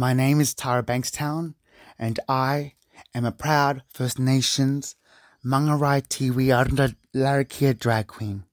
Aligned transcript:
My 0.00 0.14
name 0.14 0.40
is 0.40 0.54
Tara 0.54 0.82
Bankstown, 0.82 1.52
and 1.98 2.18
I 2.26 2.72
am 3.14 3.26
a 3.26 3.30
proud 3.30 3.82
First 3.92 4.18
Nations 4.18 4.96
Mangarai 5.44 6.00
Tiwi 6.00 6.46
Arunda 6.46 6.96
Larrakia 7.14 7.78
drag 7.78 8.06
queen. 8.06 8.44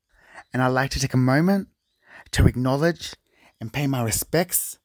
And 0.52 0.62
I'd 0.62 0.76
like 0.76 0.90
to 0.90 1.00
take 1.00 1.14
a 1.14 1.24
moment 1.34 1.70
to 2.32 2.48
acknowledge 2.48 3.14
and 3.62 3.72
pay 3.72 3.88
my 3.88 4.04
respects 4.04 4.78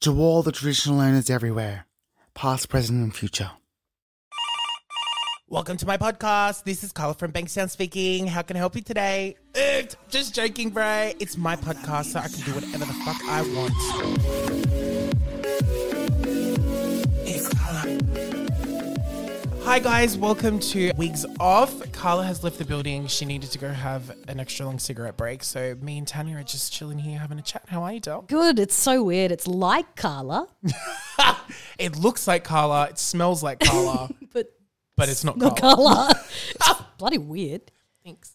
to 0.00 0.20
all 0.20 0.42
the 0.42 0.50
traditional 0.50 0.98
owners 0.98 1.30
everywhere, 1.30 1.86
past, 2.34 2.68
present, 2.68 3.00
and 3.00 3.14
future. 3.14 3.52
Welcome 5.46 5.76
to 5.76 5.86
my 5.86 5.96
podcast. 5.96 6.64
This 6.64 6.82
is 6.82 6.90
Carla 6.90 7.14
from 7.14 7.30
Bankstown 7.30 7.70
speaking. 7.70 8.26
How 8.26 8.42
can 8.42 8.56
I 8.56 8.58
help 8.58 8.74
you 8.74 8.82
today? 8.82 9.36
Oofed. 9.52 9.94
Just 10.08 10.34
joking, 10.34 10.70
bro. 10.70 11.12
It's 11.20 11.36
my 11.36 11.54
podcast, 11.54 12.06
so 12.06 12.18
I 12.18 12.26
can 12.26 12.40
do 12.40 12.52
whatever 12.52 12.84
the 12.84 12.92
fuck 13.04 13.22
I 13.28 13.42
want. 13.54 14.67
Hi 19.68 19.78
guys, 19.78 20.16
welcome 20.16 20.58
to 20.60 20.92
Wigs 20.96 21.26
Off. 21.38 21.92
Carla 21.92 22.24
has 22.24 22.42
left 22.42 22.56
the 22.56 22.64
building. 22.64 23.06
She 23.06 23.26
needed 23.26 23.50
to 23.50 23.58
go 23.58 23.68
have 23.68 24.10
an 24.26 24.40
extra 24.40 24.64
long 24.64 24.78
cigarette 24.78 25.18
break. 25.18 25.42
So 25.42 25.76
me 25.82 25.98
and 25.98 26.08
Tanya 26.08 26.38
are 26.38 26.42
just 26.42 26.72
chilling 26.72 26.98
here 26.98 27.18
having 27.18 27.38
a 27.38 27.42
chat. 27.42 27.64
How 27.68 27.82
are 27.82 27.92
you, 27.92 28.00
Del? 28.00 28.22
Good. 28.22 28.58
It's 28.58 28.74
so 28.74 29.02
weird. 29.02 29.30
It's 29.30 29.46
like 29.46 29.94
Carla, 29.94 30.48
It 31.78 31.98
looks 31.98 32.26
like 32.26 32.44
Carla. 32.44 32.86
It 32.86 32.98
smells 32.98 33.42
like 33.42 33.60
Carla, 33.60 34.08
but 34.32 34.46
but 34.96 35.10
it's 35.10 35.22
not, 35.22 35.36
not 35.36 35.60
Carla. 35.60 35.76
Carla. 35.76 36.14
It's 36.54 36.82
bloody 36.96 37.18
weird. 37.18 37.70
Thanks. 38.02 38.32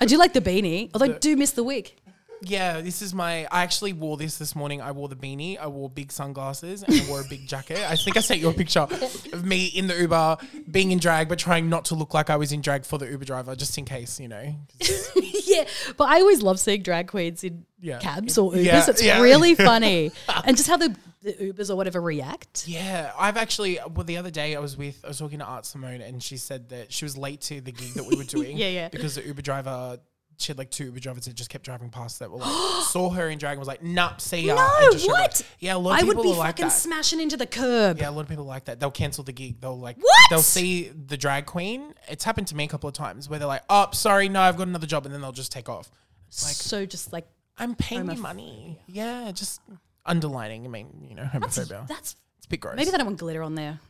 I 0.00 0.06
do 0.06 0.16
like 0.18 0.34
the 0.34 0.40
beanie, 0.40 0.90
although 0.94 1.16
I 1.16 1.18
do 1.18 1.36
miss 1.36 1.50
the 1.50 1.64
wig. 1.64 1.96
Yeah, 2.42 2.80
this 2.80 3.02
is 3.02 3.14
my. 3.14 3.46
I 3.50 3.62
actually 3.62 3.92
wore 3.92 4.16
this 4.16 4.36
this 4.36 4.54
morning. 4.54 4.80
I 4.80 4.92
wore 4.92 5.08
the 5.08 5.16
beanie. 5.16 5.58
I 5.58 5.66
wore 5.68 5.88
big 5.88 6.12
sunglasses 6.12 6.82
and 6.82 7.00
I 7.00 7.08
wore 7.08 7.20
a 7.20 7.24
big 7.24 7.46
jacket. 7.48 7.78
I 7.78 7.96
think 7.96 8.16
I 8.16 8.20
sent 8.20 8.40
you 8.40 8.48
a 8.48 8.52
picture 8.52 8.80
of 9.32 9.44
me 9.44 9.66
in 9.66 9.86
the 9.86 9.94
Uber, 9.98 10.36
being 10.70 10.92
in 10.92 10.98
drag, 10.98 11.28
but 11.28 11.38
trying 11.38 11.68
not 11.68 11.86
to 11.86 11.94
look 11.94 12.12
like 12.14 12.28
I 12.30 12.36
was 12.36 12.52
in 12.52 12.60
drag 12.60 12.84
for 12.84 12.98
the 12.98 13.06
Uber 13.10 13.24
driver, 13.24 13.56
just 13.56 13.76
in 13.78 13.84
case, 13.84 14.20
you 14.20 14.28
know. 14.28 14.54
yeah, 15.46 15.64
but 15.96 16.04
I 16.08 16.20
always 16.20 16.42
love 16.42 16.60
seeing 16.60 16.82
drag 16.82 17.08
queens 17.08 17.42
in 17.42 17.64
Yeah. 17.80 17.98
cabs 18.00 18.36
or 18.38 18.52
Ubers. 18.52 18.64
Yeah, 18.64 18.84
it's 18.90 19.02
yeah. 19.02 19.20
really 19.20 19.54
funny, 19.70 20.12
and 20.44 20.56
just 20.56 20.68
how 20.68 20.76
the, 20.76 20.94
the 21.22 21.32
Ubers 21.32 21.70
or 21.70 21.76
whatever 21.76 22.00
react. 22.00 22.68
Yeah, 22.68 23.12
I've 23.18 23.36
actually. 23.38 23.78
Well, 23.94 24.04
the 24.04 24.18
other 24.18 24.30
day 24.30 24.54
I 24.54 24.60
was 24.60 24.76
with. 24.76 25.00
I 25.04 25.08
was 25.08 25.18
talking 25.18 25.38
to 25.38 25.44
Art 25.46 25.64
Simone, 25.64 26.02
and 26.02 26.22
she 26.22 26.36
said 26.36 26.68
that 26.68 26.92
she 26.92 27.04
was 27.06 27.16
late 27.16 27.40
to 27.42 27.60
the 27.62 27.72
gig 27.72 27.94
that 27.94 28.04
we 28.04 28.14
were 28.14 28.24
doing. 28.36 28.56
Yeah, 28.58 28.68
yeah. 28.68 28.88
Because 28.88 29.14
the 29.14 29.26
Uber 29.26 29.42
driver. 29.42 29.98
She 30.38 30.48
had 30.48 30.58
like 30.58 30.70
two 30.70 30.84
Uber 30.84 31.00
drivers 31.00 31.24
that 31.24 31.34
just 31.34 31.48
kept 31.48 31.64
driving 31.64 31.88
past 31.88 32.18
that 32.18 32.30
were 32.30 32.38
like 32.38 32.82
saw 32.90 33.10
her 33.10 33.28
in 33.30 33.38
drag 33.38 33.52
and 33.52 33.58
was 33.60 33.68
like, 33.68 33.82
"Nah, 33.82 34.16
see 34.18 34.42
ya." 34.42 34.54
No, 34.54 34.68
and 34.82 34.92
just 34.92 35.08
what? 35.08 35.42
Yeah, 35.60 35.76
a 35.76 35.78
lot 35.78 35.92
of 35.92 35.96
people. 36.00 36.04
I 36.04 36.08
would 36.08 36.16
people 36.16 36.22
be 36.24 36.30
are 36.36 36.38
like 36.38 36.48
fucking 36.56 36.66
that. 36.66 36.70
smashing 36.72 37.20
into 37.20 37.36
the 37.36 37.46
curb. 37.46 37.98
Yeah, 37.98 38.08
a 38.08 38.12
lot 38.12 38.20
of 38.22 38.28
people 38.28 38.44
like 38.44 38.66
that. 38.66 38.78
They'll 38.78 38.90
cancel 38.90 39.24
the 39.24 39.32
gig. 39.32 39.60
They'll 39.60 39.78
like 39.78 39.96
What? 39.96 40.14
they'll 40.30 40.40
see 40.42 40.88
the 40.90 41.16
drag 41.16 41.46
queen. 41.46 41.94
It's 42.08 42.24
happened 42.24 42.48
to 42.48 42.56
me 42.56 42.64
a 42.64 42.68
couple 42.68 42.88
of 42.88 42.94
times 42.94 43.28
where 43.28 43.38
they're 43.38 43.48
like, 43.48 43.62
"Oh, 43.70 43.88
sorry, 43.92 44.28
no, 44.28 44.40
I've 44.42 44.56
got 44.56 44.68
another 44.68 44.86
job," 44.86 45.06
and 45.06 45.14
then 45.14 45.20
they'll 45.22 45.32
just 45.32 45.52
take 45.52 45.68
off. 45.68 45.90
Like 46.42 46.54
so 46.54 46.84
just 46.84 47.12
like 47.12 47.26
I'm 47.56 47.74
paying 47.74 48.10
you 48.10 48.20
money. 48.20 48.78
Yeah, 48.86 49.30
just 49.32 49.60
underlining. 50.04 50.64
I 50.66 50.68
mean, 50.68 51.06
you 51.08 51.14
know, 51.14 51.24
homophobia. 51.24 51.86
that's 51.88 52.16
it's 52.36 52.46
a 52.46 52.48
bit 52.48 52.60
gross. 52.60 52.76
maybe 52.76 52.90
they 52.90 52.96
don't 52.98 53.06
want 53.06 53.18
glitter 53.18 53.42
on 53.42 53.54
there. 53.54 53.80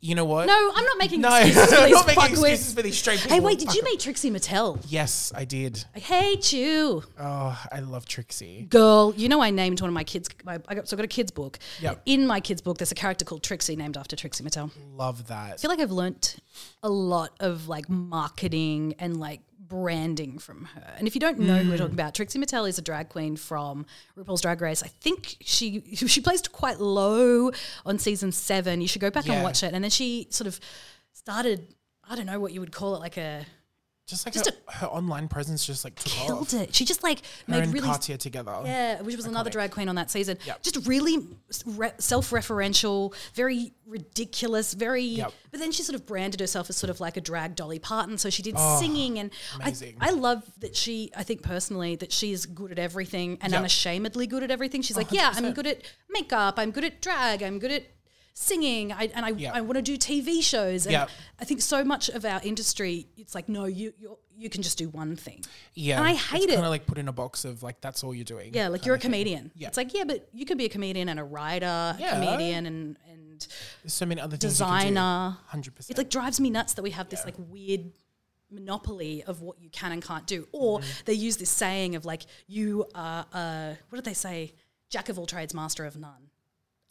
You 0.00 0.14
know 0.14 0.24
what? 0.24 0.46
No, 0.46 0.72
I'm 0.74 0.84
not 0.84 0.98
making 0.98 1.20
no, 1.20 1.34
excuses 1.34 1.68
for 1.70 1.76
I'm 1.76 1.84
these 1.84 1.94
not 1.94 2.06
making 2.06 2.22
excuses 2.30 2.74
for 2.74 2.82
these 2.82 2.98
straight 2.98 3.18
people. 3.20 3.34
Hey, 3.34 3.40
wait, 3.40 3.58
did 3.58 3.74
you 3.74 3.82
meet 3.82 4.00
Trixie 4.00 4.30
Mattel? 4.30 4.84
Yes, 4.88 5.32
I 5.34 5.44
did. 5.44 5.84
I 5.94 5.98
hate 5.98 6.52
you. 6.52 7.02
Oh, 7.18 7.66
I 7.72 7.80
love 7.80 8.06
Trixie. 8.06 8.66
Girl, 8.68 9.14
you 9.16 9.28
know 9.28 9.40
I 9.42 9.50
named 9.50 9.80
one 9.80 9.88
of 9.88 9.94
my 9.94 10.04
kids. 10.04 10.28
My, 10.44 10.58
I 10.68 10.74
got, 10.74 10.88
so 10.88 10.96
I 10.96 10.98
got 10.98 11.04
a 11.04 11.08
kids 11.08 11.30
book. 11.30 11.58
Yep. 11.80 12.02
In 12.06 12.26
my 12.26 12.40
kids 12.40 12.60
book, 12.60 12.78
there's 12.78 12.92
a 12.92 12.96
character 12.96 13.24
called 13.24 13.42
Trixie 13.42 13.76
named 13.76 13.96
after 13.96 14.16
Trixie 14.16 14.44
Mattel. 14.44 14.70
Love 14.94 15.26
that. 15.28 15.54
I 15.54 15.56
feel 15.56 15.70
like 15.70 15.80
I've 15.80 15.90
learnt 15.90 16.36
a 16.82 16.88
lot 16.88 17.30
of 17.40 17.68
like 17.68 17.88
marketing 17.88 18.94
and 18.98 19.18
like 19.18 19.40
branding 19.68 20.38
from 20.38 20.64
her. 20.74 20.94
And 20.98 21.06
if 21.06 21.14
you 21.14 21.20
don't 21.20 21.38
know 21.38 21.58
who 21.58 21.70
we're 21.70 21.76
hmm. 21.76 21.82
talking 21.82 21.94
about, 21.94 22.14
Trixie 22.14 22.38
Mattel 22.38 22.68
is 22.68 22.78
a 22.78 22.82
drag 22.82 23.08
queen 23.08 23.36
from 23.36 23.86
RuPaul's 24.16 24.40
Drag 24.40 24.60
Race. 24.60 24.82
I 24.82 24.88
think 24.88 25.36
she 25.40 25.80
she 25.94 26.20
placed 26.20 26.52
quite 26.52 26.80
low 26.80 27.50
on 27.84 27.98
season 27.98 28.32
seven. 28.32 28.80
You 28.80 28.88
should 28.88 29.00
go 29.00 29.10
back 29.10 29.26
Yeah. 29.26 29.34
and 29.34 29.42
watch 29.42 29.62
it. 29.62 29.74
And 29.74 29.82
then 29.82 29.90
she 29.90 30.28
sort 30.30 30.46
of 30.46 30.60
started. 31.12 31.74
I 32.08 32.14
don't 32.14 32.26
know 32.26 32.38
what 32.38 32.52
you 32.52 32.60
would 32.60 32.72
call 32.72 32.94
it, 32.94 33.00
like 33.00 33.16
a 33.16 33.44
Just 34.06 34.24
like 34.24 34.34
just 34.34 34.46
her, 34.46 34.72
her 34.78 34.86
online 34.86 35.26
presence 35.26 35.66
just 35.66 35.82
like 35.82 35.96
killed 35.96 36.42
off. 36.42 36.54
it. 36.54 36.72
She 36.72 36.84
just 36.84 37.02
like 37.02 37.20
Her 37.20 37.24
made 37.48 37.64
and 37.64 37.74
really 37.74 37.88
Katya 37.88 38.16
together. 38.16 38.56
Yeah, 38.64 39.02
which 39.02 39.16
was 39.16 39.26
another 39.26 39.50
drag 39.50 39.72
queen 39.72 39.88
on 39.88 39.96
that 39.96 40.12
season. 40.12 40.38
Yep. 40.46 40.62
Just 40.62 40.86
really 40.86 41.26
re- 41.66 41.90
self-referential, 41.98 43.14
very 43.34 43.72
ridiculous, 43.84 44.74
very. 44.74 45.02
Yep. 45.02 45.32
But 45.50 45.58
then 45.58 45.72
she 45.72 45.82
sort 45.82 45.96
of 45.96 46.06
branded 46.06 46.38
herself 46.38 46.70
as 46.70 46.76
sort 46.76 46.90
of 46.90 47.00
like 47.00 47.16
a 47.16 47.20
drag 47.20 47.56
Dolly 47.56 47.80
Parton. 47.80 48.16
So 48.16 48.30
she 48.30 48.42
did 48.42 48.54
Oh, 48.56 48.78
singing, 48.78 49.18
and 49.18 49.32
I, 49.58 49.64
amazing. 49.64 49.96
I 50.00 50.10
love 50.10 50.44
that 50.58 50.76
she. 50.76 51.10
I 51.16 51.24
think 51.24 51.42
personally 51.42 51.96
that 51.96 52.12
she 52.12 52.30
is 52.30 52.46
good 52.46 52.70
at 52.70 52.78
everything 52.78 53.38
and 53.40 53.52
Yep. 53.52 53.58
unashamedly 53.58 54.28
good 54.28 54.44
at 54.44 54.52
everything. 54.52 54.82
She's 54.82 54.96
oh, 54.96 55.00
like, 55.00 55.10
yeah, 55.10 55.32
I'm 55.34 55.52
good 55.52 55.66
at 55.66 55.82
makeup. 56.10 56.58
I'm 56.58 56.70
good 56.70 56.84
at 56.84 57.02
drag. 57.02 57.42
I'm 57.42 57.58
good 57.58 57.72
at 57.72 57.82
singing 58.38 58.92
I, 58.92 59.04
and 59.14 59.24
I. 59.24 59.50
I 59.54 59.60
want 59.62 59.76
to 59.76 59.82
do 59.82 59.96
TV 59.96 60.42
shows 60.42 60.86
and. 60.86 60.94
I 61.40 61.44
think 61.44 61.60
so 61.62 61.82
much 61.84 62.08
of 62.10 62.24
our 62.24 62.40
industry 62.44 63.06
it's 63.16 63.34
like 63.34 63.48
no 63.48 63.64
you 63.64 63.92
you 63.98 64.18
you 64.38 64.50
can 64.50 64.62
just 64.62 64.76
do 64.76 64.88
one 64.90 65.16
thing 65.16 65.42
Yeah, 65.74 65.96
And 65.98 66.06
I 66.06 66.12
it's 66.12 66.26
hate 66.26 66.42
it. 66.44 66.54
Kind 66.56 66.64
of 66.64 66.70
like 66.70 66.86
put 66.86 66.98
in 66.98 67.08
a 67.08 67.12
box 67.12 67.44
of 67.46 67.62
like 67.62 67.80
that's 67.80 68.04
all 68.04 68.14
you're 68.14 68.24
doing. 68.24 68.52
yeah, 68.54 68.68
like 68.68 68.84
you're 68.84 68.94
a 68.94 68.98
thing. 68.98 69.10
comedian. 69.10 69.50
Yeah. 69.54 69.68
It's 69.68 69.78
like, 69.78 69.94
yeah, 69.94 70.04
but 70.04 70.28
you 70.34 70.44
could 70.44 70.58
be 70.58 70.66
a 70.66 70.68
comedian 70.68 71.08
and 71.08 71.18
a 71.18 71.24
writer, 71.24 71.96
Yeah. 71.98 72.20
a 72.20 72.24
comedian 72.24 72.66
and 72.66 72.98
and 73.10 73.46
There's 73.82 73.94
so 73.94 74.04
many 74.06 74.20
other 74.20 74.36
designer. 74.36 75.36
100%. 75.52 75.90
It 75.90 75.96
like 75.96 76.10
drives 76.10 76.38
me 76.40 76.50
nuts 76.50 76.74
that 76.74 76.82
we 76.82 76.90
have 76.90 77.08
this 77.08 77.24
like 77.24 77.34
weird 77.38 77.92
monopoly 78.50 79.22
of 79.24 79.40
what 79.42 79.58
you 79.60 79.70
can 79.70 79.92
and 79.92 80.02
can't 80.02 80.26
do. 80.26 80.46
Or 80.52 80.80
Mm-hmm. 80.80 80.90
they 81.06 81.14
use 81.14 81.36
this 81.38 81.50
saying 81.50 81.96
of 81.96 82.04
like, 82.04 82.22
you 82.46 82.86
are 82.94 83.24
a 83.32 83.76
what 83.88 83.96
did 83.96 84.04
they 84.04 84.14
say? 84.14 84.52
Jack 84.90 85.08
of 85.08 85.18
all 85.18 85.26
trades, 85.26 85.54
master 85.54 85.84
of 85.86 85.96
none. 85.96 86.28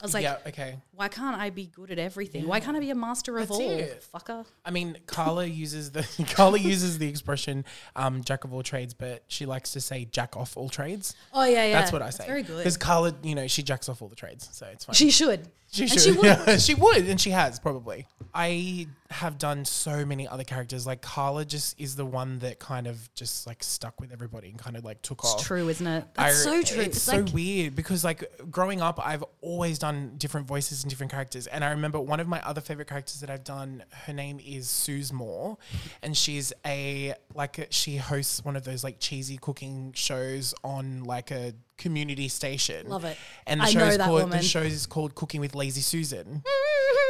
I 0.01 0.06
was 0.06 0.13
like, 0.13 0.23
yeah. 0.23 0.38
Okay. 0.47 0.77
Why 0.95 1.07
can't 1.07 1.35
I 1.38 1.50
be 1.50 1.67
good 1.67 1.91
at 1.91 2.00
everything? 2.00 2.47
Why 2.47 2.59
can't 2.59 2.75
I 2.78 2.79
be 2.79 2.89
a 2.89 2.95
master 2.95 3.38
of 3.38 3.50
That's 3.50 3.59
all? 3.59 3.69
it. 3.69 4.06
Fucker. 4.13 4.45
I 4.63 4.72
mean, 4.72 4.97
Carla 5.07 5.45
uses 5.45 5.91
the 5.91 6.03
Carla 6.33 6.57
uses 6.57 6.97
the 6.97 7.07
expression 7.07 7.66
um, 7.95 8.23
"jack 8.23 8.44
of 8.44 8.53
all 8.53 8.63
trades," 8.63 8.94
but 8.94 9.23
she 9.28 9.45
likes 9.45 9.73
to 9.73 9.81
say 9.81 10.06
"jack 10.06 10.35
off 10.38 10.56
all 10.57 10.69
trades." 10.69 11.16
Oh 11.33 11.44
yeah, 11.44 11.66
yeah. 11.66 11.79
That's 11.79 11.91
what 11.91 12.01
I 12.01 12.09
say. 12.11 12.25
Very 12.25 12.44
good. 12.44 12.57
Because 12.57 12.78
Carla, 12.78 13.13
you 13.23 13.35
know, 13.35 13.47
she 13.47 13.61
jacks 13.63 13.89
off 13.89 14.01
all 14.01 14.07
the 14.07 14.16
trades, 14.16 14.47
so 14.51 14.66
it's 14.67 14.85
fine. 14.85 14.94
She 14.94 15.11
should. 15.11 15.47
She 15.72 15.81
And 15.83 15.91
should. 15.91 16.01
she 16.01 16.11
would. 16.13 16.23
Yeah, 16.25 16.57
she 16.57 16.73
would, 16.75 17.06
and 17.07 17.19
she 17.19 17.31
has 17.31 17.59
probably. 17.59 18.07
I 18.33 18.88
have 19.09 19.38
done 19.38 19.66
so 19.66 20.06
many 20.06 20.27
other 20.27 20.44
characters. 20.44 20.85
Like 20.88 21.01
Carla, 21.01 21.44
just 21.44 21.79
is 21.81 21.95
the 21.97 22.06
one 22.06 22.39
that 22.39 22.59
kind 22.59 22.88
of 22.88 23.13
just 23.16 23.45
like 23.47 23.62
stuck 23.63 24.00
with 24.00 24.13
everybody 24.13 24.50
and 24.50 24.57
kind 24.59 24.77
of 24.77 24.85
like 24.85 25.01
took 25.01 25.25
off. 25.25 25.33
It's 25.39 25.47
true, 25.47 25.67
isn't 25.67 25.85
it? 25.85 26.06
That's 26.13 26.45
I- 26.45 26.50
so 26.51 26.63
true. 26.63 26.81
It's, 26.83 26.97
It's, 26.97 27.01
so 27.01 27.17
like 27.17 27.33
weird 27.33 27.75
because 27.75 28.03
like 28.06 28.23
growing 28.50 28.81
up, 28.81 29.06
I've 29.06 29.23
always 29.41 29.77
done 29.79 30.13
different 30.17 30.47
voices 30.47 30.84
and 30.85 30.90
different 30.91 31.12
characters. 31.12 31.47
And 31.47 31.63
I 31.63 31.72
remember 31.72 32.00
one 32.00 32.19
of 32.19 32.28
my 32.28 32.40
other 32.44 32.62
favorite 32.62 32.88
characters 32.88 33.19
that 33.22 33.29
I've 33.29 33.44
done. 33.44 33.84
Her 34.06 34.13
name 34.13 34.40
is 34.40 34.69
Suze 34.69 35.12
Moore, 35.12 35.57
and 36.03 36.16
she's 36.16 36.53
a 36.66 37.16
like 37.34 37.68
she 37.72 37.97
hosts 37.97 38.46
one 38.46 38.56
of 38.56 38.63
those 38.63 38.84
like 38.84 39.00
cheesy 39.00 39.38
cooking 39.38 39.94
shows 39.94 40.53
on 40.63 41.03
like 41.03 41.31
a 41.31 41.53
community 41.78 42.28
station. 42.28 42.88
Love 42.88 43.06
it. 43.06 43.18
And 43.46 43.59
the 43.59 43.66
I 43.66 43.69
show 43.69 43.80
know 43.80 43.86
is 43.88 43.97
that 43.97 44.06
called 44.06 44.22
woman. 44.24 44.38
the 44.38 44.44
show 44.44 44.62
is 44.62 44.86
called 44.86 45.16
Cooking 45.16 45.41
with 45.41 45.56
Lazy 45.56 45.81
Susan. 45.81 46.44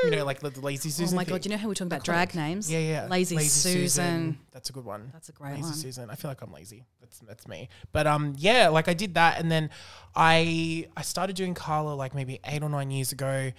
you 0.04 0.12
know, 0.12 0.26
like 0.26 0.40
the, 0.40 0.50
the 0.50 0.62
Lazy 0.62 0.90
Susan. 0.90 1.14
Oh 1.14 1.18
my 1.18 1.24
thing. 1.24 1.34
god! 1.34 1.46
You 1.46 1.52
know 1.52 1.58
how 1.58 1.68
we 1.70 1.76
talk 1.76 1.86
about 1.88 2.04
drag 2.04 2.36
names? 2.36 2.72
Yeah, 2.72 2.80
yeah. 2.80 3.08
Lazy, 3.08 3.38
Susan. 3.40 4.38
That's 4.52 4.70
a 4.70 4.74
good 4.74 4.86
one. 4.86 5.10
That's 5.14 5.30
a 5.30 5.32
great 5.32 5.52
lazy 5.52 5.62
one. 5.62 5.72
Lazy 5.72 5.82
Susan. 5.82 6.10
I 6.10 6.16
feel 6.16 6.32
like 6.32 6.42
I'm 6.42 6.52
lazy. 6.54 6.86
That's 7.02 7.20
that's 7.20 7.48
me. 7.48 7.70
But 7.92 8.08
um, 8.08 8.34
yeah, 8.38 8.70
like 8.70 8.88
I 8.88 8.94
did 8.94 9.14
that, 9.16 9.40
and 9.40 9.52
then 9.52 9.70
I 10.16 10.88
I 10.98 11.02
started 11.02 11.36
doing 11.36 11.54
Carla 11.54 11.94
like 11.94 12.16
maybe 12.16 12.40
eight 12.46 12.64
or 12.64 12.70
nine 12.70 12.92
years 12.92 13.12
ago. 13.12 13.52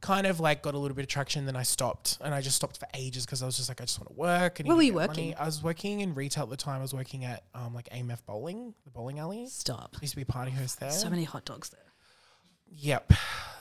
Kind 0.00 0.26
of 0.26 0.40
like 0.40 0.62
got 0.62 0.74
a 0.74 0.78
little 0.78 0.94
bit 0.94 1.02
of 1.02 1.08
traction, 1.08 1.44
then 1.44 1.56
I 1.56 1.62
stopped, 1.62 2.18
and 2.22 2.34
I 2.34 2.40
just 2.40 2.56
stopped 2.56 2.78
for 2.78 2.86
ages 2.94 3.26
because 3.26 3.42
I 3.42 3.46
was 3.46 3.56
just 3.56 3.68
like, 3.68 3.80
I 3.82 3.84
just 3.84 4.00
want 4.00 4.08
to 4.08 4.14
work. 4.14 4.58
And 4.58 4.66
Where 4.68 4.76
were 4.76 4.82
you 4.82 4.94
working? 4.94 5.26
money. 5.30 5.34
I 5.36 5.44
was 5.44 5.62
working 5.62 6.00
in 6.00 6.14
retail 6.14 6.44
at 6.44 6.50
the 6.50 6.56
time. 6.56 6.78
I 6.78 6.82
was 6.82 6.94
working 6.94 7.24
at 7.24 7.44
um 7.54 7.74
like 7.74 7.88
AMF 7.90 8.24
Bowling, 8.26 8.72
the 8.84 8.90
bowling 8.90 9.18
alley. 9.18 9.46
Stop. 9.46 9.96
Used 10.00 10.12
to 10.12 10.16
be 10.16 10.22
a 10.22 10.26
party 10.26 10.52
host 10.52 10.80
there. 10.80 10.90
So 10.90 11.10
many 11.10 11.24
hot 11.24 11.44
dogs 11.44 11.68
there. 11.68 11.80
Yep. 12.72 13.12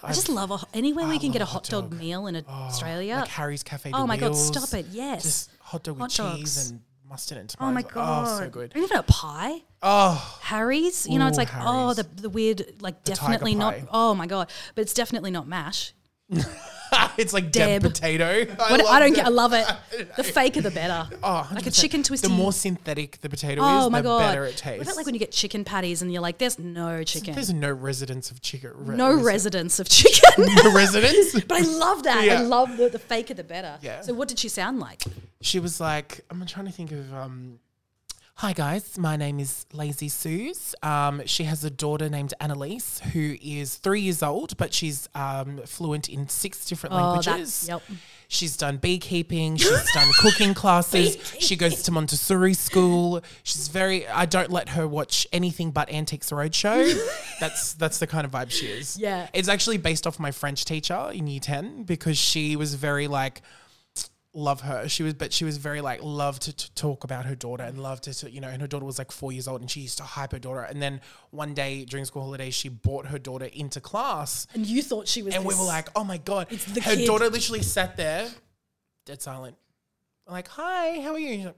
I 0.03 0.13
just 0.13 0.29
love 0.29 0.51
a, 0.51 0.59
anywhere 0.73 1.03
where 1.03 1.11
I 1.11 1.15
you 1.15 1.19
can 1.19 1.31
get 1.31 1.41
a 1.41 1.45
love 1.45 1.49
hot 1.49 1.67
hot 1.67 1.71
dog, 1.71 1.89
dog. 1.91 1.99
meal 1.99 2.27
in 2.27 2.41
Australia. 2.47 3.15
Like 3.15 3.27
Harry's 3.29 3.63
Cafe. 3.63 3.91
oh 3.93 4.01
de 4.03 4.07
my 4.07 4.17
god! 4.17 4.31
Wheels. 4.31 4.47
Stop 4.47 4.73
it! 4.79 4.85
Yes. 4.91 5.23
Just 5.23 5.51
hot 5.59 5.83
dog 5.83 5.99
with 5.99 6.15
Hot 6.15 6.37
cheese 6.37 6.69
and 6.71 6.81
mustard 7.09 7.37
and 7.39 7.53
oh 7.59 7.71
my 7.71 7.81
god! 7.81 8.27
Oh, 8.27 8.39
so 8.39 8.49
good. 8.49 8.73
Or 8.75 8.79
even 8.79 8.97
a 8.97 9.03
pie. 9.03 9.63
Oh, 9.81 10.39
Harry's. 10.41 11.05
You 11.07 11.19
know, 11.19 11.27
it's 11.27 11.37
Ooh, 11.37 11.41
like 11.41 11.49
oh 11.53 11.87
Harry's. 11.87 11.97
the 11.97 12.03
the 12.21 12.29
weird 12.29 12.75
like 12.81 13.03
definitely 13.03 13.55
not. 13.55 13.73
pie. 13.73 13.87
Oh 13.91 14.13
my 14.15 14.25
god! 14.27 14.49
But 14.75 14.83
it's 14.83 14.93
definitely 14.93 15.31
not 15.31 15.47
mash. 15.47 15.93
it's 17.17 17.33
like 17.33 17.51
Deb, 17.51 17.81
Deb. 17.81 17.91
potato. 17.91 18.45
What, 18.69 18.85
I, 18.85 18.99
don't 18.99 19.13
get. 19.13 19.25
I 19.25 19.29
love 19.29 19.53
it. 19.53 19.65
The 20.15 20.23
faker, 20.23 20.61
the 20.61 20.71
better. 20.71 21.07
Oh, 21.23 21.47
like 21.53 21.65
a 21.65 21.69
100%. 21.69 21.81
chicken 21.81 22.03
twisty. 22.03 22.27
The 22.27 22.33
more 22.33 22.53
synthetic 22.53 23.19
the 23.21 23.29
potato 23.29 23.61
oh 23.63 23.85
is, 23.85 23.91
my 23.91 24.01
the 24.01 24.07
god, 24.07 24.19
better 24.19 24.45
it 24.45 24.57
tastes. 24.57 24.77
What 24.79 24.87
about 24.87 24.95
like 24.97 25.05
when 25.05 25.15
you 25.15 25.19
get 25.19 25.31
chicken 25.31 25.63
patties 25.65 26.01
and 26.01 26.11
you're 26.11 26.21
like, 26.21 26.37
"There's 26.37 26.57
no 26.57 27.03
chicken, 27.03 27.33
There's 27.35 27.53
no 27.53 27.71
residence 27.71 28.31
of 28.31 28.41
chicken. 28.41 28.71
re- 28.75 28.95
no 28.95 29.17
resi- 29.17 29.23
residence 29.23 29.79
of 29.79 29.89
chicken." 29.89 30.45
no 30.55 30.73
residence. 30.73 31.39
but 31.41 31.57
I 31.61 31.65
love 31.65 32.03
that. 32.03 32.17
I 32.17 32.41
love 32.41 32.77
the, 32.77 32.89
the 32.89 32.99
faker, 32.99 33.33
the 33.33 33.43
better. 33.43 33.77
Yeah. 33.81 34.01
So 34.01 34.13
what 34.13 34.27
did 34.27 34.39
she 34.39 34.49
sound 34.49 34.79
like? 34.79 35.03
She 35.41 35.59
was 35.59 35.79
like, 35.79 36.21
I'm 36.29 36.45
trying 36.45 36.65
to 36.67 36.71
think 36.71 36.91
of. 36.91 37.13
Um, 37.13 37.59
Hi 38.39 38.53
guys, 38.53 38.97
my 38.97 39.17
name 39.17 39.37
is 39.37 39.65
Lazy 39.73 40.07
Suze. 40.07 40.73
Um, 40.81 41.21
she 41.25 41.43
has 41.43 41.65
a 41.65 41.69
daughter 41.69 42.07
named 42.07 42.33
Annalise 42.39 43.01
who 43.11 43.35
is 43.41 43.75
three 43.75 43.99
years 43.99 44.23
old, 44.23 44.55
but 44.55 44.73
she's 44.73 45.09
um, 45.13 45.59
fluent 45.65 46.07
in 46.07 46.29
six 46.29 46.65
different 46.65 46.95
Oh, 46.95 47.15
languages. 47.15 47.65
yep. 47.67 47.81
She's 48.29 48.55
done 48.55 48.77
beekeeping. 48.77 49.57
She's 49.57 49.91
done 49.93 50.09
cooking 50.19 50.53
classes. 50.53 51.17
She 51.39 51.57
goes 51.57 51.83
to 51.83 51.91
Montessori 51.91 52.53
school. 52.53 53.21
She's 53.43 53.67
very. 53.67 54.07
I 54.07 54.25
don't 54.25 54.51
let 54.51 54.69
her 54.69 54.87
watch 54.87 55.27
anything 55.33 55.71
but 55.71 55.91
Antiques 55.91 56.29
Roadshow. 56.29 56.97
that's 57.41 57.73
that's 57.73 57.99
the 57.99 58.07
kind 58.07 58.23
of 58.23 58.31
vibe 58.31 58.51
she 58.51 58.67
is. 58.67 58.97
Yeah. 58.97 59.27
it's 59.33 59.49
actually 59.49 59.79
based 59.79 60.07
off 60.07 60.17
my 60.17 60.31
French 60.31 60.63
teacher 60.63 61.09
in 61.13 61.27
Year 61.27 61.41
Ten 61.41 61.83
because 61.83 62.17
she 62.17 62.55
was 62.55 62.75
very 62.75 63.09
like 63.09 63.41
love 64.39 64.61
her. 64.61 64.87
She 64.87 65.03
was, 65.03 65.13
but 65.13 65.31
she 65.33 65.45
was 65.45 65.57
very 65.57 65.81
like 65.81 66.01
loved 66.01 66.43
to, 66.43 66.53
to 66.55 66.73
talk 66.73 67.03
about 67.03 67.25
her 67.25 67.35
daughter 67.35 67.63
and 67.63 67.77
loved 67.81 68.03
to, 68.05 68.13
to, 68.13 68.31
you 68.31 68.41
know, 68.41 68.47
and 68.47 68.61
her 68.61 68.67
daughter 68.67 68.85
was 68.85 68.97
like 68.97 69.11
four 69.11 69.31
years 69.31 69.47
old 69.47 69.61
and 69.61 69.69
she 69.69 69.81
used 69.81 69.97
to 69.97 70.03
hype 70.03 70.31
her 70.31 70.39
daughter. 70.39 70.61
And 70.61 70.81
then 70.81 71.01
one 71.31 71.53
day 71.53 71.85
during 71.85 72.05
school 72.05 72.23
holidays, 72.23 72.53
she 72.55 72.69
brought 72.69 73.07
her 73.07 73.19
daughter 73.19 73.49
into 73.53 73.79
class 73.81 74.47
And 74.53 74.65
you 74.65 74.81
thought 74.81 75.07
she 75.07 75.21
was. 75.21 75.35
and 75.35 75.45
we 75.45 75.53
were 75.55 75.63
like, 75.63 75.89
oh 75.95 76.03
my 76.03 76.17
God. 76.17 76.49
the 76.49 76.81
her 76.81 76.95
kid. 76.95 77.05
daughter 77.05 77.29
literally 77.29 77.61
sat 77.61 77.97
there, 77.97 78.27
dead 79.05 79.21
silent. 79.21 79.55
I'm 80.27 80.33
like, 80.33 80.47
hi, 80.47 80.99
how 81.01 81.13
are 81.13 81.19
you? 81.19 81.53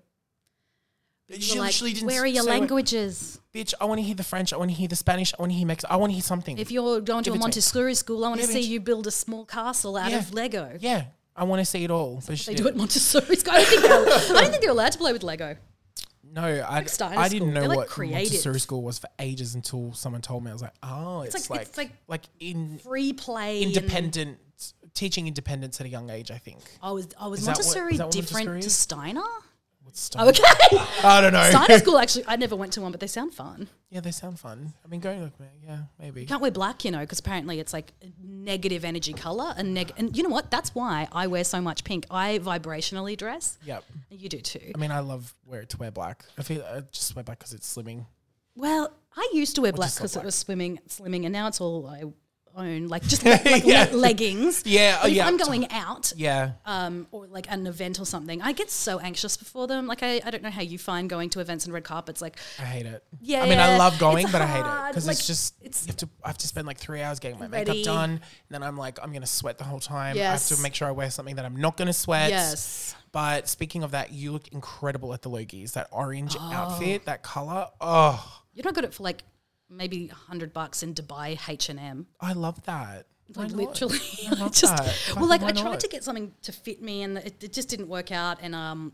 Like- 1.29 1.41
She 1.41 1.59
like, 1.59 1.67
literally 1.69 1.93
didn't 1.93 2.07
Where 2.07 2.23
are 2.23 2.27
your 2.27 2.43
languages? 2.43 3.39
Bitch, 3.53 3.73
I 3.79 3.85
want 3.85 3.99
to 3.99 4.03
hear 4.03 4.15
the 4.15 4.23
French. 4.23 4.53
I 4.53 4.57
want 4.57 4.69
to 4.71 4.75
hear 4.75 4.87
the 4.87 4.95
Spanish. 4.95 5.33
I 5.37 5.41
want 5.41 5.51
to 5.51 5.57
hear 5.57 5.67
Mexican. 5.67 5.93
I 5.93 5.97
want 5.97 6.09
to 6.11 6.13
hear 6.13 6.21
something. 6.21 6.57
If 6.57 6.71
you're 6.71 7.01
going 7.01 7.23
to 7.23 7.29
Give 7.31 7.35
a. 7.35 7.39
Montessori 7.39 7.95
school, 7.95 8.23
I 8.25 8.29
want 8.29 8.41
to 8.41 8.47
Yeah, 8.47 8.53
see 8.53 8.61
bitch. 8.61 8.67
you 8.69 8.79
build 8.79 9.07
a 9.07 9.11
small 9.11 9.45
castle 9.45 9.97
out 9.97 10.11
Yeah. 10.11 10.19
of 10.19 10.33
Lego. 10.33 10.77
yeah, 10.79 11.05
I 11.35 11.43
want 11.45 11.59
to 11.59 11.65
see 11.65 11.83
it 11.83 11.91
all. 11.91 12.21
But 12.27 12.37
They 12.39 12.53
do 12.55 12.67
it 12.67 12.71
at 12.71 12.75
Montessori 12.77 13.35
school. 13.35 13.53
I 13.53 13.57
don't 13.57 13.67
think 13.67 13.81
they're, 13.83 13.91
I 14.37 14.41
don't 14.41 14.49
think 14.51 14.61
they're 14.61 14.71
allowed 14.71 14.91
to 14.91 14.97
play 14.97 15.13
with 15.13 15.23
Lego. 15.23 15.55
No, 16.33 16.43
I, 16.67 16.85
Steiner 16.85 17.19
I 17.19 17.27
didn't 17.27 17.53
know 17.53 17.65
like, 17.65 17.77
what 17.77 17.87
creative. 17.89 18.31
Montessori 18.31 18.59
school 18.59 18.83
was 18.83 18.99
for 18.99 19.09
ages 19.19 19.55
until 19.55 19.91
someone 19.93 20.21
told 20.21 20.43
me. 20.43 20.49
I 20.49 20.53
was 20.53 20.61
like, 20.61 20.73
oh, 20.81 21.21
it's, 21.21 21.33
like- 21.33 21.49
like, 21.49 21.61
it's 21.67 21.77
like 21.77 21.91
like 22.07 22.23
in 22.39 22.77
Free 22.79 23.11
play. 23.13 23.61
independent 23.63 24.37
teaching 24.93 25.27
independence 25.27 25.79
at 25.81 25.87
a 25.87 25.89
young 25.89 26.09
age. 26.09 26.31
I 26.31 26.37
think. 26.37 26.59
I 26.81 26.91
was, 26.91 27.07
I 27.19 27.27
was 27.27 27.45
Montessori 27.45 27.97
what 27.97 28.11
different 28.11 28.47
Montessori 28.47 28.61
to? 28.61 28.69
Steiner? 28.69 29.21
What's 29.91 30.09
Oh, 30.15 30.31
Steiner? 30.31 30.47
okay. 30.71 30.85
I 31.03 31.19
don't 31.21 31.33
know. 31.33 31.43
Steiner 31.49 31.79
school, 31.79 31.97
actually, 31.97 32.23
I 32.27 32.37
never 32.37 32.55
went 32.55 32.71
to 32.73 32.81
one, 32.81 32.91
but 32.91 33.01
they 33.01 33.07
sound 33.07 33.33
fun. 33.33 33.67
yeah, 33.89 33.99
they 33.99 34.11
sound 34.11 34.39
fun. 34.39 34.73
I 34.85 34.87
mean, 34.87 35.01
going 35.01 35.21
with 35.21 35.37
me, 35.39 35.47
yeah, 35.65 35.79
maybe. 35.99 36.21
You 36.21 36.27
Can't 36.27 36.41
wear 36.41 36.51
black, 36.51 36.85
you 36.85 36.91
know, 36.91 36.99
because 36.99 37.19
apparently 37.19 37.59
it's 37.59 37.73
like 37.73 37.91
a 38.01 38.07
negative 38.23 38.85
energy 38.85 39.11
color. 39.13 39.53
And, 39.57 39.73
neg- 39.73 39.91
and 39.97 40.15
you 40.15 40.23
know 40.23 40.29
what? 40.29 40.49
That's 40.49 40.73
why 40.73 41.09
I 41.11 41.27
wear 41.27 41.43
so 41.43 41.59
much 41.59 41.83
pink. 41.83 42.05
I 42.09 42.39
vibrationally 42.39 43.17
dress. 43.17 43.57
Yep. 43.65 43.83
You 44.09 44.29
do 44.29 44.39
too. 44.39 44.71
I 44.73 44.77
mean, 44.77 44.91
I 44.91 44.99
love 44.99 45.35
wear 45.45 45.65
to 45.65 45.77
wear 45.77 45.91
black. 45.91 46.23
I 46.37 46.43
feel 46.43 46.63
I 46.63 46.81
just 46.91 47.13
wear 47.15 47.23
black 47.23 47.39
because 47.39 47.53
it's 47.53 47.75
slimming. 47.75 48.05
Well, 48.55 48.93
I 49.15 49.29
used 49.33 49.55
to 49.55 49.61
wear 49.61 49.73
black 49.73 49.87
just 49.89 49.97
because 49.99 50.15
it 50.15 50.23
was 50.23 50.35
swimming, 50.35 50.79
slimming, 50.87 51.23
and 51.25 51.33
now 51.33 51.47
it's 51.47 51.59
all 51.59 51.87
I 51.87 52.03
own, 52.55 52.87
like 52.87 53.03
just 53.03 53.23
like, 53.25 53.45
like 53.45 53.65
Yeah. 53.65 53.87
le- 53.91 53.97
leggings. 53.97 54.63
Yeah, 54.65 54.95
oh, 54.99 55.03
But 55.03 55.11
if 55.11 55.17
yeah. 55.17 55.27
I'm 55.27 55.37
going 55.37 55.71
out, 55.71 56.13
Yeah. 56.15 56.51
um, 56.65 57.07
or 57.11 57.27
like 57.27 57.47
an 57.51 57.65
event 57.67 57.99
or 57.99 58.05
something, 58.05 58.41
I 58.41 58.51
get 58.53 58.69
so 58.71 58.99
anxious 58.99 59.37
before 59.37 59.67
them. 59.67 59.87
Like 59.87 60.03
I, 60.03 60.21
I 60.25 60.29
don't 60.31 60.43
know 60.43 60.49
how 60.51 60.61
you 60.61 60.77
find 60.77 61.09
going 61.09 61.29
to 61.31 61.39
events 61.39 61.65
and 61.65 61.73
red 61.73 61.83
carpets. 61.83 62.21
Like 62.21 62.37
I 62.59 62.63
hate 62.63 62.85
it. 62.85 63.03
Yeah, 63.21 63.43
I 63.43 63.49
mean, 63.49 63.59
I 63.59 63.77
love 63.77 63.97
going, 63.99 64.27
but 64.31 64.41
I 64.41 64.47
hate 64.47 64.59
it 64.59 64.87
because 64.89 65.07
like, 65.07 65.17
it's 65.17 65.27
just 65.27 65.55
it's- 65.61 65.85
you 65.85 65.91
have 65.91 65.97
to. 65.97 66.09
I 66.23 66.27
have 66.29 66.37
to 66.39 66.47
spend 66.47 66.67
like 66.67 66.77
three 66.77 67.01
hours 67.01 67.19
getting 67.19 67.39
my 67.39 67.47
Ready. 67.47 67.71
makeup 67.71 67.85
done, 67.85 68.09
and 68.11 68.21
then 68.49 68.63
I'm 68.63 68.77
like, 68.77 68.99
I'm 69.01 69.11
gonna 69.13 69.25
sweat 69.25 69.57
the 69.57 69.63
whole 69.63 69.79
time. 69.79 70.15
I 70.17 70.21
have 70.21 70.45
to 70.47 70.57
make 70.61 70.75
sure 70.75 70.87
I 70.87 70.91
wear 70.91 71.09
something 71.09 71.35
that 71.35 71.45
I'm 71.45 71.55
not 71.55 71.77
gonna 71.77 71.93
sweat. 71.93 72.29
yes, 72.29 72.95
But 73.11 73.47
speaking 73.49 73.83
of 73.83 73.91
that, 73.91 74.11
you 74.13 74.31
look 74.31 74.47
incredible 74.49 75.13
at 75.13 75.21
the 75.21 75.29
Logies. 75.29 75.73
That 75.73 75.87
orange 75.91 76.35
Oh. 76.39 76.51
outfit, 76.53 77.05
that 77.05 77.23
color. 77.23 77.67
Oh, 77.81 78.41
You're 78.53 78.63
not 78.65 78.73
good 78.73 78.85
at 78.85 78.93
for 78.93 79.03
like 79.03 79.23
maybe 79.71 80.09
a 80.11 80.15
hundred 80.15 80.53
bucks 80.53 80.83
in 80.83 80.93
Dubai 80.93 81.39
H 81.49 81.69
and 81.69 81.79
M. 81.79 82.07
I 82.19 82.33
love 82.33 82.63
that. 82.65 83.07
Like 83.35 83.51
literally, 83.51 83.99
I 84.31 84.35
just 84.49 84.61
that. 84.75 85.13
well, 85.15 85.27
like 85.27 85.41
I 85.41 85.51
tried 85.51 85.79
to 85.79 85.87
get 85.87 86.03
something 86.03 86.33
to 86.43 86.51
fit 86.51 86.81
me, 86.81 87.03
and 87.03 87.17
it, 87.17 87.41
it 87.43 87.53
just 87.53 87.69
didn't 87.69 87.87
work 87.87 88.11
out. 88.11 88.39
And 88.41 88.53
um, 88.53 88.91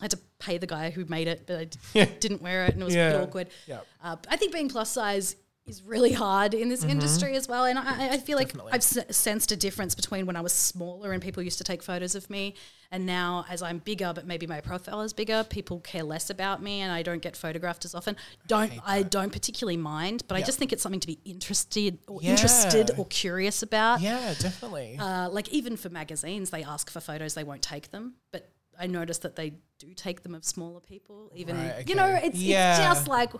I 0.00 0.04
had 0.04 0.12
to 0.12 0.18
pay 0.38 0.58
the 0.58 0.66
guy 0.66 0.90
who 0.90 1.04
made 1.06 1.26
it, 1.28 1.44
but 1.46 1.56
I 1.58 1.64
d- 1.64 1.78
Yeah. 1.92 2.04
didn't 2.20 2.40
wear 2.42 2.66
it, 2.66 2.74
and 2.74 2.82
it 2.82 2.84
was 2.84 2.94
a 2.94 3.10
bit 3.10 3.16
awkward. 3.22 3.48
Yeah. 3.66 3.80
Uh, 4.02 4.16
I 4.28 4.36
think 4.36 4.52
being 4.52 4.68
plus 4.68 4.90
size 4.90 5.34
is 5.66 5.82
really 5.82 6.12
hard 6.12 6.52
in 6.52 6.68
this 6.68 6.84
industry 6.84 7.34
as 7.36 7.48
well, 7.48 7.64
and 7.64 7.78
I, 7.78 8.10
I 8.14 8.18
feel 8.18 8.36
like 8.36 8.48
Mm-hmm. 8.48 8.58
Definitely. 8.68 8.72
I've 8.72 9.08
s- 9.10 9.16
sensed 9.16 9.50
a 9.52 9.56
difference 9.56 9.94
between 9.94 10.26
when 10.26 10.36
I 10.36 10.42
was 10.42 10.52
smaller 10.52 11.12
and 11.12 11.22
people 11.22 11.42
used 11.42 11.56
to 11.58 11.64
take 11.64 11.82
photos 11.82 12.14
of 12.14 12.28
me, 12.28 12.54
and 12.90 13.06
now 13.06 13.46
as 13.48 13.62
I'm 13.62 13.78
bigger, 13.78 14.12
but 14.14 14.26
maybe 14.26 14.46
my 14.46 14.60
profile 14.60 15.00
is 15.00 15.14
bigger, 15.14 15.42
people 15.48 15.80
care 15.80 16.02
less 16.02 16.28
about 16.28 16.62
me, 16.62 16.82
and 16.82 16.92
I 16.92 17.02
don't 17.02 17.22
get 17.22 17.34
photographed 17.36 17.86
as 17.86 17.94
often. 17.94 18.14
Don't 18.46 18.72
I, 18.84 19.02
don't 19.04 19.32
particularly 19.32 19.78
mind, 19.78 20.24
but 20.28 20.36
I 20.36 20.42
just 20.42 20.58
think 20.58 20.72
it's 20.72 20.82
something 20.82 21.00
to 21.00 21.06
be 21.06 21.18
interested 21.24 21.98
or 22.08 22.20
Yeah. 22.22 22.32
interested 22.32 22.90
or 22.98 23.06
curious 23.06 23.62
about. 23.62 24.02
Yeah, 24.02 24.34
definitely. 24.38 24.98
Uh, 24.98 25.30
like 25.30 25.48
even 25.48 25.76
for 25.78 25.88
magazines, 25.88 26.50
they 26.50 26.62
ask 26.62 26.90
for 26.90 27.00
photos, 27.00 27.32
they 27.34 27.44
won't 27.44 27.62
take 27.62 27.90
them. 27.90 28.14
But 28.32 28.50
I 28.78 28.86
noticed 28.86 29.22
that 29.22 29.36
they 29.36 29.54
do 29.78 29.94
take 29.94 30.22
them 30.24 30.34
of 30.34 30.44
smaller 30.44 30.80
people. 30.80 31.30
Even 31.34 31.56
Right, 31.56 31.88
you 31.88 31.94
know, 31.94 32.06
it's 32.22 32.36
Yeah. 32.38 32.72
it's 32.76 32.80
just 32.84 33.08
like 33.08 33.32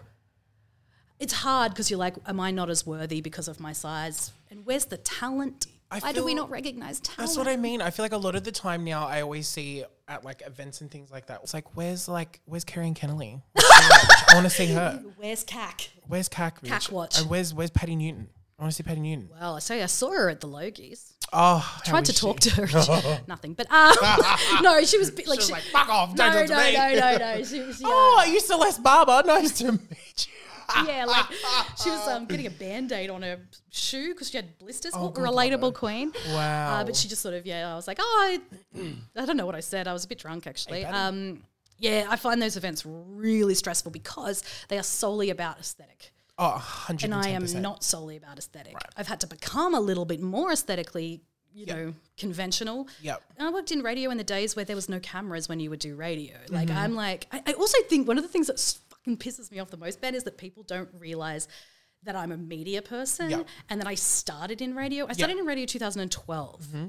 it's 1.19 1.33
hard 1.33 1.73
because 1.73 1.91
you're 1.91 1.99
like, 1.99 2.15
am 2.27 2.41
I 2.41 2.51
not 2.51 2.71
as 2.71 2.87
worthy 2.87 3.21
because 3.21 3.49
of 3.49 3.61
my 3.61 3.73
size? 3.73 4.33
And 4.51 4.65
where's 4.67 4.87
the 4.87 4.97
talent? 4.99 5.67
I 5.91 5.99
Why 6.01 6.13
do 6.13 6.25
we 6.25 6.35
not 6.35 6.51
recognize 6.51 6.99
talent? 7.01 7.19
That's 7.19 7.37
what 7.37 7.47
I 7.47 7.57
mean. 7.57 7.81
I 7.81 7.91
feel 7.91 8.05
like 8.05 8.13
a 8.13 8.19
lot 8.19 8.35
of 8.35 8.43
the 8.43 8.51
time 8.53 8.85
now, 8.85 9.07
I 9.07 9.21
always 9.21 9.47
see 9.47 9.85
at 10.09 10.25
like 10.25 10.43
events 10.47 10.81
and 10.81 10.91
things 10.91 11.11
like 11.11 11.27
that. 11.27 11.41
It's 11.43 11.55
like, 11.55 11.77
where's 11.77 12.09
like, 12.09 12.41
where's 12.47 12.65
and 12.77 12.97
Kennelly? 12.97 13.43
I 13.57 14.31
want 14.35 14.45
to 14.45 14.51
see 14.51 14.67
her. 14.73 15.03
Where's 15.17 15.45
CAC? 15.45 15.89
Where's 16.09 16.29
Cac? 16.29 16.63
Cac 16.65 16.91
watch. 16.91 17.19
And 17.21 17.31
where's 17.31 17.55
where's 17.55 17.71
Patti 17.71 17.95
Newton? 17.95 18.29
I 18.59 18.63
want 18.63 18.73
to 18.73 18.77
see 18.77 18.83
Patti 18.83 19.01
Newton. 19.01 19.29
Well, 19.33 19.57
I 19.57 19.59
say 19.59 19.83
I 19.83 19.87
saw 19.87 20.11
her 20.11 20.29
at 20.31 20.41
the 20.41 20.49
Logies. 20.49 21.13
Oh, 21.33 21.81
Tried 21.85 22.05
to 22.05 22.13
is 22.13 22.21
talk 22.21 22.41
to 22.41 22.51
her, 22.67 23.21
nothing. 23.27 23.55
But 23.55 23.71
um, 23.73 23.95
no, 24.63 24.81
she 24.85 24.99
was 24.99 25.13
like, 25.17 25.27
was 25.27 25.47
she, 25.47 25.53
like, 25.53 25.63
"Fuck 25.65 25.89
off, 25.89 26.17
No, 26.17 26.33
don't 26.33 26.49
no, 26.49 26.55
talk 26.55 26.65
to 26.65 26.71
me." 26.71 27.01
no, 27.01 27.17
no, 27.17 27.19
no. 27.19 27.45
She 27.45 27.61
was 27.61 27.81
yeah. 27.81 27.89
Oh, 27.91 28.17
are 28.21 28.27
you 28.29 28.41
Celeste 28.41 28.83
Barber? 28.83 29.23
Nice 29.27 29.59
to 29.59 29.73
meet 29.73 30.29
you. 30.29 30.34
Yeah, 30.87 31.05
like 31.07 31.27
she 31.83 31.91
was 31.91 32.09
um, 32.09 32.27
getting 32.27 32.47
a 32.47 32.51
band 32.65 32.93
aid 32.93 33.11
on 33.11 33.23
her 33.23 33.39
shoe 33.71 34.13
because 34.13 34.31
she 34.31 34.37
had 34.37 34.59
blisters. 34.59 34.93
Oh, 34.95 35.11
God, 35.11 35.25
relatable 35.25 35.73
her. 35.73 35.79
queen. 35.79 36.13
Wow. 36.29 36.81
Uh, 36.81 36.85
but 36.85 36.97
she 36.97 37.09
just 37.09 37.23
sort 37.23 37.35
of, 37.35 37.47
yeah, 37.47 37.73
I 37.73 37.77
was 37.77 37.87
like, 37.87 37.99
oh, 38.01 38.41
I, 38.75 38.81
I 39.17 39.27
don't 39.27 39.37
know 39.37 39.47
what 39.47 39.55
I 39.55 39.61
said. 39.61 39.87
I 39.89 39.93
was 39.93 40.05
a 40.05 40.09
bit 40.09 40.19
drunk 40.19 40.47
actually. 40.47 40.85
um, 40.85 41.43
yeah, 41.79 42.07
I 42.09 42.17
find 42.17 42.41
those 42.41 42.57
events 42.57 42.85
really 42.87 43.55
stressful 43.55 43.91
because 43.91 44.43
they 44.69 44.79
are 44.79 44.83
solely 44.85 45.31
about 45.31 45.59
aesthetic. 45.59 46.13
oh, 46.39 46.65
110%. 46.89 47.05
And 47.05 47.15
I 47.15 47.29
am 47.31 47.45
not 47.61 47.83
solely 47.83 48.17
about 48.17 48.39
aesthetic. 48.39 48.77
I've 48.97 49.09
had 49.09 49.21
to 49.21 49.27
become 49.27 49.75
a 49.75 49.81
little 49.81 50.05
bit 50.05 50.21
more 50.21 50.53
aesthetically, 50.53 51.21
you 51.53 51.67
know, 51.67 51.95
conventional. 52.17 52.89
Yep. 53.03 53.23
And 53.39 53.49
I 53.49 53.51
worked 53.53 53.71
in 53.73 53.83
radio 53.83 54.11
in 54.11 54.19
the 54.19 54.25
days 54.25 54.57
where 54.57 54.65
there 54.65 54.77
was 54.77 54.89
no 54.89 55.01
cameras 55.01 55.49
when 55.49 55.61
you 55.61 55.69
would 55.71 55.81
do 55.81 55.95
radio. 55.95 56.35
Mm-hmm. 56.35 56.55
Like 56.55 56.71
I'm 56.71 56.95
like, 56.95 57.27
I, 57.33 57.43
I 57.49 57.53
also 57.55 57.79
think 57.89 58.09
one 58.09 58.19
of 58.19 58.25
the 58.25 58.29
things 58.29 58.47
that 58.47 58.59
pisses 59.07 59.51
me 59.51 59.59
off 59.59 59.71
the 59.71 59.77
most, 59.77 60.01
Ben, 60.01 60.15
is 60.15 60.25
that 60.25 60.39
people 60.39 60.63
don't 60.63 60.89
realize 60.99 61.49
that 62.03 62.17
I'm 62.17 62.33
a 62.33 62.37
media 62.37 62.83
person 62.83 63.45
and 63.69 63.81
that 63.81 63.87
I 63.87 63.95
started 63.95 64.61
in 64.61 64.75
radio. 64.75 65.07
I 65.09 65.13
started 65.13 65.39
in 65.39 65.47
radio 65.47 65.67
2012. 65.67 66.63
Mm-hmm. 66.63 66.89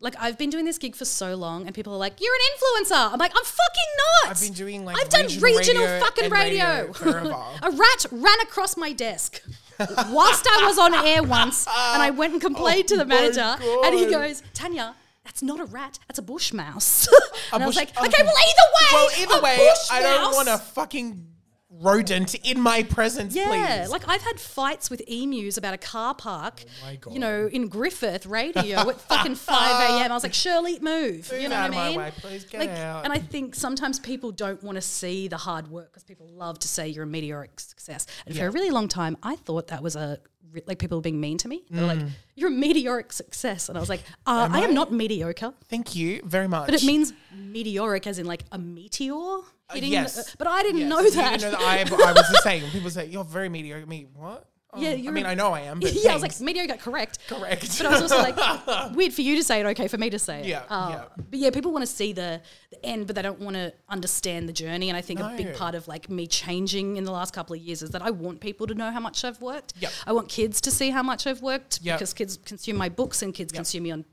Like 0.00 0.16
I've 0.18 0.36
been 0.36 0.50
doing 0.50 0.64
this 0.64 0.78
gig 0.78 0.96
for 0.96 1.04
so 1.04 1.36
long, 1.36 1.64
and 1.66 1.74
people 1.76 1.94
are 1.94 1.98
like, 1.98 2.20
"You're 2.20 2.34
an 2.34 2.40
influencer." 2.84 3.12
I'm 3.12 3.20
like, 3.20 3.30
"I'm 3.36 3.44
fucking 3.44 3.90
not." 4.24 4.30
I've 4.32 4.40
been 4.40 4.52
doing, 4.52 4.84
like, 4.84 4.96
I've 5.00 5.08
done 5.08 5.26
regional 5.26 5.58
regional, 5.58 5.84
radio 5.84 6.00
fucking 6.00 6.30
radio. 6.30 6.92
radio 7.04 7.30
a 7.62 7.70
rat 7.70 8.06
ran 8.10 8.40
across 8.42 8.76
my 8.76 8.92
desk 8.92 9.40
whilst 10.10 10.44
I 10.50 10.66
was 10.66 10.76
on 10.76 10.92
air 11.06 11.22
once, 11.22 11.68
and 11.68 12.02
I 12.02 12.10
went 12.10 12.32
and 12.32 12.42
complained 12.42 12.88
to 12.88 12.96
the 12.96 13.04
Oh 13.04 13.06
manager, 13.06 13.56
and 13.84 13.94
he 13.94 14.06
goes, 14.06 14.42
"Tanya." 14.54 14.96
That's 15.24 15.40
not 15.40 15.60
a 15.60 15.64
rat. 15.66 16.00
That's 16.08 16.18
a 16.18 16.22
bush 16.22 16.52
mouse. 16.52 17.06
and 17.52 17.62
I 17.62 17.66
was 17.66 17.76
bush- 17.76 17.84
like, 17.84 17.92
oh, 17.96 18.04
okay, 18.06 18.24
well, 18.24 18.34
either 18.34 18.68
way, 18.74 18.88
Well, 18.92 19.10
either 19.20 19.38
a 19.38 19.40
way, 19.40 19.70
I 19.92 20.02
don't 20.02 20.34
want 20.34 20.48
a 20.48 20.58
fucking 20.58 21.31
rodent 21.80 22.34
in 22.34 22.60
my 22.60 22.82
presence, 22.82 23.34
Yeah, 23.34 23.80
please. 23.80 23.90
like 23.90 24.06
I've 24.06 24.20
had 24.22 24.38
fights 24.38 24.90
with 24.90 25.02
emus 25.08 25.56
about 25.56 25.74
a 25.74 25.78
car 25.78 26.14
park, 26.14 26.64
Oh 26.66 26.86
my 26.86 26.96
God. 26.96 27.14
you 27.14 27.20
know, 27.20 27.48
in 27.50 27.68
Griffith 27.68 28.26
radio 28.26 28.88
at 28.90 29.00
fucking 29.00 29.34
5 29.36 29.90
a.m. 30.00 30.10
I 30.10 30.14
was 30.14 30.22
like, 30.22 30.34
Shirley, 30.34 30.78
move. 30.80 31.32
you 31.32 31.48
know 31.48 31.54
out 31.56 31.70
what 31.70 31.70
of 31.70 31.74
I 31.76 31.78
my 31.84 31.88
mean? 31.88 31.98
way, 31.98 32.12
please, 32.18 32.44
get 32.44 32.60
like, 32.60 32.70
out. 32.70 33.04
And 33.04 33.12
I 33.12 33.18
think 33.18 33.54
sometimes 33.54 33.98
people 33.98 34.32
don't 34.32 34.62
want 34.62 34.76
to 34.76 34.82
see 34.82 35.28
the 35.28 35.36
hard 35.38 35.68
work 35.68 35.90
because 35.92 36.04
people 36.04 36.28
love 36.28 36.58
to 36.60 36.68
say 36.68 36.88
you're 36.88 37.04
a 37.04 37.06
meteoric 37.06 37.58
success. 37.58 38.06
And 38.26 38.36
for 38.36 38.46
a 38.46 38.50
really 38.50 38.70
long 38.70 38.88
time, 38.88 39.16
I 39.22 39.36
thought 39.36 39.68
that 39.68 39.82
was 39.82 39.96
a 39.96 40.18
re- 40.52 40.62
like 40.66 40.78
people 40.78 40.98
were 40.98 41.02
being 41.02 41.20
mean 41.20 41.38
to 41.38 41.48
me. 41.48 41.64
They 41.70 41.80
were 41.80 41.86
like, 41.86 42.00
"You're 42.34 42.48
a 42.50 42.52
meteoric 42.52 43.12
success," 43.12 43.68
and 43.70 43.78
I 43.78 43.80
was 43.80 43.88
like, 43.88 44.02
uh, 44.26 44.48
"I 44.52 44.60
am 44.60 44.74
not 44.74 44.92
mediocre." 44.92 45.54
Thank 45.68 45.94
you 45.96 46.20
very 46.24 46.46
much. 46.48 46.66
But 46.66 46.74
it 46.74 46.84
means 46.84 47.12
meteoric 47.34 48.06
as 48.06 48.18
in 48.18 48.26
like 48.26 48.44
a 48.52 48.58
meteor 48.58 49.38
Uh, 49.74 49.86
yes. 49.86 50.34
but 50.36 50.46
I 50.46 50.62
didn't 50.62 50.80
Yes. 50.80 50.88
know 50.90 51.02
that. 51.10 51.40
didn't 51.40 51.52
know 51.52 51.58
that. 51.58 51.92
I, 51.92 52.08
I 52.08 52.12
was 52.12 52.28
the 52.28 52.40
same. 52.42 52.68
People 52.70 52.90
say 52.90 53.06
you're 53.06 53.24
very 53.24 53.48
mediocre. 53.48 53.86
Me, 53.86 54.06
what? 54.14 54.46
Oh, 54.74 54.80
Yeah, 54.80 54.92
I 54.92 55.12
mean, 55.12 55.26
I 55.26 55.34
know 55.34 55.52
I 55.52 55.60
am. 55.62 55.80
But 55.80 55.92
yeah, 56.02 56.12
I 56.12 56.14
was 56.14 56.22
like 56.22 56.32
thanks. 56.32 56.40
mediocre, 56.40 56.78
correct. 56.78 57.18
correct. 57.28 57.76
But 57.76 57.86
I 57.88 57.90
was 58.00 58.10
also 58.10 58.16
like, 58.22 58.94
weird 58.96 59.12
for 59.12 59.20
you 59.20 59.36
to 59.36 59.44
say 59.44 59.60
it, 59.60 59.66
okay 59.66 59.86
for 59.86 59.98
me 59.98 60.08
to 60.08 60.18
say 60.18 60.40
it. 60.40 60.46
Yeah, 60.46 60.62
Uh, 60.70 60.88
yeah. 60.92 61.04
But 61.30 61.38
yeah, 61.40 61.50
people 61.50 61.72
want 61.72 61.82
to 61.82 61.92
see 61.92 62.14
the, 62.14 62.40
the 62.70 62.82
end, 62.86 63.06
but 63.06 63.14
they 63.14 63.20
don't 63.20 63.38
want 63.40 63.54
to 63.56 63.74
understand 63.90 64.48
the 64.48 64.52
journey. 64.54 64.88
And 64.88 64.96
I 64.96 65.02
think 65.02 65.20
a 65.20 65.34
big 65.36 65.54
part 65.56 65.74
of 65.74 65.88
like 65.88 66.08
me 66.08 66.26
changing 66.26 66.96
in 66.96 67.04
the 67.04 67.12
last 67.12 67.34
couple 67.34 67.54
of 67.54 67.60
years 67.60 67.82
is 67.82 67.90
that 67.90 68.00
I 68.00 68.10
want 68.12 68.40
people 68.40 68.66
to 68.66 68.74
know 68.74 68.90
how 68.90 69.00
much 69.00 69.24
I've 69.26 69.42
worked. 69.42 69.74
Yep. 69.78 69.92
I 70.06 70.12
want 70.12 70.30
kids 70.30 70.62
to 70.62 70.70
see 70.70 70.88
how 70.88 71.02
much 71.02 71.26
I've 71.26 71.42
worked 71.42 71.80
Yep. 71.82 71.98
because 71.98 72.14
kids 72.14 72.38
consume 72.42 72.76
my 72.78 72.88
books 72.88 73.20
and 73.20 73.34
kids 73.34 73.52
Yep. 73.52 73.58
consume 73.58 73.82
me 73.82 73.90
on 73.90 74.06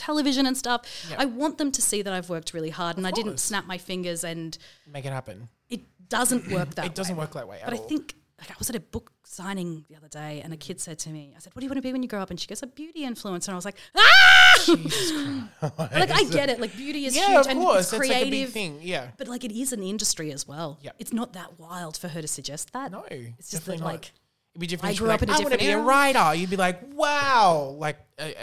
television 0.00 0.46
and 0.46 0.56
stuff. 0.56 0.80
Yep. 1.10 1.18
I 1.20 1.24
want 1.26 1.58
them 1.58 1.70
to 1.72 1.82
see 1.82 2.02
that 2.02 2.12
I've 2.12 2.28
worked 2.30 2.52
really 2.54 2.70
hard 2.70 2.96
and 2.96 3.06
I 3.06 3.10
didn't 3.10 3.38
snap 3.38 3.66
my 3.66 3.78
fingers 3.78 4.24
and 4.24 4.56
Make 4.86 5.04
it 5.04 5.12
happen. 5.12 5.48
it 5.68 5.82
doesn't 6.08 6.50
work 6.50 6.74
that 6.76 6.82
way. 6.84 6.86
It 6.86 6.94
doesn't 6.94 7.16
way. 7.16 7.20
work 7.24 7.32
that 7.34 7.46
way 7.48 7.58
at 7.60 7.66
But 7.66 7.74
I 7.74 7.76
all. 7.78 7.88
think 7.88 8.14
like 8.40 8.50
I 8.50 8.54
was 8.58 8.70
at 8.70 8.76
a 8.76 8.80
book 8.80 9.12
signing 9.24 9.84
the 9.90 9.96
other 9.96 10.08
day 10.08 10.40
and 10.42 10.50
a 10.52 10.56
kid 10.56 10.80
said 10.80 10.98
to 11.00 11.10
me, 11.10 11.34
I 11.36 11.40
said, 11.40 11.54
What 11.54 11.60
do 11.60 11.66
you 11.66 11.70
want 11.70 11.76
to 11.76 11.82
be 11.82 11.92
when 11.92 12.02
you 12.02 12.08
grow 12.08 12.22
up? 12.22 12.30
And 12.30 12.40
she 12.40 12.46
goes, 12.46 12.62
a 12.62 12.66
beauty 12.66 13.02
influencer. 13.02 13.48
And 13.48 13.54
I 13.54 13.60
was 13.62 13.66
like, 13.66 13.76
Ah 13.96 14.64
Like 15.78 16.10
I 16.10 16.24
get 16.30 16.48
it, 16.48 16.58
like 16.60 16.74
beauty 16.76 17.04
is 17.06 17.14
yeah, 17.16 17.28
huge 17.28 17.40
of 17.46 17.46
and 17.52 17.60
course. 17.60 17.92
it's 17.92 17.98
creative. 17.98 18.16
like 18.16 18.26
a 18.26 18.30
big 18.30 18.48
thing. 18.48 18.78
Yeah. 18.80 19.08
But 19.18 19.28
like 19.28 19.44
it 19.44 19.52
is 19.52 19.72
an 19.74 19.82
industry 19.82 20.32
as 20.32 20.48
well. 20.48 20.78
Yeah, 20.82 20.92
It's 20.98 21.12
not 21.12 21.34
that 21.34 21.58
wild 21.58 21.96
for 21.96 22.08
her 22.08 22.22
to 22.22 22.28
suggest 22.28 22.72
that. 22.72 22.90
No, 22.92 23.04
It's 23.38 23.50
just 23.50 23.66
that 23.66 23.80
not. 23.80 23.84
like 23.92 24.12
It'd 24.52 24.60
be 24.60 24.66
different. 24.66 24.96
I 24.96 24.98
grew 24.98 25.10
up 25.10 25.20
like, 25.20 25.22
in 25.22 25.30
a 25.30 25.32
I 25.32 25.38
want 25.38 25.52
to 25.52 25.58
be 25.58 25.66
a 25.68 25.70
era." 25.78 25.82
writer. 25.82 26.34
You'd 26.34 26.50
be 26.50 26.56
like, 26.56 26.80
wow, 26.94 27.74
like 27.78 27.98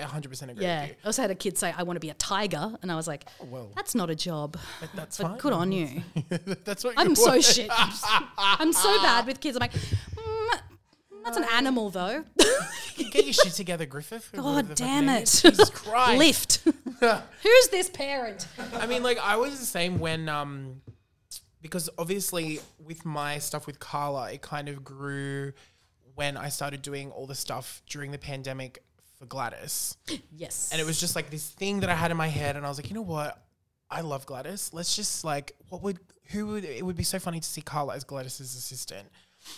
hundred 0.05 0.29
percent 0.29 0.51
agree 0.51 0.63
yeah. 0.63 0.83
I 0.83 0.95
also 1.05 1.21
had 1.21 1.31
a 1.31 1.35
kid 1.35 1.57
say, 1.57 1.73
I 1.77 1.83
want 1.83 1.97
to 1.97 1.99
be 1.99 2.09
a 2.09 2.13
tiger. 2.15 2.75
And 2.81 2.91
I 2.91 2.95
was 2.95 3.07
like, 3.07 3.25
well. 3.43 3.71
That's 3.75 3.93
not 3.93 4.09
a 4.09 4.15
job. 4.15 4.57
But 4.79 4.89
that's 4.95 5.17
But 5.17 5.27
fine. 5.27 5.37
good 5.37 5.53
on 5.53 5.71
you. 5.73 6.01
that's 6.63 6.83
what 6.85 6.93
I'm 6.97 7.13
so 7.13 7.41
shit. 7.41 7.69
I'm, 7.71 7.89
just- 7.89 8.05
I'm 8.37 8.73
so 8.73 9.01
bad 9.01 9.27
with 9.27 9.41
kids. 9.41 9.57
I'm 9.57 9.61
like, 9.61 9.73
"Mm, 9.73 10.59
that's 11.25 11.37
an 11.37 11.45
animal 11.53 11.89
though. 11.89 12.23
Get 12.95 13.25
your 13.25 13.33
shit 13.33 13.53
together, 13.53 13.85
Griffith. 13.85 14.29
God 14.35 14.75
damn 14.75 15.03
it! 15.03 15.07
name 15.07 15.15
it. 15.17 15.23
is. 15.23 15.41
Jesus 15.41 15.69
Christ. 15.69 16.17
Lift. 16.17 16.61
Who's 17.43 17.67
this 17.69 17.89
parent? 17.89 18.47
I 18.75 18.87
mean, 18.87 19.03
like 19.03 19.19
I 19.19 19.35
was 19.35 19.59
the 19.59 19.65
same 19.65 19.99
when 19.99 20.29
um 20.29 20.81
because 21.61 21.89
obviously 21.97 22.59
with 22.83 23.05
my 23.05 23.39
stuff 23.39 23.67
with 23.67 23.79
Carla, 23.79 24.31
it 24.31 24.41
kind 24.41 24.69
of 24.69 24.83
grew 24.85 25.51
when 26.17 26.35
I 26.35 26.49
started 26.49 26.81
doing 26.81 27.11
all 27.11 27.27
the 27.27 27.35
stuff 27.35 27.83
during 27.87 28.09
the 28.11 28.17
pandemic 28.17 28.81
for 29.19 29.25
Gladys. 29.27 29.95
Yes. 30.35 30.69
And 30.71 30.81
it 30.81 30.85
was 30.85 30.99
just 30.99 31.15
like 31.15 31.29
this 31.31 31.47
thing 31.49 31.79
that 31.79 31.89
I 31.89 31.95
had 31.95 32.11
in 32.11 32.17
my 32.17 32.27
head 32.27 32.55
and 32.55 32.65
I 32.65 32.69
was 32.69 32.77
like, 32.77 32.89
you 32.89 32.95
know 32.95 33.01
what? 33.01 33.43
I 33.89 34.01
love 34.01 34.25
Gladys. 34.25 34.71
Let's 34.73 34.95
just 34.95 35.23
like 35.23 35.55
what 35.69 35.81
would 35.81 35.99
who 36.31 36.47
would 36.47 36.63
it 36.63 36.85
would 36.85 36.95
be 36.95 37.03
so 37.03 37.17
funny 37.17 37.39
to 37.39 37.47
see 37.47 37.61
Carla 37.61 37.95
as 37.95 38.03
Gladys's 38.03 38.55
assistant. 38.55 39.07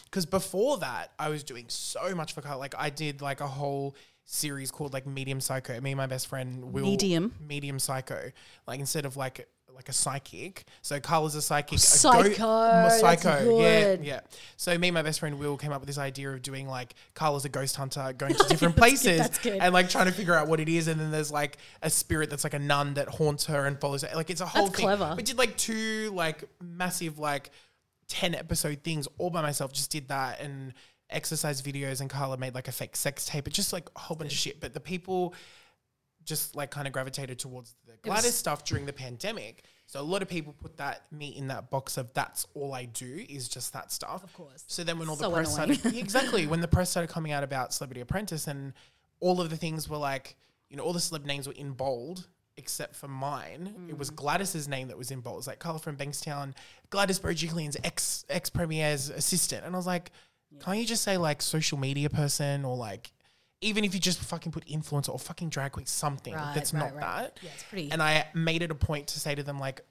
Because 0.06 0.26
before 0.26 0.78
that, 0.80 1.12
I 1.18 1.30
was 1.30 1.44
doing 1.44 1.66
so 1.68 2.14
much 2.16 2.34
for 2.34 2.42
Carla. 2.42 2.60
Like 2.60 2.76
I 2.78 2.90
did 2.90 3.22
like 3.22 3.42
a 3.42 3.48
whole 3.48 3.96
series 4.26 4.72
called 4.72 4.94
like 4.94 5.06
Medium 5.06 5.42
Psycho. 5.42 5.80
Me 5.82 5.92
and 5.92 5.98
my 5.98 6.08
best 6.08 6.28
friend 6.28 6.72
Will 6.72 6.84
Medium? 6.84 7.34
Medium 7.46 7.80
Psycho. 7.80 8.32
Like 8.68 8.80
instead 8.80 9.06
of 9.06 9.18
like 9.18 9.50
like 9.80 9.88
a 9.90 9.94
psychic. 9.94 10.66
So 10.82 11.00
Carla's 11.00 11.36
a 11.36 11.42
psychic. 11.42 11.78
a 11.78 11.82
Psycho, 11.82 12.44
A 12.46 12.68
that's 12.90 13.00
psycho. 13.00 13.60
Yeah, 13.60 13.82
good. 13.96 14.04
yeah. 14.06 14.20
So 14.58 14.78
me 14.78 14.90
and 14.90 14.94
my 14.94 15.02
best 15.02 15.22
friend 15.22 15.40
Will 15.40 15.56
came 15.56 15.72
up 15.72 15.80
with 15.80 15.88
this 15.88 15.98
idea 15.98 16.30
of 16.32 16.42
doing 16.42 16.68
like 16.68 16.94
Carla's 17.14 17.46
a 17.46 17.50
ghost 17.50 17.78
hunter, 17.78 18.14
going 18.18 18.36
to 18.36 18.44
different 18.50 18.76
places 18.76 19.20
that's 19.20 19.40
good. 19.40 19.54
and 19.62 19.74
like 19.74 19.90
trying 19.90 20.08
to 20.08 20.12
figure 20.12 20.36
out 20.36 20.48
what 20.50 20.60
it 20.60 20.68
is. 20.68 20.90
And 20.90 21.00
then 21.00 21.12
there's 21.12 21.32
like 21.32 21.58
a 21.82 21.90
spirit 21.90 22.30
that's 22.30 22.44
like 22.44 22.54
a 22.54 22.60
nun 22.60 22.96
that 22.96 23.08
haunts 23.08 23.46
her 23.46 23.66
and 23.66 23.80
follows 23.80 24.04
her. 24.04 24.14
Like 24.16 24.30
it's 24.30 24.42
a 24.42 24.46
whole 24.46 24.66
That's 24.66 24.76
thing. 24.78 24.86
clever. 24.86 25.14
We 25.16 25.24
did 25.24 25.38
like 25.38 25.56
two 25.56 26.12
like 26.14 26.44
massive 26.62 27.18
like 27.20 27.50
ten 28.10 28.36
episode 28.36 28.84
things 28.84 29.08
all 29.18 29.30
by 29.30 29.42
myself. 29.42 29.72
Just 29.72 29.92
did 29.92 30.10
that 30.10 30.42
and 30.42 30.74
exercise 31.10 31.62
videos. 31.62 32.02
And 32.02 32.10
Carla 32.10 32.38
made 32.38 32.54
like 32.54 32.68
a 32.68 32.72
fake 32.74 32.96
sex 32.98 33.26
tape. 33.26 33.46
But 33.46 33.54
just 33.54 33.72
like 33.72 33.88
a 33.96 34.00
whole 34.00 34.18
bunch 34.18 34.34
of 34.34 34.38
shit. 34.38 34.60
But 34.60 34.74
the 34.74 34.80
people 34.82 35.34
just 36.26 36.56
like 36.56 36.70
kind 36.72 36.86
of 36.88 36.94
gravitated 36.94 37.40
towards 37.40 37.76
the 37.88 37.94
Gladys 38.02 38.36
stuff 38.36 38.64
during 38.64 38.86
the 38.86 38.94
pandemic. 38.94 39.64
So 39.88 40.00
a 40.00 40.04
lot 40.04 40.22
of 40.22 40.28
people 40.30 40.54
put 40.54 40.78
that 40.78 41.02
me 41.12 41.30
in 41.30 41.48
that 41.48 41.72
box 41.72 41.98
of 41.98 42.14
that's 42.14 42.46
all 42.54 42.74
I 42.74 42.86
do 42.86 43.26
is 43.28 43.48
just 43.50 43.74
that 43.74 43.92
stuff. 43.92 44.24
Of 44.24 44.34
course. 44.34 44.64
So 44.68 44.84
then 44.84 45.00
when 45.00 45.10
all 45.10 45.16
So 45.16 45.30
the 45.30 45.36
press 45.36 45.58
annoying. 45.58 45.76
started 45.76 45.98
exactly 45.98 46.46
when 46.46 46.62
the 46.62 46.68
press 46.68 46.90
started 46.92 47.10
coming 47.12 47.32
out 47.32 47.44
about 47.44 47.74
Celebrity 47.74 48.02
Apprentice 48.02 48.48
and 48.48 48.74
all 49.20 49.42
of 49.42 49.50
the 49.50 49.58
things 49.58 49.90
were 49.90 49.98
like 49.98 50.36
you 50.70 50.78
know 50.78 50.84
all 50.84 50.94
the 50.94 51.00
celeb 51.00 51.26
names 51.26 51.48
were 51.48 51.54
in 51.54 51.72
bold 51.72 52.28
except 52.58 52.94
for 52.96 53.08
mine. 53.08 53.74
It 53.90 53.94
Mm. 53.96 53.98
was 53.98 54.10
Gladys's 54.10 54.68
name 54.68 54.90
that 54.90 54.98
was 54.98 55.12
in 55.12 55.22
bold. 55.22 55.36
It 55.36 55.38
was 55.38 55.48
like 55.48 55.60
Carla 55.60 55.80
from 55.80 55.96
Bankstown, 55.98 56.54
Gladys 56.90 57.20
Berejiklian's 57.20 57.78
ex 57.84 58.26
ex 58.30 58.50
premier's 58.50 59.10
assistant, 59.10 59.66
and 59.66 59.74
I 59.74 59.78
was 59.78 59.88
like, 59.88 60.12
can't 60.60 60.78
you 60.78 60.86
just 60.86 61.04
say 61.04 61.18
like 61.18 61.42
social 61.42 61.78
media 61.80 62.10
person 62.10 62.66
or 62.66 62.76
like 62.76 63.12
even 63.62 63.84
if 63.84 63.94
you 63.94 64.00
just 64.00 64.20
fucking 64.20 64.52
put 64.52 64.66
influencer 64.66 65.10
or 65.10 65.20
fucking 65.20 65.50
drag 65.50 65.74
queen 65.74 65.86
something 65.86 66.34
Right, 66.34 66.54
that's 66.56 66.74
right, 66.74 66.80
not 66.80 66.94
right. 66.96 67.02
that. 67.24 67.40
Yeah, 67.42 67.50
it's 67.54 67.64
pretty- 67.64 67.92
And 67.92 68.02
I 68.02 68.28
made 68.34 68.62
it 68.62 68.72
a 68.72 68.76
point 68.76 69.08
to 69.08 69.20
say 69.20 69.36
to 69.36 69.44
them 69.44 69.60
like, 69.60 69.82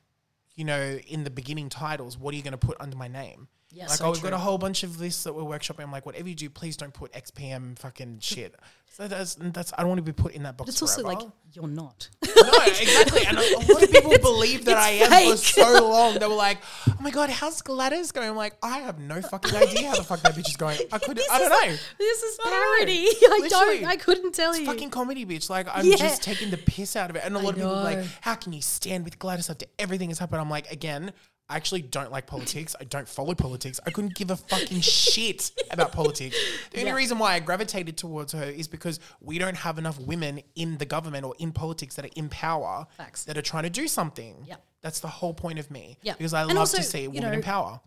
you 0.55 0.65
know, 0.65 0.99
in 1.07 1.25
the 1.25 1.31
beginning 1.31 1.69
titles, 1.69 2.17
what 2.19 2.33
are 2.35 2.37
you 2.37 2.43
going 2.43 2.53
to 2.53 2.59
put 2.59 2.77
under 2.81 2.97
my 2.97 3.09
name? 3.09 3.49
Yeah, 3.79 3.87
like, 3.87 3.97
so 3.97 4.07
oh, 4.07 4.11
we've 4.11 4.23
got 4.23 4.33
a 4.33 4.39
whole 4.39 4.59
bunch 4.59 4.83
of 4.83 5.01
lists 5.01 5.23
that 5.23 5.33
we're 5.33 5.43
workshopping. 5.43 5.85
I'm 5.85 5.93
like, 5.93 6.05
whatever 6.05 6.29
you 6.29 6.35
do, 6.35 6.51
please 6.51 6.77
don't 6.77 6.93
put 6.93 7.13
XPM 7.13 7.79
fucking 7.79 8.19
shit. 8.21 8.57
So 8.89 9.07
that's 9.07 9.37
that's 9.39 9.73
I 9.79 9.83
don't 9.83 9.89
want 9.91 9.99
to 9.99 10.03
be 10.03 10.13
put 10.13 10.33
in 10.33 10.43
that 10.43 10.57
box. 10.57 10.67
But 10.67 10.73
it's 10.73 10.83
also 10.83 11.03
forever. 11.03 11.21
like 11.21 11.33
you're 11.53 11.69
not. 11.69 12.09
no, 12.37 12.51
exactly. 12.67 13.25
And 13.25 13.39
a 13.39 13.73
lot 13.73 13.83
of 13.85 13.91
people 13.93 14.19
believe 14.23 14.65
that 14.65 14.77
I 14.77 14.91
am 14.91 15.31
for 15.31 15.37
so 15.37 15.89
long. 15.89 16.19
They 16.19 16.27
were 16.27 16.35
like, 16.35 16.59
"Oh 16.89 16.97
my 17.01 17.11
god, 17.11 17.31
how's 17.31 17.63
Gladys 17.63 18.11
going?" 18.11 18.29
I'm 18.29 18.35
like, 18.35 18.55
I 18.61 18.79
have 18.81 18.99
no 18.99 19.23
fucking 19.23 19.55
idea 19.55 19.91
how 19.91 19.95
the 19.97 20.03
fuck 20.03 20.21
that 20.23 20.35
bitch 20.35 20.49
is 20.49 20.57
going. 20.57 20.81
I 20.91 20.99
couldn't. 20.99 21.25
I 21.31 21.39
don't 21.39 21.51
know. 21.51 21.77
This 21.99 22.23
is 22.25 22.39
I 22.45 22.49
parody. 22.81 23.07
I 23.07 23.39
Literally. 23.43 23.49
don't. 23.81 23.85
I 23.85 23.97
couldn't 23.97 24.35
tell 24.35 24.51
It's 24.51 24.61
you. 24.61 24.67
fucking 24.67 24.91
comedy, 24.91 25.25
bitch. 25.25 25.49
Like 25.49 25.69
I'm 25.73 25.87
Yeah. 25.87 25.95
just 25.97 26.23
taking 26.25 26.51
the 26.51 26.57
piss 26.59 26.97
out 26.97 27.11
of 27.11 27.15
it. 27.17 27.23
And 27.25 27.37
a 27.37 27.39
lot 27.39 27.51
of 27.51 27.55
people 27.57 27.77
are 27.77 27.85
like, 27.85 28.05
how 28.23 28.35
can 28.35 28.53
you 28.53 28.63
stand 28.63 29.05
with 29.05 29.21
Gladys 29.21 29.49
after 29.49 29.67
everything 29.79 30.09
has 30.09 30.19
happened? 30.19 30.41
I'm 30.41 30.51
like, 30.51 30.73
again, 30.73 31.13
I 31.51 31.57
actually 31.57 31.81
don't 31.83 32.11
like 32.13 32.27
politics. 32.27 32.77
I 32.79 32.85
don't 32.85 33.09
follow 33.09 33.35
politics. 33.35 33.81
I 33.87 33.91
couldn't 33.91 34.15
give 34.15 34.31
a 34.31 34.37
fucking 34.37 34.81
shit 34.83 35.51
about 35.71 35.93
politics. 35.93 36.37
The 36.73 36.81
only 36.81 36.91
Yeah. 36.91 36.97
reason 36.97 37.19
why 37.19 37.35
I 37.35 37.41
gravitated 37.41 37.97
towards 37.97 38.33
her 38.35 38.45
is 38.45 38.69
because 38.69 39.01
we 39.21 39.39
don't 39.39 39.57
have 39.57 39.79
enough 39.79 39.99
women 39.99 40.43
in 40.57 40.77
the 40.77 40.85
government 40.85 41.25
or 41.25 41.35
in 41.39 41.53
politics 41.53 41.95
that 41.97 42.05
are 42.05 42.11
in 42.17 42.29
power 42.29 42.87
Facts. 42.99 43.25
that 43.25 43.39
are 43.39 43.43
trying 43.43 43.63
to 43.63 43.71
do 43.71 43.89
something. 43.89 44.45
Yep. 44.47 44.63
That's 44.83 45.01
the 45.01 45.09
whole 45.09 45.33
point 45.33 45.59
of 45.59 45.71
me. 45.71 45.97
Yep. 46.03 46.19
Because 46.19 46.35
I 46.35 46.43
And 46.43 46.49
love 46.51 46.59
also, 46.59 46.77
to 46.79 46.83
see 46.83 46.99
a 46.99 47.03
you 47.05 47.11
woman 47.13 47.33
in 47.33 47.41
know, 47.41 47.45
power. 47.45 47.81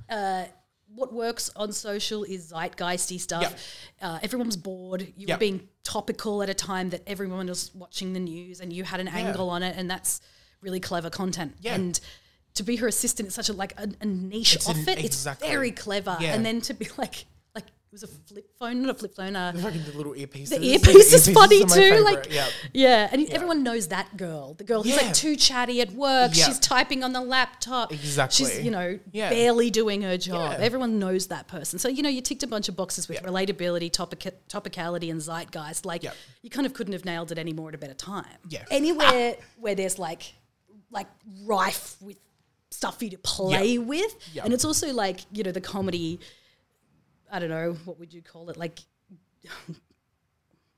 what 0.93 1.13
works 1.13 1.49
on 1.55 1.71
social 1.71 2.23
is 2.25 2.51
zeitgeisty 2.51 3.17
stuff. 3.19 3.43
Yep. 3.43 3.59
Uh, 4.01 4.19
everyone's 4.23 4.57
bored. 4.57 5.01
You 5.15 5.27
Yep. 5.27 5.37
were 5.37 5.39
being 5.39 5.69
topical 5.83 6.43
at 6.43 6.49
a 6.49 6.53
time 6.53 6.89
that 6.89 7.01
everyone 7.07 7.47
was 7.47 7.73
watching 7.73 8.11
the 8.13 8.19
news, 8.19 8.59
and 8.59 8.73
you 8.73 8.83
had 8.83 8.99
an 8.99 9.07
angle 9.07 9.49
on 9.49 9.63
it, 9.63 9.75
and 9.77 9.89
that's 9.89 10.19
really 10.61 10.79
clever 10.81 11.09
content. 11.09 11.55
Yeah. 11.61 11.75
And 11.75 11.97
to 12.55 12.63
be 12.63 12.75
her 12.77 12.87
assistant 12.87 13.27
is 13.29 13.33
such 13.35 13.49
a 13.49 13.53
like 13.53 13.73
a, 13.79 13.89
a 14.01 14.05
niche 14.05 14.55
It's 14.55 14.67
an- 14.67 14.87
exactly. 14.87 15.05
It's 15.05 15.23
very 15.53 15.71
clever. 15.71 16.17
Yeah. 16.19 16.33
And 16.33 16.45
then 16.45 16.61
to 16.61 16.73
be 16.73 16.87
like 16.97 17.25
like 17.55 17.65
it 17.67 17.91
was 17.93 18.03
a 18.03 18.07
flip 18.07 18.49
phone, 18.57 18.81
not 18.81 18.91
a 18.91 18.93
flip 18.93 19.13
phone. 19.15 19.35
Uh, 19.35 19.51
Fucking 19.53 19.83
the 19.83 19.91
little 19.97 20.13
earpieces. 20.13 20.49
the 20.49 20.65
earpiece 20.65 21.11
is 21.13 21.29
funny 21.29 21.65
too. 21.65 22.01
Like, 22.03 22.27
yeah. 22.31 22.47
yeah, 22.73 23.09
and 23.11 23.29
everyone 23.29 23.63
knows 23.63 23.89
that 23.89 24.15
girl. 24.15 24.53
The 24.53 24.63
girl 24.63 24.81
who's 24.83 24.95
Yeah. 24.95 25.01
like 25.01 25.13
too 25.13 25.35
chatty 25.35 25.81
at 25.81 25.91
work. 25.91 26.33
She's 26.33 26.57
typing 26.59 27.03
on 27.03 27.11
the 27.11 27.19
laptop. 27.19 27.91
Exactly. 27.91 28.45
She's 28.45 28.61
you 28.63 28.71
know 28.71 28.97
barely 29.13 29.69
doing 29.69 30.01
her 30.03 30.17
job. 30.17 30.57
Everyone 30.59 30.99
knows 30.99 31.27
that 31.27 31.47
person. 31.49 31.79
So 31.79 31.87
you 31.89 32.01
know 32.03 32.09
you 32.09 32.21
ticked 32.21 32.43
a 32.43 32.47
bunch 32.47 32.69
of 32.69 32.75
boxes 32.77 33.07
with 33.09 33.21
relatability, 33.23 33.91
topic, 33.91 34.19
topicality, 34.49 35.11
and 35.11 35.21
zeitgeist. 35.21 35.85
Like 35.85 36.03
you 36.41 36.49
kind 36.49 36.65
of 36.65 36.73
couldn't 36.73 36.93
have 36.93 37.03
nailed 37.05 37.31
it 37.31 37.37
any 37.37 37.53
more 37.53 37.69
at 37.69 37.75
a 37.75 37.77
better 37.77 37.93
time. 37.93 38.25
Yeah. 38.49 38.63
Anywhere 38.71 39.35
where 39.59 39.75
there's 39.75 39.99
like 39.99 40.33
like 40.91 41.07
rife 41.45 41.95
with 42.01 42.17
stuff 42.81 42.97
for 42.97 43.03
you 43.05 43.11
to 43.11 43.17
play 43.19 43.77
with, 43.77 44.11
Yeah. 44.33 44.43
and 44.43 44.53
it's 44.55 44.65
also 44.65 44.91
like 44.91 45.19
you 45.31 45.43
know 45.43 45.51
the 45.51 45.61
comedy. 45.61 46.19
I 47.31 47.37
don't 47.39 47.49
know 47.49 47.73
what 47.85 47.99
would 47.99 48.11
you 48.11 48.21
call 48.23 48.49
it 48.49 48.57
like 48.57 48.79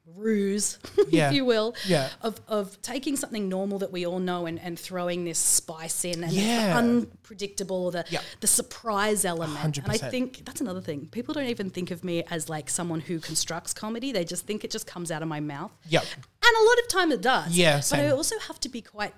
ruse, 0.05 0.79
Yeah. 1.10 1.29
if 1.29 1.33
you 1.33 1.45
will, 1.45 1.75
Yeah. 1.88 2.10
of, 2.22 2.41
of 2.50 2.81
taking 2.81 3.15
something 3.15 3.48
normal 3.48 3.79
that 3.79 3.91
we 3.93 4.05
all 4.05 4.19
know 4.19 4.45
and, 4.45 4.60
and 4.60 4.77
throwing 4.77 5.24
this 5.24 5.39
spice 5.39 6.03
in 6.03 6.25
and 6.25 6.33
the 6.33 6.51
unpredictable, 6.75 7.89
the 7.91 8.03
Yeah. 8.10 8.19
the 8.41 8.48
surprise 8.48 9.24
element. 9.24 9.77
And 9.77 9.88
I 9.89 9.98
think 9.98 10.43
that's 10.43 10.60
another 10.60 10.81
thing. 10.81 11.07
People 11.07 11.33
don't 11.33 11.45
even 11.48 11.69
think 11.69 11.89
of 11.89 12.03
me 12.03 12.22
as 12.29 12.50
like 12.50 12.69
someone 12.69 13.00
who 13.00 13.19
constructs 13.22 13.74
comedy. 13.74 14.12
They 14.12 14.25
just 14.25 14.45
think 14.45 14.65
it 14.65 14.72
just 14.72 14.86
comes 14.88 15.10
out 15.10 15.22
of 15.22 15.29
my 15.29 15.39
mouth. 15.39 15.72
Yep. 15.88 16.03
And 16.03 16.53
a 16.62 16.63
lot 16.69 16.77
of 16.79 16.88
time 16.89 17.12
it 17.13 17.22
does. 17.22 17.57
Yeah, 17.57 17.77
But 17.89 18.00
I 18.00 18.10
also 18.10 18.38
have 18.50 18.60
to 18.60 18.69
be 18.69 18.81
quite 18.81 19.13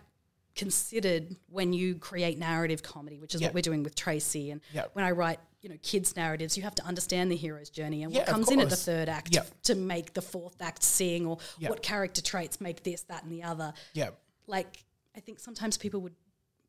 considered 0.56 1.36
when 1.50 1.74
you 1.74 1.96
create 1.96 2.38
narrative 2.40 2.82
comedy, 2.82 3.20
which 3.20 3.36
is 3.36 3.42
Yeah. 3.42 3.48
what 3.48 3.56
we're 3.56 3.62
doing 3.62 3.84
with 3.84 3.96
Tracy. 3.96 4.52
And 4.52 4.62
Yeah. 4.74 4.86
when 4.94 5.04
I 5.06 5.12
write, 5.12 5.40
you 5.62 5.70
know 5.70 5.78
kids 5.82 6.16
narratives, 6.16 6.56
you 6.56 6.64
have 6.64 6.76
to 6.76 6.84
understand 6.86 7.32
the 7.32 7.36
hero's 7.36 7.70
journey 7.70 8.04
and 8.04 8.14
Yeah, 8.14 8.20
what 8.20 8.28
comes 8.28 8.50
in 8.52 8.60
at 8.60 8.70
the 8.70 8.76
third 8.76 9.10
act 9.10 9.34
Yep. 9.34 9.62
to 9.64 9.76
make 9.76 10.14
the 10.14 10.22
fourth 10.22 10.62
act 10.62 10.84
sing, 10.84 11.26
or 11.26 11.40
Yep. 11.60 11.70
what 11.72 11.84
character 11.84 12.22
traits 12.22 12.62
make 12.62 12.84
this, 12.84 13.02
that, 13.04 13.24
and 13.24 13.32
the 13.32 13.44
other. 13.44 13.74
Yeah. 13.94 14.12
Like 14.48 14.86
I 15.16 15.20
think 15.22 15.40
sometimes 15.40 15.78
people 15.78 16.02
would 16.02 16.16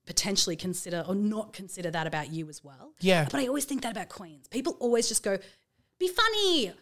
potentially 0.06 0.54
consider 0.56 1.04
or 1.06 1.14
not 1.16 1.52
consider 1.52 1.90
that 1.90 2.06
about 2.06 2.30
you 2.32 2.48
as 2.48 2.62
well. 2.62 2.94
Yeah. 3.00 3.24
But 3.30 3.40
I 3.40 3.46
always 3.48 3.64
think 3.64 3.82
that 3.82 3.90
about 3.90 4.08
queens. 4.08 4.46
People 4.48 4.76
always 4.78 5.08
just 5.08 5.22
go, 5.24 5.36
"Be 5.98 6.06
funny, 6.08 6.72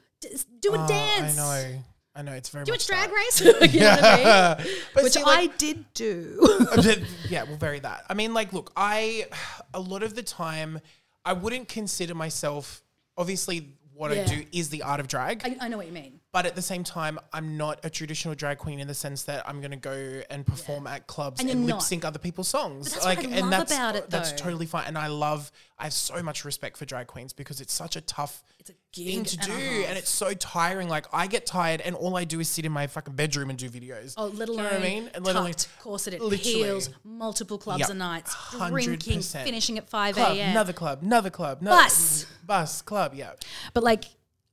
do 0.60 0.74
a 0.74 0.84
Oh, 0.84 0.86
dance." 0.86 1.38
I 1.38 1.42
know. 1.72 1.84
I 2.14 2.22
know. 2.22 2.32
It's 2.32 2.48
very 2.48 2.64
Do 2.64 2.72
a 2.72 2.74
much 2.74 2.86
drag 2.86 3.10
that. 3.10 3.16
race, 3.16 3.40
you 3.74 3.80
know 3.80 3.90
I 4.00 4.56
mean? 4.64 4.74
But 4.94 5.02
Which 5.04 5.14
see, 5.14 5.22
I 5.24 5.46
did 5.58 5.84
do. 5.94 6.38
Oh, 6.40 6.94
yeah, 7.28 7.42
well, 7.42 7.56
very 7.56 7.80
that. 7.80 8.04
I 8.08 8.14
mean, 8.14 8.32
like, 8.34 8.52
look, 8.52 8.72
I 8.76 9.26
a 9.72 9.80
lot 9.80 10.02
of 10.02 10.14
the 10.14 10.22
time 10.22 10.80
I 11.24 11.32
wouldn't 11.32 11.68
consider 11.68 12.14
myself. 12.14 12.82
Obviously, 13.16 13.68
what 13.94 14.12
I 14.12 14.24
do 14.24 14.44
is 14.52 14.68
the 14.70 14.82
art 14.82 15.00
of 15.00 15.08
drag, 15.08 15.42
I, 15.44 15.56
I 15.60 15.68
know 15.68 15.76
what 15.76 15.86
you 15.86 15.92
mean. 15.92 16.20
But 16.34 16.46
at 16.46 16.56
the 16.56 16.62
same 16.62 16.82
time, 16.82 17.20
I'm 17.32 17.56
not 17.56 17.78
a 17.84 17.88
traditional 17.88 18.34
drag 18.34 18.58
queen 18.58 18.80
in 18.80 18.88
the 18.88 18.94
sense 18.94 19.22
that 19.22 19.48
I'm 19.48 19.60
going 19.60 19.70
to 19.70 19.76
go 19.76 20.20
and 20.28 20.44
perform 20.44 20.88
at 20.88 21.06
clubs 21.06 21.40
And 21.40 21.48
and, 21.48 21.64
lip 21.64 21.80
sync 21.80 22.04
other 22.04 22.18
people's 22.18 22.48
songs. 22.48 22.92
But 22.92 23.04
that's 23.04 23.06
what 23.06 23.18
I 23.32 23.36
and 23.38 23.50
love 23.50 23.50
that's 23.50 23.72
about 23.72 23.94
it, 23.94 24.10
that's 24.10 24.32
totally 24.32 24.66
fine. 24.66 24.86
And 24.88 24.98
I 24.98 25.06
love. 25.06 25.52
I 25.78 25.84
have 25.84 25.92
so 25.92 26.22
much 26.22 26.44
respect 26.44 26.76
for 26.76 26.84
drag 26.84 27.06
queens 27.06 27.32
because 27.32 27.60
it's 27.60 27.72
such 27.72 27.94
a 27.94 28.00
tough. 28.00 28.42
It's 28.58 28.70
a 28.70 28.74
Thing 28.94 29.24
to 29.24 29.38
and 29.40 29.46
do, 29.48 29.84
and 29.88 29.98
it's 29.98 30.08
so 30.08 30.34
tiring. 30.34 30.88
Like 30.88 31.06
I 31.12 31.26
get 31.26 31.46
tired, 31.46 31.80
and 31.80 31.96
all 31.96 32.16
I 32.16 32.22
do 32.22 32.38
is 32.38 32.48
sit 32.48 32.64
in 32.64 32.70
my 32.70 32.86
fucking 32.86 33.14
bedroom 33.14 33.50
and 33.50 33.58
do 33.58 33.68
videos. 33.68 34.14
Oh, 34.16 34.26
let 34.26 34.46
Do 34.46 34.52
you 34.52 34.58
know 34.58 34.64
what 34.64 34.72
I 34.74 34.78
mean? 34.78 35.10
And 35.14 35.24
let 35.24 35.34
alone 35.34 35.52
corseted, 35.80 36.20
literally. 36.20 36.38
heels, 36.38 36.90
multiple 37.02 37.58
clubs 37.58 37.80
Yep. 37.80 37.90
a 37.90 37.94
night, 37.94 38.26
100%. 38.26 38.84
drinking, 38.84 39.22
finishing 39.22 39.78
at 39.78 39.88
5 39.88 40.16
a.m. 40.18 40.50
another 40.50 40.72
club, 40.72 41.02
another 41.02 41.30
club, 41.30 41.60
no, 41.60 41.70
Bus. 41.72 42.26
bus, 42.46 42.82
club, 42.82 43.14
yeah. 43.14 43.32
But 43.72 43.82
like, 43.82 44.04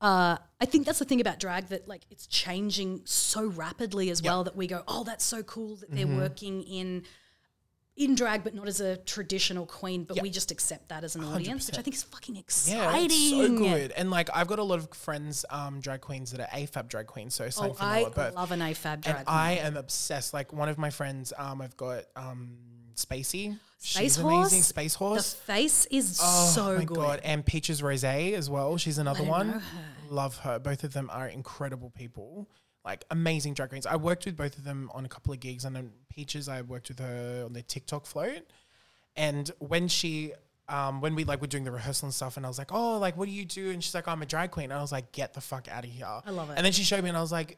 uh, 0.02 0.38
I 0.60 0.66
think 0.66 0.86
that's 0.86 1.00
the 1.00 1.06
thing 1.06 1.22
about 1.22 1.40
drag 1.40 1.68
that 1.68 1.88
like 1.88 2.02
it's 2.10 2.26
changing 2.28 3.02
so 3.06 3.46
rapidly 3.46 4.10
as 4.10 4.22
well 4.24 4.44
that 4.44 4.56
we 4.56 4.68
go, 4.68 4.84
oh, 4.88 5.04
that's 5.04 5.24
so 5.24 5.44
cool 5.44 5.76
that 5.78 5.92
they're 5.92 6.06
Mm-hmm. 6.06 6.18
working 6.18 6.64
in 6.64 7.04
in 7.98 8.16
drag, 8.16 8.44
but 8.44 8.56
not 8.56 8.68
as 8.70 8.80
a 8.80 8.96
traditional 8.98 9.66
queen. 9.66 10.06
But 10.06 10.16
Yeah. 10.18 10.24
we 10.24 10.30
just 10.30 10.50
accept 10.50 10.88
that 10.90 11.04
as 11.04 11.16
an 11.18 11.24
audience, 11.26 11.68
which 11.68 11.78
I 11.78 11.82
think 11.82 11.94
is 11.96 12.04
fucking 12.04 12.36
Yeah, 12.36 12.42
exciting. 12.42 13.06
it's 13.06 13.30
so 13.30 13.58
good. 13.58 13.92
And 13.92 14.10
like 14.10 14.30
I've 14.34 14.48
got 14.48 14.60
a 14.60 14.64
lot 14.64 14.80
of 14.80 14.90
friends, 14.94 15.46
um, 15.50 15.82
drag 15.82 16.02
queens 16.02 16.32
that 16.32 16.40
are 16.40 16.48
AFAB 16.58 16.88
drag 16.88 17.06
queens, 17.08 17.36
so 17.36 17.50
Oh, 17.58 17.76
I 17.80 18.04
love 18.34 18.52
an 18.52 18.62
AFAB 18.62 19.02
drag. 19.02 19.18
and 19.18 19.28
I 19.28 19.52
am 19.58 19.76
obsessed. 19.78 20.34
Like 20.34 20.52
one 20.54 20.70
of 20.70 20.78
my 20.78 20.90
friends, 20.90 21.34
um, 21.38 21.62
I've 21.62 21.76
got 21.78 22.06
um 22.16 22.58
Spacey. 22.96 23.58
Space 23.78 24.02
She's 24.04 24.16
Horse? 24.18 24.52
amazing. 24.52 24.62
Space 24.64 24.96
the 24.96 25.22
face 25.46 25.86
is 25.88 26.20
Oh 26.22 26.52
so 26.54 26.78
my 26.78 26.84
good. 26.86 26.98
god! 26.98 27.22
And 27.24 27.46
Peaches 27.46 27.82
Rose 27.82 28.04
as 28.04 28.50
well. 28.50 28.78
She's 28.78 28.98
another 29.00 29.20
don't 29.20 29.28
one. 29.28 29.48
know 29.48 29.54
her. 29.60 29.62
Love 30.10 30.38
her. 30.38 30.60
Both 30.60 30.84
of 30.84 30.94
them 30.94 31.10
are 31.12 31.28
incredible 31.28 31.90
people. 31.90 32.48
Like 32.86 33.06
amazing 33.12 33.54
drag 33.56 33.70
queens. 33.70 33.86
I 33.86 33.96
worked 33.96 34.26
with 34.26 34.36
both 34.38 34.58
of 34.58 34.64
them 34.64 34.90
on 34.94 35.06
a 35.06 35.10
couple 35.10 35.34
of 35.34 35.40
gigs, 35.40 35.66
and 35.66 35.76
then 35.76 35.92
Peaches, 36.10 36.48
I 36.50 36.62
worked 36.62 36.90
with 36.90 37.00
her 37.00 37.44
on 37.46 37.54
their 37.54 37.64
TikTok 37.64 38.06
float. 38.06 38.44
And 39.16 39.50
when 39.60 39.88
she, 39.88 40.34
um, 40.70 41.02
when 41.02 41.16
we 41.16 41.24
like 41.24 41.42
were 41.42 41.48
doing 41.48 41.64
the 41.64 41.72
rehearsal 41.72 42.08
and 42.08 42.14
stuff, 42.14 42.38
and 42.38 42.46
I 42.46 42.50
was 42.50 42.58
like, 42.58 42.72
"Oh, 42.72 42.98
like 42.98 43.18
what 43.18 43.26
do 43.26 43.32
you 43.32 43.46
do?" 43.46 43.72
And 43.72 43.84
she's 43.84 43.94
like, 43.96 44.08
"I'm 44.08 44.22
a 44.22 44.26
drag 44.26 44.52
queen." 44.52 44.66
And 44.66 44.74
I 44.74 44.82
was 44.82 44.92
like, 44.92 45.12
"Get 45.12 45.34
the 45.34 45.42
fuck 45.42 45.68
out 45.70 45.84
of 45.84 45.90
here!" 45.90 46.06
I 46.08 46.30
love 46.32 46.50
it. 46.50 46.54
And 46.58 46.66
then 46.66 46.72
she 46.74 46.84
showed 46.84 47.04
me, 47.04 47.10
and 47.10 47.18
I 47.18 47.22
was 47.22 47.32
like, 47.32 47.58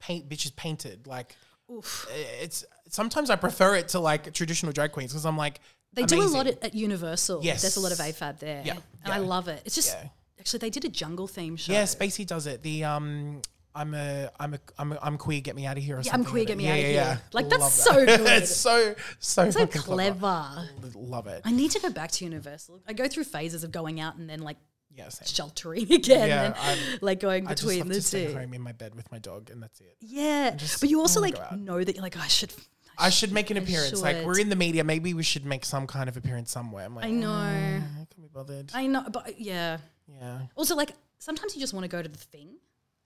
"Paint 0.00 0.28
bitches 0.28 0.54
painted." 0.54 1.06
Like, 1.06 1.36
Oof. 1.70 2.08
it's 2.40 2.64
sometimes 2.88 3.30
I 3.30 3.36
prefer 3.36 3.76
it 3.76 3.88
to 3.88 4.00
like 4.00 4.32
traditional 4.34 4.72
drag 4.72 4.92
queens 4.92 5.12
because 5.12 5.24
I'm 5.26 5.36
like, 5.36 5.60
They 5.92 6.02
do 6.04 6.22
a 6.22 6.24
lot 6.24 6.46
at, 6.46 6.62
at 6.64 6.74
Universal. 6.74 7.40
Yes. 7.44 7.62
There's 7.62 7.76
a 7.76 7.80
lot 7.80 7.92
of 7.92 7.98
AFAB 7.98 8.38
there. 8.40 8.62
Yeah, 8.64 8.76
And 9.04 9.12
I 9.12 9.18
love 9.18 9.48
it. 9.48 9.62
It's 9.64 9.74
just, 9.74 9.94
Yeah. 9.96 10.08
actually, 10.38 10.58
they 10.58 10.70
did 10.70 10.84
a 10.84 10.88
jungle 10.88 11.26
theme 11.28 11.56
show. 11.56 11.72
Yeah, 11.72 11.84
Spacey 11.84 12.26
does 12.26 12.46
it. 12.46 12.62
The 12.62 12.84
um, 12.84 13.42
I'm 13.72 13.94
a, 13.94 14.30
I'm 14.40 14.54
a, 14.54 14.58
I'm 14.78 14.92
a, 14.92 14.98
I'm 15.00 15.16
queer. 15.16 15.40
Get 15.40 15.54
me 15.54 15.64
out 15.64 15.76
of 15.78 15.84
here. 15.84 15.98
Or 15.98 16.00
Yeah, 16.00 16.12
I'm 16.12 16.24
queer, 16.24 16.44
get 16.44 16.56
that. 16.56 16.62
me 16.64 16.68
outta 16.68 16.80
here. 16.80 17.20
Like, 17.32 17.48
that's 17.48 17.62
Love 17.62 17.72
so 17.72 18.06
good. 18.16 18.20
it's 18.42 18.56
so 18.56 18.94
so, 19.20 19.48
so 19.50 19.60
fucking 19.60 19.82
clever. 19.82 20.68
Love 20.96 21.28
it. 21.28 21.42
I 21.44 21.52
need 21.52 21.70
to 21.70 21.78
go 21.80 21.90
back 21.90 22.10
to 22.12 22.24
Universal. 22.24 22.80
I 22.88 22.94
go 22.94 23.06
through 23.06 23.24
phases 23.24 23.62
of 23.62 23.70
going 23.70 24.00
out 24.00 24.16
and 24.16 24.28
then 24.28 24.40
like 24.40 24.56
Yeah, 24.94 25.08
same. 25.08 25.26
sheltering 25.26 25.92
again, 25.92 26.28
Yeah, 26.28 26.54
and 26.62 27.02
like 27.02 27.20
going 27.20 27.46
between 27.46 27.88
the 27.88 27.94
to 27.94 28.02
stay 28.02 28.32
home 28.32 28.52
in 28.54 28.60
my 28.60 28.72
bed 28.72 28.94
with 28.94 29.10
my 29.12 29.18
dog, 29.18 29.50
and 29.50 29.62
that's 29.62 29.80
it. 29.80 29.96
Yeah, 30.00 30.50
just 30.56 30.80
but 30.80 30.90
you 30.90 31.00
also 31.00 31.20
like 31.20 31.36
know 31.56 31.82
that 31.82 31.94
you're 31.94 32.02
like, 32.02 32.16
oh, 32.16 32.22
I 32.22 32.28
should. 32.28 32.52
I 32.98 33.08
should 33.08 33.32
make 33.32 33.48
an 33.50 33.56
appearance. 33.56 34.02
Like 34.02 34.26
we're 34.26 34.38
in 34.38 34.50
the 34.50 34.56
media, 34.56 34.84
maybe 34.84 35.14
we 35.14 35.22
should 35.22 35.46
make 35.46 35.64
some 35.64 35.86
kind 35.86 36.08
of 36.08 36.16
appearance 36.18 36.50
somewhere. 36.50 36.84
I'm 36.84 36.94
like, 36.94 37.06
I 37.06 37.10
know. 37.10 37.28
"Mm, 37.28 37.82
I 37.82 37.96
can't 37.96 38.20
be 38.20 38.28
bothered. 38.30 38.70
I 38.74 38.86
know, 38.88 39.04
but 39.10 39.40
yeah. 39.40 39.78
yeah, 40.06 40.40
Also, 40.54 40.76
like 40.76 40.92
sometimes 41.18 41.54
you 41.54 41.60
just 41.62 41.72
want 41.72 41.84
to 41.84 41.88
go 41.88 42.02
to 42.02 42.08
the 42.10 42.18
thing, 42.18 42.56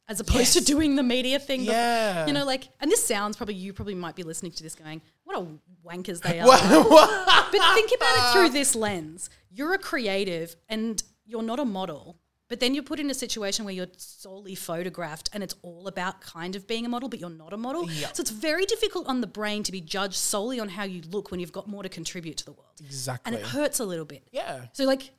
as 0.08 0.18
opposed 0.18 0.54
to 0.54 0.64
doing 0.64 0.96
the 0.96 1.02
media 1.04 1.38
thing. 1.38 1.62
yeah. 1.62 2.26
You 2.26 2.32
know, 2.32 2.44
like, 2.44 2.64
and 2.80 2.90
this 2.90 3.06
sounds 3.06 3.36
probably 3.36 3.54
you 3.54 3.72
probably 3.72 3.94
might 3.94 4.16
be 4.16 4.24
listening 4.24 4.50
to 4.52 4.62
this 4.64 4.74
going, 4.74 5.00
what 5.22 5.38
a 5.38 5.46
wankers 5.86 6.20
they 6.22 6.40
are. 6.40 6.46
But 6.46 7.74
think 7.74 7.90
about 7.96 8.16
it 8.16 8.32
through 8.32 8.48
this 8.50 8.74
lens. 8.74 9.30
You're 9.52 9.74
a 9.74 9.78
creative 9.78 10.56
and 10.68 11.00
you're 11.24 11.42
not 11.42 11.60
a 11.60 11.64
model. 11.64 12.18
But 12.46 12.60
then 12.60 12.74
you're 12.74 12.84
put 12.84 13.00
in 13.00 13.08
a 13.08 13.14
situation 13.14 13.64
where 13.64 13.72
you're 13.72 13.86
solely 13.96 14.54
photographed 14.54 15.30
and 15.32 15.42
it's 15.42 15.54
all 15.62 15.88
about 15.88 16.20
kind 16.20 16.54
of 16.54 16.66
being 16.66 16.84
a 16.84 16.90
model, 16.90 17.08
but 17.08 17.18
you're 17.18 17.30
not 17.30 17.54
a 17.54 17.56
model. 17.56 17.90
Yeah. 17.90 18.12
So 18.12 18.20
it's 18.20 18.30
very 18.30 18.66
difficult 18.66 19.06
on 19.08 19.22
the 19.22 19.26
brain 19.26 19.62
to 19.62 19.72
be 19.72 19.80
judged 19.80 20.14
solely 20.16 20.60
on 20.60 20.68
how 20.68 20.84
you 20.84 21.00
look 21.10 21.30
when 21.30 21.40
you've 21.40 21.52
got 21.52 21.68
more 21.68 21.82
to 21.82 21.88
contribute 21.88 22.36
to 22.36 22.44
the 22.44 22.52
world. 22.52 22.74
exactly. 22.84 23.32
And 23.32 23.40
it 23.40 23.46
hurts 23.48 23.80
a 23.80 23.84
little 23.86 24.04
bit. 24.04 24.28
yeah. 24.30 24.66
So, 24.74 24.84
like, 24.84 25.10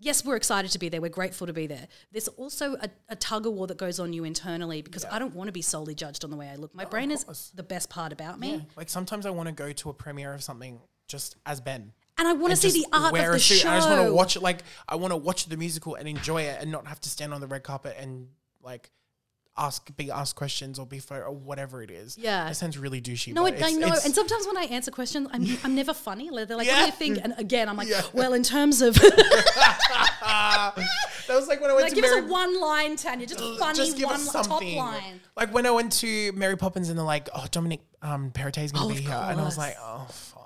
yes, 0.00 0.24
we're 0.24 0.36
excited 0.36 0.70
to 0.70 0.78
be 0.78 0.88
there. 0.88 1.02
We're 1.02 1.10
grateful 1.10 1.46
to 1.46 1.52
be 1.52 1.66
there. 1.66 1.86
There's 2.12 2.28
also 2.28 2.76
a, 2.76 2.88
a 3.10 3.16
tug 3.16 3.46
of 3.46 3.52
war 3.52 3.66
that 3.66 3.76
goes 3.76 4.00
on 4.00 4.14
you 4.14 4.24
internally 4.24 4.80
because 4.80 5.04
I 5.04 5.18
don't 5.18 5.34
want 5.34 5.48
to 5.48 5.52
be 5.52 5.62
solely 5.62 5.94
judged 5.94 6.24
on 6.24 6.30
the 6.30 6.36
way 6.36 6.48
I 6.48 6.56
look. 6.56 6.74
My 6.74 6.86
brain 6.86 7.10
is 7.10 7.52
the 7.54 7.62
best 7.62 7.90
part 7.90 8.12
about 8.12 8.40
me. 8.40 8.52
Yeah. 8.52 8.60
Like 8.74 8.88
sometimes 8.88 9.26
I 9.26 9.30
want 9.30 9.48
to 9.48 9.54
go 9.54 9.70
to 9.70 9.90
a 9.90 9.94
premiere 9.94 10.32
of 10.32 10.42
something 10.42 10.80
just 11.08 11.36
as 11.44 11.60
Ben. 11.60 11.92
And 12.16 12.28
I 12.28 12.32
want 12.32 12.52
to 12.52 12.56
see 12.56 12.82
the 12.82 12.88
art 12.92 13.12
of 13.12 13.18
the 13.24 13.32
a 13.32 13.38
suit, 13.38 13.58
show. 13.58 13.70
I 13.70 13.76
just 13.76 13.88
want 13.88 14.06
to 14.06 14.12
watch 14.14 14.36
it. 14.36 14.42
Like 14.42 14.60
I 14.88 14.94
want 14.96 15.12
to 15.12 15.16
watch 15.16 15.46
the 15.46 15.56
musical 15.56 15.96
and 15.96 16.06
enjoy 16.08 16.42
it, 16.42 16.58
and 16.60 16.70
not 16.70 16.86
have 16.86 17.00
to 17.00 17.08
stand 17.08 17.34
on 17.34 17.40
the 17.40 17.46
red 17.48 17.62
carpet 17.64 17.96
and 17.98 18.28
like 18.62 18.90
ask, 19.56 19.94
be 19.96 20.10
asked 20.10 20.34
questions 20.36 20.78
or 20.78 20.86
be 20.86 20.98
photo 20.98 21.26
or 21.26 21.30
whatever 21.32 21.82
it 21.82 21.90
is. 21.90 22.18
Yeah. 22.18 22.44
that 22.44 22.56
sounds 22.56 22.76
really 22.76 23.00
douchey. 23.00 23.32
No, 23.32 23.46
it, 23.46 23.62
I 23.62 23.70
know. 23.72 23.94
And 24.04 24.14
sometimes 24.14 24.46
when 24.46 24.56
I 24.56 24.64
answer 24.64 24.90
questions, 24.90 25.28
I'm, 25.32 25.46
I'm 25.62 25.74
never 25.76 25.94
funny. 25.94 26.30
Like, 26.30 26.48
They're 26.48 26.56
like, 26.56 26.66
what 26.68 26.78
do 26.80 26.86
you 26.86 26.92
think? 26.92 27.18
And 27.22 27.34
again, 27.38 27.68
I'm 27.68 27.76
like, 27.76 27.88
Yeah. 27.88 28.02
well, 28.12 28.32
in 28.34 28.42
terms 28.42 28.82
of, 28.82 28.94
that 30.24 30.74
was 31.28 31.46
like 31.48 31.60
when 31.60 31.70
I 31.70 31.74
went 31.74 31.84
like, 31.84 31.90
to 31.90 31.94
give 31.96 32.04
us 32.04 32.10
Mary. 32.14 32.26
a 32.26 32.30
one 32.30 32.60
line, 32.60 32.96
Tanya, 32.96 33.26
just 33.26 33.40
funny 33.58 33.76
just 33.76 33.96
give 33.96 34.06
one 34.06 34.14
us 34.16 34.34
li- 34.34 34.42
top 34.42 34.62
line. 34.62 35.20
Like 35.36 35.52
when 35.54 35.66
I 35.66 35.70
went 35.70 35.92
to 35.94 36.32
Mary 36.32 36.56
Poppins 36.56 36.88
and 36.88 36.98
they're 36.98 37.04
like, 37.04 37.28
"Oh, 37.34 37.46
Dominic 37.50 37.80
um, 38.02 38.32
is 38.36 38.72
going 38.72 38.72
Oh, 38.76 38.88
be 38.88 39.02
here," 39.02 39.12
and 39.12 39.40
I 39.40 39.44
was 39.44 39.58
like, 39.58 39.76
"Oh 39.80 40.06
fuck." 40.10 40.43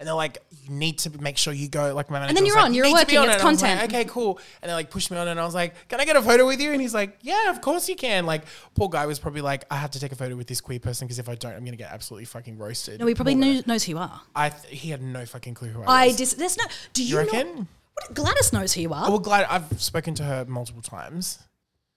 And 0.00 0.06
they're 0.06 0.14
like, 0.14 0.38
"You 0.62 0.70
need 0.70 0.98
to 1.00 1.10
make 1.20 1.36
sure 1.36 1.52
you 1.52 1.68
go." 1.68 1.92
Like 1.92 2.08
my 2.08 2.20
manager, 2.20 2.28
and 2.28 2.36
then 2.36 2.46
you're 2.46 2.54
like, 2.54 2.66
on, 2.66 2.72
"You 2.72 2.84
you're 2.84 2.94
need 2.94 3.00
to 3.00 3.06
be 3.06 3.16
working, 3.16 3.18
on 3.18 3.24
it's 3.34 3.42
it." 3.42 3.46
And 3.46 3.48
I 3.48 3.50
like, 3.50 3.58
content. 3.80 3.92
okay, 3.92 4.04
cool. 4.04 4.38
And 4.62 4.70
they 4.70 4.74
like 4.74 4.90
pushed 4.90 5.10
me 5.10 5.16
on, 5.16 5.26
and 5.26 5.40
I 5.40 5.44
was 5.44 5.54
like, 5.56 5.88
"Can 5.88 6.00
I 6.00 6.04
get 6.04 6.14
a 6.14 6.22
photo 6.22 6.46
with 6.46 6.60
you?" 6.60 6.70
And 6.70 6.80
he's 6.80 6.94
like, 6.94 7.18
"Yeah, 7.22 7.50
of 7.50 7.60
course 7.60 7.88
you 7.88 7.96
can." 7.96 8.24
Like 8.24 8.42
poor 8.74 8.88
guy 8.88 9.06
was 9.06 9.18
probably 9.18 9.40
like, 9.40 9.64
"I 9.72 9.76
have 9.76 9.90
to 9.90 10.00
take 10.00 10.12
a 10.12 10.16
photo 10.16 10.36
with 10.36 10.46
this 10.46 10.60
queer 10.60 10.78
person 10.78 11.08
because 11.08 11.18
if 11.18 11.28
I 11.28 11.34
don't, 11.34 11.52
I'm 11.52 11.60
going 11.60 11.72
to 11.72 11.76
get 11.76 11.90
absolutely 11.90 12.26
fucking 12.26 12.58
roasted." 12.58 13.00
No, 13.00 13.06
he 13.06 13.14
probably 13.16 13.34
knew, 13.34 13.60
knows 13.66 13.82
who 13.82 13.90
you 13.92 13.98
are. 13.98 14.20
I 14.36 14.50
th- 14.50 14.72
he 14.72 14.90
had 14.90 15.02
no 15.02 15.26
fucking 15.26 15.54
clue 15.54 15.70
who 15.70 15.82
I 15.82 16.04
I 16.04 16.06
was. 16.08 16.16
dis- 16.16 16.34
there's 16.34 16.56
no. 16.56 16.64
Do 16.92 17.02
you, 17.02 17.08
you 17.08 17.18
reckon? 17.18 17.66
What, 17.94 18.14
Gladys 18.14 18.52
knows 18.52 18.74
who 18.74 18.82
you 18.82 18.92
are. 18.92 19.06
Oh, 19.06 19.10
well, 19.10 19.18
glad 19.18 19.46
I've 19.50 19.82
spoken 19.82 20.14
to 20.14 20.22
her 20.22 20.44
multiple 20.46 20.82
times. 20.82 21.40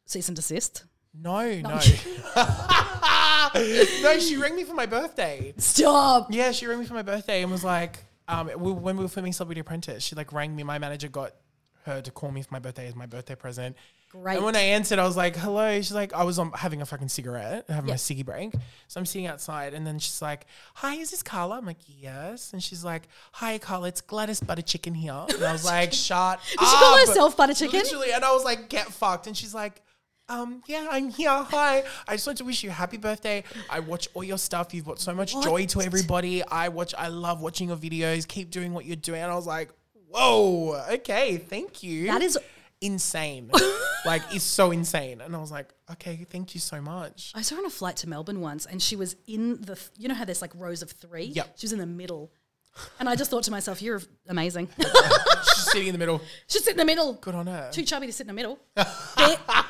Cease 0.07 0.27
and 0.27 0.35
desist. 0.35 0.85
No, 1.13 1.59
no. 1.61 1.79
no, 4.03 4.19
she 4.19 4.37
rang 4.37 4.55
me 4.55 4.63
for 4.63 4.73
my 4.73 4.85
birthday. 4.85 5.53
Stop. 5.57 6.27
Yeah, 6.31 6.51
she 6.51 6.67
rang 6.67 6.79
me 6.79 6.85
for 6.85 6.93
my 6.93 7.01
birthday 7.01 7.41
and 7.41 7.51
was 7.51 7.63
like, 7.63 7.99
um, 8.27 8.49
we, 8.57 8.71
when 8.71 8.97
we 8.97 9.03
were 9.03 9.09
filming 9.09 9.33
Celebrity 9.33 9.61
Apprentice, 9.61 10.03
she 10.03 10.15
like 10.15 10.31
rang 10.31 10.55
me. 10.55 10.63
My 10.63 10.79
manager 10.79 11.09
got 11.09 11.33
her 11.85 12.01
to 12.01 12.11
call 12.11 12.31
me 12.31 12.41
for 12.43 12.49
my 12.53 12.59
birthday 12.59 12.87
as 12.87 12.95
my 12.95 13.05
birthday 13.07 13.35
present. 13.35 13.75
Great. 14.11 14.35
And 14.35 14.45
when 14.45 14.55
I 14.57 14.61
answered, 14.61 14.99
I 14.99 15.05
was 15.05 15.15
like, 15.15 15.37
"Hello." 15.37 15.75
She's 15.77 15.93
like, 15.93 16.11
"I 16.13 16.23
was 16.23 16.37
on 16.37 16.51
having 16.51 16.81
a 16.81 16.85
fucking 16.85 17.07
cigarette, 17.07 17.63
having 17.69 17.87
Yeah. 17.87 17.93
my 17.93 17.97
ciggy 17.97 18.25
break." 18.25 18.53
So 18.89 18.99
I'm 18.99 19.05
sitting 19.05 19.25
outside, 19.25 19.73
and 19.73 19.87
then 19.87 19.99
she's 19.99 20.21
like, 20.21 20.47
"Hi, 20.75 20.95
is 20.95 21.11
this 21.11 21.23
Carla?" 21.23 21.57
I'm 21.57 21.65
like, 21.65 21.77
"Yes." 21.85 22.51
And 22.51 22.61
she's 22.61 22.83
like, 22.83 23.07
"Hi, 23.33 23.57
Carla, 23.57 23.87
it's 23.87 24.01
Gladys 24.01 24.41
Butter 24.41 24.63
Chicken 24.63 24.93
here." 24.93 25.13
And 25.29 25.41
I 25.43 25.53
was 25.53 25.63
like, 25.75 25.93
"Shut 25.93 26.41
Did 26.41 26.59
she 26.59 26.65
call 26.75 26.93
up." 26.95 27.07
herself 27.07 27.37
Butter 27.37 27.53
Chicken? 27.53 27.79
Literally, 27.79 28.11
and 28.11 28.25
I 28.25 28.33
was 28.33 28.43
like, 28.43 28.67
"Get 28.69 28.87
fucked." 28.87 29.27
And 29.27 29.35
she's 29.35 29.53
like. 29.53 29.81
Um, 30.31 30.63
yeah, 30.65 30.87
I'm 30.89 31.09
here. 31.09 31.29
Hi. 31.29 31.83
I 32.07 32.13
just 32.13 32.25
want 32.25 32.37
to 32.37 32.45
wish 32.45 32.63
you 32.63 32.69
a 32.69 32.73
happy 32.73 32.95
birthday. 32.95 33.43
I 33.69 33.81
watch 33.81 34.07
all 34.13 34.23
your 34.23 34.37
stuff. 34.37 34.73
You've 34.73 34.85
brought 34.85 34.99
so 34.99 35.13
much 35.13 35.33
joy 35.43 35.65
to 35.67 35.81
everybody. 35.81 36.41
I 36.45 36.69
watch, 36.69 36.95
I 36.97 37.09
love 37.09 37.41
watching 37.41 37.67
your 37.67 37.77
videos. 37.77 38.25
Keep 38.25 38.49
doing 38.49 38.73
what 38.73 38.85
you're 38.85 38.95
doing. 38.95 39.21
And 39.21 39.29
I 39.29 39.35
was 39.35 39.45
like, 39.45 39.71
whoa, 40.07 40.81
okay, 40.93 41.35
thank 41.37 41.83
you. 41.83 42.07
That 42.07 42.21
is- 42.21 42.39
insane. 42.79 43.51
like, 44.05 44.21
it's 44.31 44.45
so 44.45 44.71
insane. 44.71 45.19
And 45.19 45.35
I 45.35 45.39
was 45.39 45.51
like, 45.51 45.73
okay, 45.91 46.25
thank 46.29 46.55
you 46.55 46.61
so 46.61 46.81
much. 46.81 47.33
I 47.35 47.41
saw 47.41 47.55
her 47.55 47.61
on 47.61 47.65
a 47.67 47.69
flight 47.69 47.97
to 47.97 48.09
Melbourne 48.09 48.39
once, 48.39 48.65
and 48.65 48.81
she 48.81 48.95
was 48.95 49.17
in 49.27 49.61
the. 49.61 49.77
You 49.97 50.07
know 50.07 50.15
how 50.15 50.25
there's 50.25 50.41
like 50.41 50.53
rows 50.55 50.81
of 50.81 50.91
three. 50.91 51.25
Yep. 51.25 51.59
She 51.59 51.65
was 51.65 51.73
in 51.73 51.79
the 51.79 51.85
middle, 51.85 52.31
And 52.99 53.09
I 53.09 53.15
just 53.15 53.29
thought 53.29 53.43
to 53.43 53.51
myself, 53.51 53.81
you're 53.81 54.01
amazing. 54.29 54.69
She's 54.79 55.71
sitting 55.71 55.89
in 55.89 55.93
the 55.93 55.99
middle. 55.99 56.21
She's 56.47 56.63
sitting 56.63 56.79
in 56.79 56.87
the 56.87 56.91
middle. 56.91 57.13
Good 57.13 57.35
on 57.35 57.47
her. 57.47 57.69
Too 57.71 57.83
chubby 57.83 58.07
to 58.07 58.13
sit 58.13 58.23
in 58.23 58.27
the 58.27 58.33
middle. 58.33 58.59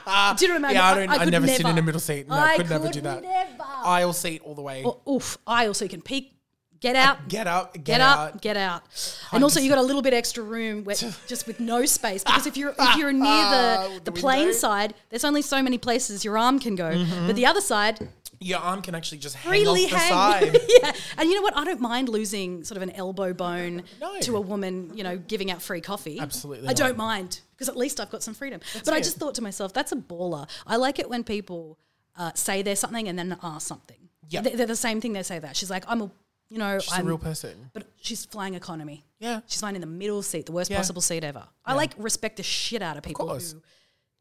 do 0.38 0.46
you 0.46 0.54
know 0.54 0.60
what 0.60 0.66
I? 0.66 0.72
Yeah, 0.74 0.86
I 0.86 0.94
don't. 0.96 1.10
I, 1.10 1.18
could 1.20 1.32
never, 1.32 1.48
sit 1.48 1.66
in 1.66 1.76
the 1.76 1.82
middle 1.82 2.00
seat. 2.00 2.28
No, 2.28 2.36
I 2.36 2.54
I 2.54 2.58
could 2.58 2.70
never 2.70 2.90
do 2.90 3.02
that. 3.02 3.22
never. 3.22 3.64
Aisle 3.84 4.14
seat 4.14 4.42
all 4.44 4.56
the 4.56 4.62
way. 4.62 4.84
Or, 4.84 5.00
oof, 5.10 5.38
aisle 5.48 5.74
so 5.74 5.86
you 5.86 5.90
can 5.90 6.02
peek, 6.02 6.34
get 6.80 6.96
out, 6.96 7.28
Get 7.28 7.48
up. 7.48 7.74
Get, 7.74 7.86
get 7.86 8.02
out. 8.02 8.18
up, 8.18 8.42
get 8.42 8.58
out. 8.58 8.84
And 9.32 9.44
also 9.44 9.60
you 9.60 9.70
got 9.70 9.78
a 9.78 9.84
little 9.84 10.02
bit 10.02 10.14
extra 10.14 10.44
room 10.44 10.84
where, 10.84 10.96
just 11.28 11.48
with 11.48 11.60
no 11.60 11.86
space 11.86 12.24
because 12.24 12.48
if 12.48 12.58
you're 12.58 12.74
if 12.78 12.96
you're 12.98 13.14
near 13.14 13.22
the, 13.24 14.02
the 14.04 14.12
the 14.12 14.12
plane 14.12 14.54
side, 14.54 14.94
there's 15.10 15.24
only 15.24 15.42
so 15.42 15.62
many 15.62 15.78
places 15.78 16.26
your 16.26 16.38
arm 16.38 16.60
can 16.60 16.76
go. 16.76 16.92
Mm-hmm. 16.92 17.28
But 17.28 17.36
the 17.36 17.46
other 17.46 17.62
side, 17.62 18.08
Your 18.44 18.60
arm 18.60 18.82
can 18.82 18.96
actually 18.96 19.20
just 19.20 19.36
hang 19.36 19.52
freely 19.52 19.86
off 19.86 19.92
the 19.92 19.98
hang. 19.98 20.10
side. 20.54 20.60
yeah. 20.82 20.92
And 21.18 21.30
you 21.30 21.36
know 21.36 21.42
what? 21.44 21.56
I 21.56 21.64
don't 21.64 21.80
mind 21.80 22.10
losing 22.10 22.64
sort 22.64 22.76
of 22.78 22.82
an 22.84 22.90
elbow 22.96 23.34
bone 23.34 23.84
No. 24.02 24.20
to 24.22 24.36
a 24.36 24.42
woman, 24.42 24.92
you 24.96 25.04
know, 25.04 25.18
giving 25.18 25.52
out 25.52 25.62
free 25.62 25.80
coffee. 25.82 26.20
Absolutely 26.20 26.68
I 26.68 26.74
don't 26.74 26.98
mind 26.98 27.40
because 27.52 27.70
at 27.70 27.78
least 27.78 28.00
I've 28.00 28.10
got 28.10 28.24
some 28.24 28.34
freedom. 28.34 28.60
but 28.84 28.94
I 28.94 29.00
just 29.00 29.18
thought 29.18 29.36
to 29.36 29.44
myself, 29.44 29.74
that's 29.74 29.92
a 29.92 29.96
baller. 29.96 30.50
I 30.66 30.78
like 30.78 30.98
it 30.98 31.08
when 31.08 31.24
people 31.24 31.78
uh, 32.18 32.32
say 32.34 32.62
they're 32.64 32.76
something 32.76 33.08
and 33.08 33.18
then 33.18 33.38
are 33.44 33.60
something. 33.60 34.10
Yeah. 34.28 34.42
They- 34.42 34.56
They're 34.56 34.66
the 34.66 34.76
same 34.76 35.00
thing 35.02 35.14
they 35.14 35.24
say 35.24 35.38
that. 35.40 35.56
She's 35.56 35.70
like, 35.70 35.84
I'm 35.88 36.02
a, 36.02 36.12
you 36.50 36.58
know, 36.58 36.80
She's 36.80 36.92
I'm 36.94 37.06
a 37.06 37.10
real 37.10 37.18
person. 37.20 37.70
but 37.74 37.84
she's 38.02 38.26
flying 38.26 38.56
economy. 38.56 39.06
Yeah. 39.20 39.42
She's 39.48 39.60
flying 39.60 39.76
in 39.76 39.82
the 39.82 39.88
middle 39.88 40.22
seat, 40.24 40.48
the 40.48 40.52
worst 40.52 40.72
Yeah. 40.72 40.78
possible 40.78 41.02
seat 41.02 41.24
ever. 41.24 41.44
I 41.64 41.76
like 41.76 41.92
respect 41.98 42.38
the 42.38 42.44
shit 42.44 42.82
out 42.82 42.98
of 42.98 43.04
people 43.04 43.28
course. 43.28 43.54
who 43.54 43.62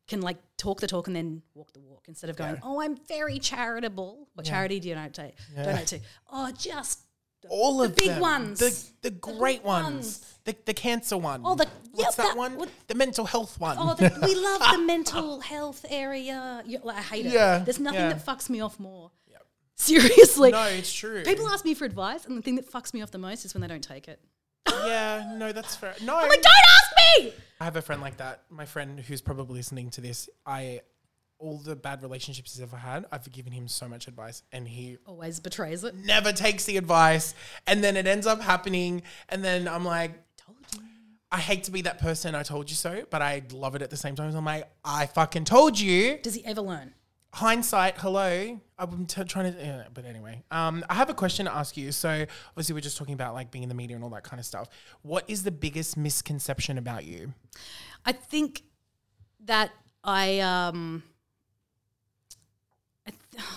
can 0.09 0.21
like 0.21 0.37
talk 0.59 0.81
the 0.81 0.87
talk 0.87 1.07
and 1.07 1.17
then 1.17 1.43
walk 1.55 1.73
the 1.73 1.81
walk 1.81 1.90
instead 2.09 2.31
of 2.31 2.37
going, 2.37 2.55
Yeah. 2.55 2.61
"Oh, 2.63 2.81
I'm 2.81 2.97
very 3.09 3.39
charitable." 3.39 4.29
What 4.35 4.47
charity 4.47 4.81
do 4.81 4.89
you 4.89 4.95
donate? 4.95 5.13
Donate 5.57 5.87
to? 5.89 6.01
Oh, 6.33 6.51
just 6.53 7.01
All 7.49 7.83
of 7.83 7.89
The 7.89 7.93
of 7.93 7.97
big 7.97 8.09
them. 8.09 8.21
ones. 8.21 8.59
The, 8.59 9.09
the 9.09 9.11
great 9.11 9.63
good 9.63 9.67
ones. 9.69 9.87
ones. 9.95 10.35
The, 10.45 10.57
the 10.67 10.75
cancer 10.75 11.17
one. 11.17 11.41
Oh, 11.45 11.55
the- 11.55 11.67
What's 11.93 12.19
yep, 12.19 12.27
that, 12.29 12.37
one? 12.37 12.57
would- 12.59 12.71
the 12.89 12.95
mental 12.95 13.25
health 13.25 13.59
one. 13.59 13.77
oh, 13.81 13.95
the, 13.95 14.13
we 14.27 14.35
love 14.35 14.61
the 14.79 14.79
mental 14.87 15.41
health 15.41 15.85
area. 15.89 16.63
You- 16.67 16.81
like, 16.85 16.97
I 16.99 17.03
hate 17.03 17.27
it. 17.27 17.33
Yeah, 17.33 17.59
There's 17.61 17.81
nothing 17.81 18.01
yeah. 18.01 18.13
that 18.13 18.25
fucks 18.27 18.51
me 18.51 18.61
off 18.61 18.79
more. 18.79 19.11
Seriously. 19.77 20.51
no, 20.51 20.65
it's 20.65 20.93
true. 20.93 21.23
People 21.23 21.49
ask 21.49 21.65
me 21.65 21.73
for 21.73 21.87
advice, 21.87 22.27
and 22.27 22.37
the 22.37 22.43
thing 22.43 22.57
that 22.57 22.71
fucks 22.71 22.93
me 22.93 23.01
off 23.01 23.11
the 23.11 23.19
most 23.19 23.47
is 23.47 23.55
when 23.55 23.63
they 23.63 23.67
don't 23.69 23.83
take 23.83 24.09
it. 24.09 24.21
yeah, 24.69 25.33
no, 25.39 25.53
that's 25.53 25.75
fair. 25.75 25.95
No, 26.03 26.17
I'm 26.19 26.29
like, 26.29 26.43
don't 26.43 26.53
ask 26.53 26.93
me. 27.25 27.33
I 27.61 27.65
have 27.65 27.77
a 27.77 27.83
friend 27.83 28.03
like 28.03 28.19
that. 28.19 28.43
My 28.51 28.67
friend 28.67 29.01
who's 29.01 29.23
probably 29.23 29.55
listening 29.57 29.89
to 29.93 30.03
this, 30.03 30.29
I 30.45 30.83
all 31.41 31.59
the 31.59 31.75
bad 31.75 32.03
relationships 32.03 32.53
he's 32.55 32.63
ever 32.63 32.77
had, 32.77 33.07
I've 33.11 33.31
given 33.33 33.53
him 33.53 33.67
so 33.67 33.89
much 33.89 34.07
advice 34.09 34.43
and 34.53 34.69
he 34.69 34.99
Always 35.07 35.41
betrays 35.41 35.83
it. 35.85 35.95
never 35.97 36.33
takes 36.33 36.65
the 36.67 36.77
advice 36.77 37.35
and 37.67 37.83
then 37.83 37.97
it 37.97 38.07
ends 38.07 38.27
up 38.27 38.41
happening 38.41 39.03
and 39.31 39.43
then 39.43 39.67
I'm 39.67 39.85
like 39.85 40.13
Told 40.37 40.59
you. 40.75 40.81
I 41.33 41.39
hate 41.39 41.65
to 41.65 41.71
be 41.71 41.83
that 41.83 41.99
person 41.99 42.35
I 42.35 42.43
told 42.43 42.69
you 42.71 42.77
so, 42.77 43.05
but 43.11 43.23
I 43.23 43.43
love 43.53 43.75
it 43.75 43.83
at 43.83 43.91
the 43.91 43.97
same 43.97 44.15
time. 44.17 44.35
I'm 44.37 44.45
like, 44.45 44.69
I 44.85 45.07
fucking 45.07 45.45
told 45.45 45.79
you. 45.81 46.19
Does 46.23 46.35
he 46.35 46.45
ever 46.45 46.61
learn? 46.61 46.93
Hindsight, 47.33 47.95
hello. 47.99 48.61
I'm 48.77 49.07
t- 49.07 49.23
trying 49.25 49.53
to, 49.55 49.59
yeah, 49.61 49.85
but 49.95 50.05
anyway. 50.05 50.43
Um, 50.51 50.85
I 50.91 50.95
have 50.95 51.09
a 51.09 51.15
question 51.15 51.47
to 51.47 51.55
ask 51.55 51.77
you. 51.77 51.93
So 51.93 52.27
obviously 52.51 52.75
we're 52.75 52.81
just 52.81 52.99
talking 52.99 53.15
about 53.15 53.35
like 53.35 53.51
being 53.53 53.63
in 53.63 53.69
the 53.69 53.75
media 53.75 53.95
and 53.95 54.03
all 54.03 54.11
that 54.11 54.25
kind 54.25 54.41
of 54.41 54.45
stuff. 54.47 54.69
What 55.03 55.25
is 55.31 55.45
the 55.45 55.53
biggest 55.53 55.97
misconception 55.97 56.77
about 56.77 57.05
you? 57.05 57.33
I 58.05 58.13
think 58.13 58.63
that 59.45 59.71
I 60.03 60.41
um 60.41 61.03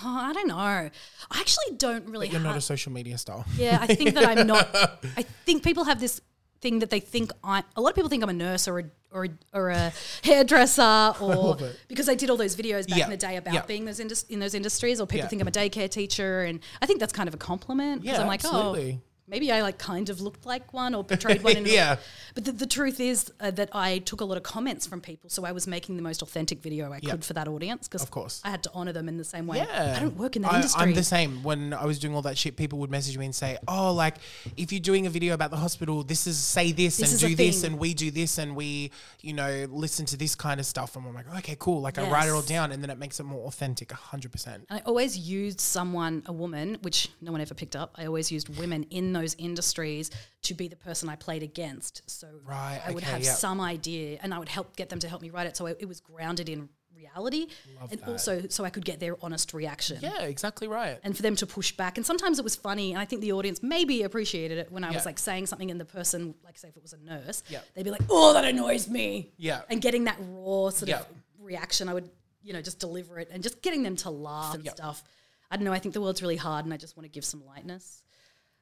I, 0.04 0.30
I 0.30 0.32
don't 0.32 0.48
know. 0.48 0.56
I 0.56 0.90
actually 1.30 1.76
don't 1.76 2.06
really 2.08 2.28
You're 2.28 2.40
not 2.40 2.56
a 2.56 2.60
social 2.60 2.92
media 2.92 3.18
star. 3.18 3.44
Yeah, 3.56 3.78
I 3.80 3.94
think 3.94 4.14
that 4.14 4.26
I'm 4.26 4.46
not 4.46 4.68
I 5.16 5.22
think 5.44 5.62
people 5.62 5.84
have 5.84 6.00
this 6.00 6.20
thing 6.60 6.78
that 6.78 6.90
they 6.90 7.00
think 7.00 7.30
I 7.42 7.62
a 7.76 7.80
lot 7.80 7.90
of 7.90 7.94
people 7.94 8.08
think 8.08 8.22
I'm 8.22 8.30
a 8.30 8.32
nurse 8.32 8.66
or 8.68 8.78
a 8.80 8.84
or 9.12 9.26
a, 9.26 9.28
or 9.52 9.68
a 9.70 9.92
hairdresser 10.22 11.14
or 11.20 11.56
because 11.88 12.08
I 12.08 12.14
did 12.14 12.30
all 12.30 12.36
those 12.36 12.56
videos 12.56 12.88
back 12.88 12.98
Yeah, 12.98 13.04
in 13.04 13.10
the 13.10 13.16
day 13.16 13.36
about 13.36 13.54
yeah. 13.54 13.64
being 13.66 13.84
those 13.84 14.00
indus- 14.00 14.24
in 14.24 14.40
those 14.40 14.54
industries 14.54 15.00
or 15.00 15.06
people 15.06 15.24
Yeah. 15.24 15.28
think 15.28 15.42
I'm 15.42 15.48
a 15.48 15.52
daycare 15.52 15.88
teacher 15.90 16.42
and 16.42 16.60
I 16.82 16.86
think 16.86 17.00
that's 17.00 17.12
kind 17.12 17.28
of 17.28 17.34
a 17.34 17.38
compliment 17.38 18.02
because 18.02 18.16
Yeah, 18.16 18.22
I'm 18.22 18.28
like 18.28 18.44
oh, 18.44 18.48
absolutely. 18.48 19.00
oh 19.00 19.08
maybe 19.26 19.50
I 19.52 19.62
like 19.62 19.78
kind 19.78 20.08
of 20.10 20.20
looked 20.20 20.44
like 20.46 20.72
one 20.72 20.94
or 20.94 21.04
portrayed 21.04 21.42
one. 21.42 21.56
In 21.56 21.66
Yeah. 21.80 21.96
But 22.34 22.44
the, 22.44 22.52
the 22.52 22.66
truth 22.66 23.00
is 23.00 23.32
uh, 23.40 23.50
that 23.52 23.70
I 23.72 23.98
took 23.98 24.20
a 24.20 24.24
lot 24.24 24.36
of 24.36 24.42
comments 24.42 24.86
from 24.86 25.00
people, 25.00 25.30
so 25.30 25.44
I 25.44 25.52
was 25.52 25.66
making 25.66 25.96
the 25.96 26.02
most 26.02 26.22
authentic 26.22 26.60
video 26.62 26.92
I 26.92 27.00
Yeah. 27.02 27.12
could 27.12 27.24
for 27.24 27.32
that 27.34 27.48
audience 27.48 27.88
because 27.88 28.02
Of 28.02 28.10
course. 28.10 28.40
I 28.44 28.50
had 28.50 28.62
to 28.64 28.70
honor 28.74 28.92
them 28.92 29.08
in 29.08 29.16
the 29.16 29.24
same 29.24 29.46
way. 29.46 29.58
Yeah. 29.58 29.94
I 29.96 30.00
don't 30.00 30.16
work 30.16 30.36
in 30.36 30.42
that 30.42 30.52
I, 30.52 30.56
industry. 30.56 30.82
I'm 30.82 30.94
the 30.94 31.02
same. 31.02 31.42
When 31.42 31.72
I 31.72 31.84
was 31.84 31.98
doing 31.98 32.14
all 32.14 32.22
that 32.22 32.36
shit, 32.38 32.56
people 32.56 32.78
would 32.80 32.90
message 32.90 33.16
me 33.16 33.24
and 33.24 33.34
say, 33.34 33.56
"Oh, 33.68 33.92
like 33.92 34.16
if 34.56 34.72
you're 34.72 34.80
doing 34.80 35.06
a 35.06 35.10
video 35.10 35.34
about 35.34 35.50
the 35.50 35.56
hospital, 35.56 36.02
this 36.02 36.26
is 36.26 36.36
say 36.38 36.72
this, 36.72 36.96
This 36.98 37.12
and 37.12 37.20
do 37.30 37.34
this 37.36 37.62
thing. 37.62 37.72
and 37.72 37.80
we 37.80 37.94
do 37.94 38.10
this 38.10 38.38
and 38.38 38.54
we, 38.56 38.90
you 39.20 39.32
know, 39.32 39.66
listen 39.70 40.06
to 40.06 40.16
this 40.16 40.34
kind 40.34 40.60
of 40.60 40.66
stuff." 40.66 40.96
And 40.96 41.06
I'm 41.06 41.14
like, 41.14 41.34
"Okay, 41.38 41.56
cool." 41.58 41.80
Like 41.80 41.98
I 41.98 42.10
write 42.10 42.28
it 42.28 42.32
all 42.32 42.42
down, 42.42 42.72
and 42.72 42.82
then 42.82 42.90
it 42.90 42.98
makes 42.98 43.20
it 43.20 43.24
more 43.24 43.46
authentic, 43.46 43.90
hundred 43.92 44.32
percent. 44.32 44.66
I 44.70 44.80
always 44.80 45.16
used 45.16 45.60
someone, 45.60 46.22
a 46.26 46.32
woman, 46.32 46.78
which 46.82 47.10
no 47.20 47.32
one 47.32 47.40
ever 47.40 47.54
picked 47.54 47.76
up. 47.76 47.94
I 47.96 48.06
always 48.06 48.30
used 48.30 48.48
women 48.58 48.84
in 48.90 49.12
those 49.14 49.34
industries 49.38 50.10
to 50.42 50.52
be 50.54 50.68
the 50.68 50.76
person 50.76 51.08
I 51.08 51.16
played 51.16 51.42
against. 51.42 52.02
So 52.06 52.28
Right, 52.44 52.80
I 52.86 52.90
would 52.92 53.02
okay, 53.02 53.12
have 53.12 53.22
yeah. 53.24 53.32
some 53.32 53.60
idea 53.60 54.18
and 54.22 54.34
I 54.34 54.38
would 54.38 54.48
help 54.50 54.76
get 54.76 54.90
them 54.90 54.98
to 55.00 55.08
help 55.08 55.22
me 55.22 55.30
write 55.30 55.46
it. 55.46 55.56
So 55.56 55.66
it, 55.66 55.78
it 55.80 55.86
was 55.86 56.00
grounded 56.00 56.48
in 56.48 56.68
reality 56.96 57.48
and 57.90 58.00
also 58.06 58.42
so 58.48 58.64
I 58.64 58.70
could 58.70 58.84
get 58.84 59.00
their 59.00 59.16
honest 59.22 59.52
reaction. 59.52 59.98
Yeah, 60.00 60.22
exactly 60.22 60.68
right. 60.68 60.98
And 61.02 61.16
for 61.16 61.22
them 61.22 61.34
to 61.36 61.46
push 61.46 61.72
back. 61.72 61.96
And 61.96 62.06
sometimes 62.06 62.38
it 62.38 62.44
was 62.44 62.54
funny. 62.56 62.92
And 62.92 63.00
I 63.00 63.04
think 63.04 63.20
the 63.22 63.32
audience 63.32 63.62
maybe 63.62 64.02
appreciated 64.02 64.58
it 64.58 64.70
when 64.70 64.84
I 64.84 64.90
was 64.92 65.04
like 65.06 65.18
saying 65.18 65.46
something 65.46 65.70
and 65.70 65.80
the 65.80 65.84
person, 65.84 66.34
like 66.44 66.56
say 66.58 66.68
if 66.68 66.76
it 66.76 66.82
was 66.82 66.92
a 66.92 66.98
nurse, 66.98 67.42
Yeah. 67.48 67.60
they'd 67.74 67.82
be 67.84 67.90
like, 67.90 68.02
oh, 68.10 68.32
that 68.34 68.44
annoys 68.44 68.88
me. 68.88 69.32
Yeah. 69.38 69.62
And 69.70 69.80
getting 69.82 70.04
that 70.04 70.16
raw 70.20 70.70
sort 70.70 70.88
Yeah. 70.88 71.00
of 71.00 71.06
reaction, 71.40 71.88
I 71.88 71.94
would, 71.94 72.08
you 72.42 72.52
know, 72.52 72.62
just 72.62 72.78
deliver 72.78 73.18
it 73.18 73.28
and 73.32 73.42
just 73.42 73.60
getting 73.62 73.82
them 73.82 73.96
to 73.96 74.10
laugh 74.10 74.54
and 74.54 74.68
stuff. 74.68 75.02
I 75.50 75.56
don't 75.56 75.64
know. 75.64 75.72
I 75.72 75.78
think 75.80 75.94
the 75.94 76.00
world's 76.00 76.22
really 76.22 76.36
hard 76.36 76.64
and 76.64 76.72
I 76.72 76.76
just 76.76 76.96
want 76.96 77.04
to 77.04 77.10
give 77.10 77.24
some 77.24 77.44
lightness. 77.44 78.02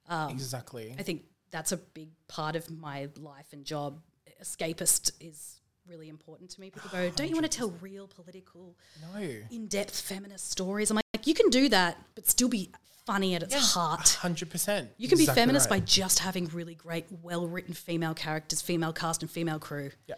Um, 0.08 0.30
exactly. 0.30 0.94
I 0.98 1.02
think 1.02 1.24
that's 1.50 1.72
a 1.72 1.76
big 1.76 2.10
part 2.28 2.56
of 2.56 2.70
my 2.70 3.08
life 3.18 3.46
and 3.52 3.64
job. 3.64 4.00
Escapist 4.42 5.12
is 5.20 5.60
really 5.86 6.08
important 6.08 6.50
to 6.50 6.60
me. 6.60 6.70
People 6.70 6.90
go, 6.92 7.10
don't 7.10 7.28
you 7.28 7.34
want 7.34 7.50
to 7.50 7.56
tell 7.56 7.70
real 7.80 8.06
political, 8.08 8.76
No. 9.14 9.20
in-depth 9.50 10.00
feminist 10.00 10.50
stories? 10.50 10.90
I'm 10.90 10.96
like, 10.96 11.26
you 11.26 11.34
can 11.34 11.50
do 11.50 11.68
that, 11.68 11.98
but 12.14 12.28
still 12.28 12.48
be 12.48 12.70
funny 13.06 13.34
at 13.34 13.42
its 13.42 13.74
heart. 13.74 14.08
Hundred 14.20 14.50
percent. 14.50 14.90
You 14.96 15.08
can 15.08 15.18
be 15.18 15.26
feminist 15.26 15.68
by 15.68 15.80
just 15.80 16.20
having 16.20 16.46
really 16.48 16.74
great, 16.74 17.06
well-written 17.22 17.74
female 17.74 18.14
characters, 18.14 18.60
female 18.62 18.92
cast, 18.92 19.22
and 19.22 19.30
female 19.30 19.58
crew. 19.58 19.90
yeah. 20.06 20.16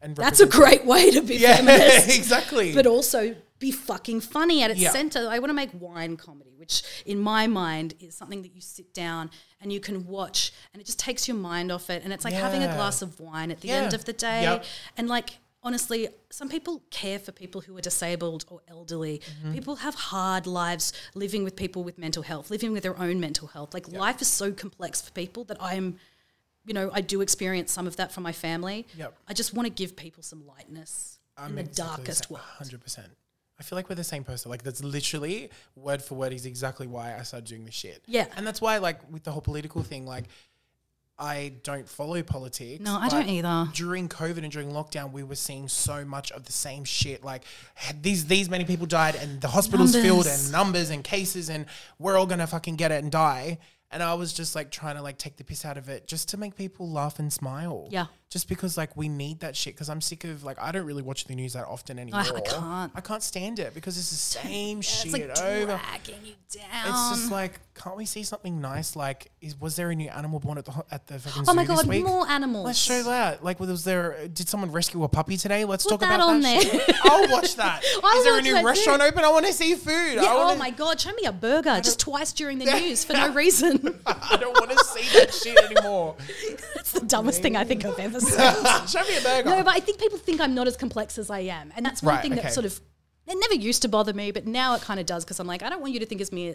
And 0.00 0.14
That's 0.14 0.38
a 0.38 0.46
great 0.46 0.84
way 0.84 1.10
to 1.10 1.22
be 1.22 1.36
yeah, 1.38 1.56
feminist. 1.56 2.16
exactly. 2.16 2.72
But 2.72 2.86
also 2.86 3.34
be 3.58 3.70
fucking 3.72 4.20
funny 4.20 4.62
at 4.62 4.70
its 4.70 4.80
Yeah. 4.80 4.92
center. 4.92 5.28
I 5.28 5.38
want 5.38 5.50
to 5.50 5.54
make 5.54 5.70
wine 5.72 6.16
comedy, 6.16 6.52
which 6.56 6.82
in 7.04 7.18
my 7.18 7.46
mind 7.46 7.94
is 8.00 8.14
something 8.14 8.42
that 8.42 8.54
you 8.54 8.60
sit 8.60 8.94
down 8.94 9.30
and 9.60 9.72
you 9.72 9.80
can 9.80 10.06
watch 10.06 10.52
and 10.72 10.80
it 10.80 10.84
just 10.86 10.98
takes 10.98 11.26
your 11.26 11.36
mind 11.36 11.72
off 11.72 11.90
it. 11.90 12.02
And 12.04 12.12
it's 12.12 12.24
like 12.24 12.34
having 12.34 12.62
a 12.62 12.66
glass 12.74 13.02
of 13.02 13.18
wine 13.18 13.50
at 13.50 13.60
the 13.60 13.68
Yeah. 13.68 13.82
end 13.82 13.94
of 13.94 14.04
the 14.04 14.12
day. 14.12 14.42
Yep. 14.42 14.64
And 14.96 15.08
like, 15.08 15.38
honestly, 15.62 16.08
some 16.30 16.48
people 16.48 16.84
care 16.90 17.18
for 17.18 17.32
people 17.32 17.60
who 17.62 17.76
are 17.76 17.80
disabled 17.80 18.44
or 18.48 18.60
elderly. 18.68 19.18
Mm-hmm. 19.18 19.52
People 19.54 19.76
have 19.76 19.94
hard 19.96 20.46
lives 20.46 20.92
living 21.14 21.42
with 21.42 21.56
people 21.56 21.82
with 21.82 21.98
mental 21.98 22.22
health, 22.22 22.50
living 22.50 22.70
with 22.72 22.84
their 22.84 22.96
own 22.98 23.18
mental 23.18 23.48
health. 23.48 23.74
Like, 23.74 23.88
life 23.88 24.22
is 24.22 24.28
so 24.28 24.52
complex 24.52 25.00
for 25.00 25.10
people 25.12 25.44
that 25.44 25.56
I'm 25.60 25.98
you 26.66 26.74
know, 26.74 26.90
I 26.92 27.00
do 27.00 27.22
experience 27.22 27.72
some 27.72 27.86
of 27.86 27.96
that 27.96 28.12
from 28.12 28.22
my 28.24 28.32
family. 28.32 28.86
Yep. 28.98 29.16
I 29.26 29.32
just 29.32 29.54
want 29.54 29.64
to 29.66 29.70
give 29.72 29.96
people 29.96 30.22
some 30.22 30.46
lightness 30.46 31.18
in 31.46 31.54
the 31.54 31.62
darkest 31.62 32.28
world. 32.30 32.44
Hundred 32.44 32.82
percent. 32.82 33.08
I 33.60 33.64
feel 33.64 33.76
like 33.76 33.88
we're 33.88 33.96
the 33.96 34.04
same 34.04 34.24
person. 34.24 34.50
Like 34.50 34.62
that's 34.62 34.84
literally 34.84 35.50
word 35.74 36.02
for 36.02 36.14
word 36.14 36.32
is 36.32 36.46
exactly 36.46 36.86
why 36.86 37.16
I 37.18 37.22
started 37.22 37.48
doing 37.48 37.64
this 37.64 37.74
shit. 37.74 38.02
Yeah. 38.06 38.26
and 38.36 38.46
that's 38.46 38.60
why 38.60 38.78
like 38.78 39.00
with 39.10 39.24
the 39.24 39.32
whole 39.32 39.42
political 39.42 39.82
thing, 39.82 40.06
like 40.06 40.24
I 41.18 41.54
don't 41.64 41.88
follow 41.88 42.22
politics. 42.22 42.80
No, 42.80 42.96
I 42.96 43.08
don't 43.08 43.28
either. 43.28 43.68
During 43.74 44.08
COVID 44.08 44.38
and 44.38 44.52
during 44.52 44.70
lockdown, 44.70 45.10
we 45.10 45.24
were 45.24 45.34
seeing 45.34 45.66
so 45.66 46.04
much 46.04 46.30
of 46.30 46.44
the 46.44 46.52
same 46.52 46.84
shit. 46.84 47.24
Like 47.24 47.42
these 48.00 48.26
these 48.26 48.48
many 48.48 48.64
people 48.64 48.86
died, 48.86 49.16
and 49.16 49.40
the 49.40 49.48
hospitals 49.48 49.94
filled, 49.96 50.28
and 50.28 50.52
numbers 50.52 50.90
and 50.90 51.02
cases, 51.02 51.50
and 51.50 51.66
we're 51.98 52.16
all 52.16 52.26
gonna 52.26 52.46
fucking 52.46 52.76
get 52.76 52.92
it 52.92 53.02
and 53.02 53.10
die. 53.10 53.58
And 53.90 54.02
I 54.02 54.14
was 54.14 54.32
just 54.32 54.54
like 54.54 54.70
trying 54.70 54.94
to 54.94 55.02
like 55.02 55.18
take 55.18 55.36
the 55.38 55.44
piss 55.44 55.64
out 55.64 55.76
of 55.76 55.88
it, 55.88 56.06
just 56.06 56.28
to 56.28 56.36
make 56.36 56.54
people 56.54 56.88
laugh 56.88 57.18
and 57.18 57.32
smile. 57.32 57.88
Yeah. 57.90 58.06
Just 58.30 58.48
because 58.48 58.76
like 58.76 58.96
we 58.96 59.08
need 59.08 59.40
that 59.40 59.56
shit. 59.56 59.74
Because 59.74 59.88
I'm 59.88 60.00
sick 60.00 60.24
of 60.24 60.44
like 60.44 60.58
I 60.60 60.70
don't 60.72 60.84
really 60.84 61.02
watch 61.02 61.24
the 61.24 61.34
news 61.34 61.54
that 61.54 61.66
often 61.66 61.98
anymore. 61.98 62.20
I 62.20 62.40
can't. 62.40 62.92
I 62.94 63.00
can't 63.00 63.22
stand 63.22 63.58
it 63.58 63.74
because 63.74 63.96
it's 63.96 64.10
the 64.10 64.16
same 64.40 64.78
It's 64.80 65.02
shit 65.02 65.12
like 65.12 65.22
over. 65.40 65.66
dragging 65.82 66.24
you 66.26 66.34
down. 66.50 66.88
It's 66.88 67.20
just 67.20 67.32
like, 67.32 67.60
can't 67.74 67.96
we 67.96 68.04
see 68.04 68.22
something 68.22 68.60
nice? 68.60 68.96
Like, 68.96 69.30
is 69.40 69.58
was 69.58 69.76
there 69.76 69.90
a 69.90 69.94
new 69.94 70.08
animal 70.10 70.40
born 70.40 70.58
at 70.58 70.64
the 70.66 70.84
at 70.90 71.06
the 71.06 71.18
fucking 71.18 71.44
oh 71.48 71.54
my 71.54 71.64
god, 71.64 71.86
more 71.86 72.28
animals. 72.28 72.66
Let's 72.66 72.78
show 72.78 73.02
that. 73.04 73.42
Like, 73.42 73.60
was 73.60 73.84
there? 73.84 74.28
Did 74.28 74.48
someone 74.48 74.72
rescue 74.72 75.02
a 75.04 75.08
puppy 75.08 75.36
today? 75.36 75.64
Let's 75.64 75.84
Put 75.84 75.92
talk 75.92 76.00
that 76.00 76.16
about 76.16 76.28
on 76.28 76.40
that. 76.42 76.62
there. 76.62 76.80
shit. 76.80 76.96
I'll 77.04 77.28
watch 77.30 77.56
that. 77.56 77.82
I'll 78.02 78.18
Is 78.18 78.24
there 78.24 78.38
a 78.38 78.42
new 78.42 78.66
restaurant 78.66 79.00
open? 79.02 79.24
I 79.24 79.30
want 79.30 79.46
to 79.46 79.52
see 79.52 79.74
food. 79.74 80.14
Yeah, 80.16 80.24
oh 80.26 80.54
my 80.56 80.70
god, 80.70 81.00
show 81.00 81.12
me 81.12 81.24
a 81.24 81.32
burger 81.32 81.80
just 81.82 82.00
twice 82.00 82.32
during 82.32 82.58
the 82.58 82.64
news 82.80 83.04
for 83.04 83.14
no 83.14 83.32
reason. 83.32 83.98
I 84.06 84.36
don't 84.38 84.52
want 84.58 84.70
to 84.70 84.84
see 84.84 85.18
that 85.18 85.32
shit 85.32 85.58
anymore. 85.70 86.16
That's 86.74 86.92
the 86.92 87.00
dumbest 87.06 87.40
thing 87.42 87.56
I 87.56 87.64
think 87.64 87.84
I've 87.84 87.98
ever 87.98 88.17
show 88.88 89.02
me 89.02 89.16
a 89.16 89.20
burger. 89.22 89.50
No, 89.50 89.62
but 89.62 89.74
I 89.74 89.80
think 89.80 89.98
people 89.98 90.18
think 90.18 90.40
I'm 90.40 90.54
not 90.54 90.66
as 90.66 90.76
complex 90.76 91.18
as 91.18 91.30
I 91.30 91.40
am, 91.40 91.72
and 91.76 91.84
that's 91.84 92.02
one 92.02 92.14
Right, 92.16 92.22
thing 92.22 92.32
okay. 92.32 92.42
that 92.42 92.52
sort 92.52 92.66
of 92.66 92.80
it 93.26 93.36
never 93.38 93.54
used 93.54 93.82
to 93.82 93.88
bother 93.88 94.14
me, 94.14 94.30
but 94.30 94.46
now 94.46 94.74
it 94.74 94.80
kind 94.80 94.98
of 94.98 95.04
does 95.04 95.22
because 95.22 95.38
I'm 95.38 95.46
like, 95.46 95.62
I 95.62 95.68
don't 95.68 95.82
want 95.82 95.92
you 95.92 96.00
to 96.00 96.06
think 96.06 96.22
as 96.22 96.32
me 96.32 96.54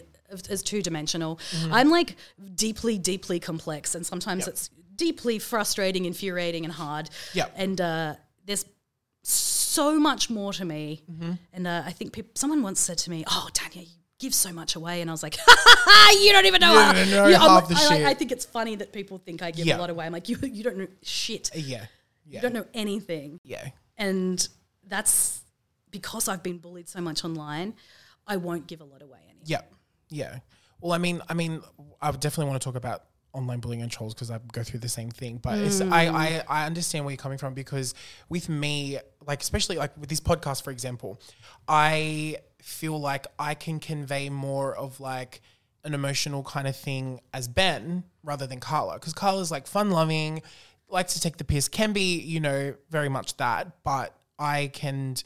as, 0.50 0.60
two 0.62 0.82
dimensional. 0.82 1.36
Mm-hmm. 1.52 1.72
I'm 1.72 1.88
like 1.88 2.16
deeply, 2.56 2.98
deeply 2.98 3.38
complex, 3.38 3.94
and 3.94 4.04
sometimes 4.04 4.48
it's 4.48 4.70
deeply 4.96 5.38
frustrating, 5.38 6.04
infuriating, 6.04 6.64
and 6.64 6.72
hard. 6.72 7.10
Yep. 7.34 7.52
And 7.56 7.80
uh, 7.80 8.14
there's 8.44 8.64
so 9.22 9.98
much 10.00 10.28
more 10.30 10.52
to 10.52 10.64
me, 10.64 11.02
Mm-hmm. 11.10 11.32
and 11.52 11.66
uh, 11.68 11.82
I 11.86 11.92
think 11.92 12.12
peop 12.12 12.36
someone 12.36 12.62
once 12.62 12.80
said 12.80 12.98
to 12.98 13.10
me, 13.10 13.24
"Oh, 13.28 13.48
Tanya, 13.52 13.82
you." 13.82 13.88
Give 14.24 14.34
so 14.34 14.54
much 14.54 14.74
away, 14.74 15.02
and 15.02 15.10
I 15.10 15.12
was 15.12 15.22
like, 15.22 15.36
"You 16.22 16.32
don't 16.32 16.46
even 16.46 16.62
know." 16.62 16.72
You 16.72 16.94
don't 16.94 17.10
know 17.10 17.24
I'm 17.26 17.32
half 17.32 17.68
the 17.68 17.74
I, 17.74 17.86
like- 17.88 17.98
shit. 17.98 18.06
I 18.06 18.14
think 18.14 18.32
it's 18.32 18.46
funny 18.46 18.74
that 18.76 18.90
people 18.90 19.18
think 19.18 19.42
I 19.42 19.50
give 19.50 19.66
Yeah. 19.66 19.76
a 19.76 19.80
lot 19.80 19.90
away. 19.90 20.06
I'm 20.06 20.12
like, 20.12 20.28
"You, 20.30 20.38
you 20.42 20.64
don't 20.64 20.78
know 20.78 20.86
shit. 21.02 21.50
yeah, 21.54 21.84
yeah, 22.24 22.36
You 22.36 22.40
don't 22.40 22.54
know 22.54 22.64
anything." 22.72 23.38
yeah. 23.44 23.68
And 23.98 24.48
that's 24.86 25.42
because 25.90 26.26
I've 26.26 26.42
been 26.42 26.56
bullied 26.56 26.88
so 26.88 27.02
much 27.02 27.22
online, 27.22 27.74
I 28.26 28.38
won't 28.38 28.66
give 28.66 28.80
a 28.80 28.84
lot 28.84 29.02
away 29.02 29.18
anymore. 29.28 29.42
Yeah, 29.44 29.60
yeah. 30.08 30.38
Well, 30.80 30.92
I 30.92 30.98
mean, 30.98 31.20
I 31.28 31.34
mean, 31.34 31.60
I 32.00 32.10
definitely 32.12 32.46
want 32.46 32.62
to 32.62 32.64
talk 32.64 32.76
about 32.76 33.04
online 33.34 33.60
bullying 33.60 33.82
and 33.82 33.92
trolls 33.92 34.14
because 34.14 34.30
I 34.30 34.38
go 34.52 34.62
through 34.62 34.80
the 34.80 34.88
same 34.88 35.10
thing. 35.10 35.36
But 35.36 35.58
it's, 35.58 35.82
I, 35.82 36.06
mm. 36.06 36.14
I, 36.14 36.44
I 36.48 36.64
understand 36.64 37.04
where 37.04 37.12
you're 37.12 37.18
coming 37.18 37.36
from 37.36 37.52
because 37.52 37.92
with 38.30 38.48
me, 38.48 38.98
like 39.26 39.42
especially 39.42 39.76
like 39.76 39.94
with 39.98 40.08
this 40.08 40.20
podcast, 40.20 40.64
for 40.64 40.70
example, 40.70 41.20
I 41.68 42.36
feel 42.64 42.98
like 42.98 43.26
I 43.38 43.52
can 43.54 43.78
convey 43.78 44.30
more 44.30 44.74
of 44.74 44.98
like 44.98 45.42
an 45.84 45.92
emotional 45.92 46.42
kind 46.42 46.66
of 46.66 46.74
thing 46.74 47.20
as 47.34 47.46
Ben 47.46 48.04
rather 48.22 48.46
than 48.46 48.58
Carla 48.58 48.94
because 48.94 49.12
Carla's 49.12 49.50
like 49.50 49.66
fun 49.66 49.90
loving, 49.90 50.40
likes 50.88 51.12
to 51.12 51.20
take 51.20 51.36
the 51.36 51.44
piss, 51.44 51.68
can 51.68 51.92
be 51.92 52.18
you 52.18 52.40
know 52.40 52.74
very 52.88 53.10
much 53.10 53.36
that, 53.36 53.82
but 53.84 54.16
I 54.38 54.70
can, 54.72 55.16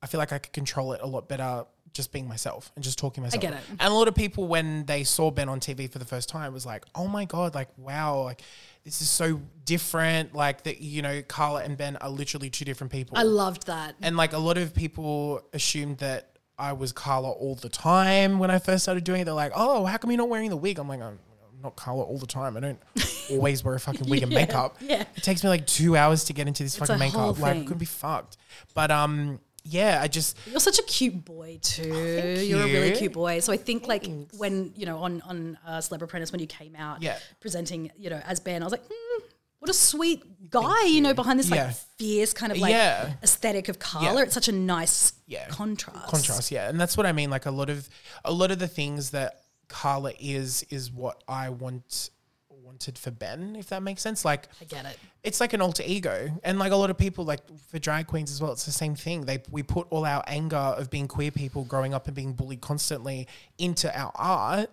I 0.00 0.06
feel 0.06 0.18
like 0.18 0.32
I 0.32 0.38
could 0.38 0.54
control 0.54 0.94
it 0.94 1.02
a 1.02 1.06
lot 1.06 1.28
better 1.28 1.66
just 1.92 2.12
being 2.12 2.26
myself 2.28 2.72
and 2.76 2.82
just 2.84 2.98
talking 2.98 3.22
myself. 3.22 3.42
I 3.42 3.46
get 3.46 3.52
it. 3.54 3.60
And 3.78 3.92
a 3.92 3.94
lot 3.94 4.08
of 4.08 4.14
people, 4.14 4.46
when 4.46 4.86
they 4.86 5.04
saw 5.04 5.30
Ben 5.30 5.50
on 5.50 5.60
TV 5.60 5.90
for 5.90 5.98
the 5.98 6.04
first 6.06 6.30
time, 6.30 6.52
was 6.54 6.64
like, 6.64 6.84
"Oh 6.94 7.06
my 7.06 7.26
god! 7.26 7.54
Like, 7.54 7.68
wow! 7.76 8.22
Like, 8.22 8.40
this 8.84 9.02
is 9.02 9.10
so 9.10 9.42
different. 9.64 10.34
Like 10.34 10.62
that, 10.64 10.80
you 10.80 11.02
know, 11.02 11.22
Carla 11.22 11.62
and 11.62 11.76
Ben 11.76 11.96
are 11.96 12.10
literally 12.10 12.48
two 12.48 12.64
different 12.64 12.90
people." 12.90 13.18
I 13.18 13.22
loved 13.22 13.66
that. 13.66 13.96
and 14.00 14.16
like 14.16 14.32
a 14.32 14.38
lot 14.38 14.56
of 14.56 14.74
people 14.74 15.42
assumed 15.52 15.98
that 15.98 16.35
I 16.58 16.72
was 16.72 16.92
Carla 16.92 17.30
all 17.30 17.54
the 17.54 17.68
time 17.68 18.38
when 18.38 18.50
I 18.50 18.58
first 18.58 18.84
started 18.84 19.04
doing 19.04 19.20
it. 19.20 19.24
They're 19.24 19.34
like, 19.34 19.52
"Oh, 19.54 19.84
how 19.84 19.96
come 19.98 20.10
you're 20.10 20.18
not 20.18 20.28
wearing 20.28 20.50
the 20.50 20.56
wig?" 20.56 20.78
I'm 20.78 20.88
like, 20.88 21.00
"I'm 21.00 21.18
I'm 21.56 21.62
not 21.62 21.76
Carla 21.76 22.02
all 22.02 22.18
the 22.18 22.26
time. 22.26 22.56
I 22.56 22.60
don't 22.60 22.80
always 23.30 23.62
wear 23.64 23.74
a 23.74 23.80
fucking 23.80 24.08
wig 24.08 24.22
and 24.22 24.32
Yeah, 24.32 24.38
makeup. 24.38 24.76
yeah. 24.80 25.04
It 25.16 25.22
takes 25.22 25.42
me 25.44 25.50
like 25.50 25.66
two 25.66 25.96
hours 25.96 26.24
to 26.24 26.32
get 26.32 26.48
into 26.48 26.62
this 26.62 26.76
fucking 26.76 26.98
makeup. 26.98 27.38
Like, 27.38 27.56
it 27.58 27.66
could 27.66 27.78
be 27.78 27.84
fucked." 27.86 28.36
But 28.74 28.90
um, 28.90 29.40
yeah, 29.64 29.98
I 30.00 30.08
just 30.08 30.36
You're 30.50 30.60
such 30.60 30.78
a 30.78 30.82
cute 30.84 31.24
boy 31.24 31.58
too. 31.60 31.92
thank 31.92 32.48
You're 32.48 32.62
a 32.62 32.66
really 32.66 32.92
cute 32.92 33.12
boy. 33.12 33.40
So 33.40 33.52
I 33.52 33.56
think 33.56 33.86
like 33.86 34.06
when 34.38 34.72
you 34.76 34.86
know 34.86 34.98
on 34.98 35.20
on 35.22 35.58
uh, 35.66 35.78
Celeb 35.78 36.02
Apprentice 36.02 36.32
when 36.32 36.40
you 36.40 36.46
came 36.46 36.74
out, 36.76 37.02
Yeah. 37.02 37.18
presenting 37.40 37.90
you 37.98 38.10
know 38.10 38.20
as 38.24 38.40
Ben, 38.40 38.62
I 38.62 38.64
was 38.64 38.72
like, 38.72 38.84
mm, 38.84 39.22
what 39.66 39.74
a 39.74 39.78
sweet 39.78 40.50
guy, 40.50 40.84
you. 40.84 41.00
know, 41.00 41.12
behind 41.12 41.38
this 41.38 41.50
like 41.50 41.58
Yeah. 41.58 41.72
fierce 41.98 42.32
kind 42.32 42.52
of 42.52 42.58
like 42.58 42.70
Yeah. 42.70 43.14
aesthetic 43.22 43.68
of 43.68 43.78
Carla. 43.78 44.14
Yeah. 44.14 44.22
It's 44.22 44.34
such 44.34 44.48
a 44.48 44.52
nice 44.52 45.12
contrast. 45.50 46.06
contrast 46.06 46.50
yeah 46.52 46.68
and 46.68 46.80
that's 46.80 46.96
what 46.96 47.04
i 47.04 47.10
mean 47.10 47.30
like 47.30 47.46
a 47.46 47.50
lot 47.50 47.68
of 47.68 47.88
a 48.24 48.32
lot 48.32 48.52
of 48.52 48.60
the 48.60 48.68
things 48.68 49.10
that 49.10 49.40
carla 49.68 50.12
is 50.20 50.64
is 50.70 50.92
what 50.92 51.24
i 51.26 51.48
want 51.50 52.10
wanted 52.50 52.96
for 52.96 53.10
ben 53.10 53.56
if 53.58 53.68
that 53.70 53.82
makes 53.82 54.02
sense 54.02 54.24
like 54.24 54.48
I 54.60 54.64
get 54.66 54.84
it. 54.86 54.96
it's 55.24 55.40
like 55.40 55.52
an 55.52 55.60
alter 55.60 55.82
ego 55.84 56.28
and 56.44 56.58
like 56.60 56.70
a 56.72 56.76
lot 56.76 56.90
of 56.90 56.96
people 56.98 57.24
like 57.24 57.40
for 57.70 57.80
drag 57.80 58.06
queens 58.06 58.30
as 58.30 58.40
well 58.40 58.52
it's 58.52 58.64
the 58.66 58.70
same 58.72 58.94
thing 58.94 59.22
they 59.22 59.42
we 59.50 59.64
put 59.64 59.88
all 59.90 60.04
our 60.04 60.22
anger 60.28 60.56
of 60.56 60.90
being 60.90 61.08
queer 61.08 61.32
people 61.32 61.64
growing 61.64 61.92
up 61.92 62.06
and 62.06 62.14
being 62.14 62.32
bullied 62.32 62.60
constantly 62.60 63.26
into 63.58 63.88
our 63.98 64.12
art 64.14 64.70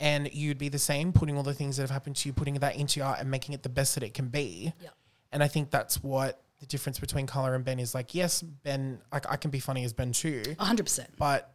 and 0.00 0.32
you'd 0.32 0.58
be 0.58 0.68
the 0.68 0.78
same 0.78 1.12
putting 1.12 1.36
all 1.36 1.42
the 1.44 1.54
things 1.54 1.76
that 1.76 1.82
have 1.84 1.90
happened 1.90 2.16
to 2.16 2.28
you 2.28 2.32
putting 2.32 2.54
that 2.54 2.74
into 2.74 2.98
your 2.98 3.06
art 3.08 3.20
and 3.20 3.30
making 3.30 3.54
it 3.54 3.62
the 3.62 3.68
best 3.68 3.94
that 3.94 4.02
it 4.02 4.14
can 4.14 4.28
be 4.28 4.72
Yeah. 4.82 4.88
and 5.30 5.42
i 5.42 5.46
think 5.48 5.70
that's 5.70 6.02
what 6.02 6.42
the 6.58 6.66
difference 6.66 6.98
between 6.98 7.26
Carla 7.26 7.54
and 7.54 7.64
Ben 7.64 7.78
is 7.78 7.94
like, 7.94 8.14
yes, 8.14 8.42
Ben, 8.42 9.00
like 9.10 9.24
I 9.30 9.36
can 9.36 9.50
be 9.50 9.60
funny 9.60 9.82
as 9.84 9.94
Ben 9.94 10.12
too, 10.12 10.42
hundred 10.58 10.82
percent. 10.82 11.08
but 11.16 11.54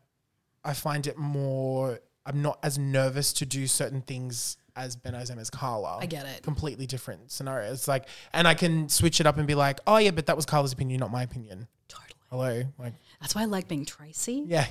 I 0.63 0.73
find 0.73 1.05
it 1.05 1.15
more. 1.15 1.99
I'm 2.25 2.41
not 2.41 2.57
as 2.63 2.79
nervous 2.79 3.31
to 3.33 3.45
do 3.45 3.67
certain 3.67 4.01
things 4.01 4.57
as 4.75 4.95
Ben 4.95 5.13
as 5.13 5.29
I 5.29 5.33
am 5.33 5.39
as 5.39 5.51
Carla. 5.51 5.99
I 6.01 6.07
get 6.07 6.25
it. 6.25 6.41
Completely 6.41 6.87
different 6.87 7.29
scenarios. 7.31 7.87
Like, 7.87 8.07
and 8.33 8.47
I 8.47 8.55
can 8.55 8.89
switch 8.89 9.19
it 9.19 9.27
up 9.27 9.37
and 9.37 9.45
be 9.45 9.53
like, 9.53 9.79
oh 9.85 9.97
yeah, 9.97 10.09
but 10.09 10.25
that 10.25 10.35
was 10.35 10.47
Carla's 10.47 10.73
opinion, 10.73 11.01
not 11.01 11.11
my 11.11 11.21
opinion. 11.21 11.67
Totally. 11.87 12.09
Hello, 12.31 12.63
like, 12.79 12.93
That's 13.21 13.35
why 13.35 13.43
I 13.43 13.45
like 13.45 13.67
being 13.67 13.85
Tracy. 13.85 14.43
yeah. 14.47 14.65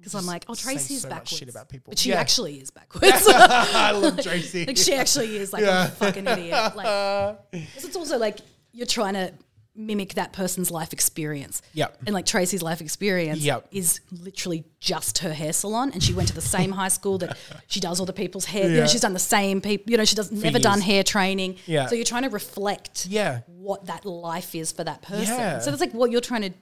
Because 0.00 0.14
I'm 0.14 0.26
like, 0.26 0.44
oh, 0.48 0.54
say 0.54 0.72
Tracy 0.72 0.94
is 0.94 1.02
so 1.02 1.08
backwards. 1.10 1.36
shit 1.36 1.48
about 1.48 1.68
people. 1.68 1.90
But 1.90 1.98
she 1.98 2.08
Yeah. 2.10 2.20
actually 2.20 2.56
is 2.60 2.70
backwards. 2.80 3.26
I 3.28 3.92
love 3.92 4.20
Tracy. 4.22 4.64
like 4.66 4.76
she 4.76 4.94
actually 4.94 5.36
is 5.36 5.52
like 5.52 5.64
a 5.64 5.88
fucking 5.98 6.26
idiot. 6.26 6.74
Like, 6.74 7.38
it's 7.52 7.94
also 7.96 8.18
like 8.18 8.38
you're 8.72 8.86
trying 8.86 9.14
to 9.14 9.32
mimic 9.76 10.14
that 10.14 10.32
person's 10.32 10.70
life 10.70 10.92
experience. 10.92 11.62
Yep. 11.74 11.98
And 12.06 12.12
like 12.14 12.26
Tracy's 12.26 12.60
life 12.62 12.80
experience 12.80 13.38
Yep. 13.40 13.68
is 13.70 14.00
literally 14.10 14.64
just 14.80 15.18
her 15.18 15.32
hair 15.32 15.52
salon, 15.52 15.92
and 15.92 16.02
she 16.02 16.12
went 16.12 16.28
to 16.28 16.34
the 16.34 16.40
same 16.40 16.72
high 16.72 16.88
school 16.88 17.18
that 17.18 17.38
she 17.68 17.78
does 17.80 18.00
all 18.00 18.04
the 18.06 18.12
people's 18.12 18.44
hair. 18.46 18.68
You 18.68 18.76
know, 18.80 18.86
she's 18.86 19.00
done 19.00 19.12
the 19.12 19.18
same 19.18 19.60
people. 19.60 19.90
You 19.90 19.96
know, 19.96 20.04
she 20.04 20.16
does 20.16 20.32
never 20.32 20.58
years. 20.58 20.62
done 20.62 20.80
hair 20.80 21.02
training. 21.04 21.56
Yeah. 21.66 21.86
So 21.86 21.94
you're 21.94 22.04
trying 22.04 22.24
to 22.24 22.30
reflect. 22.30 23.06
Yeah. 23.06 23.40
What 23.46 23.86
that 23.86 24.04
life 24.04 24.54
is 24.54 24.72
for 24.72 24.82
that 24.84 25.02
person. 25.02 25.34
Yeah. 25.36 25.60
So 25.60 25.70
that's 25.70 25.80
like 25.80 25.92
what 25.92 26.10
you're 26.10 26.20
trying 26.20 26.42
to 26.42 26.52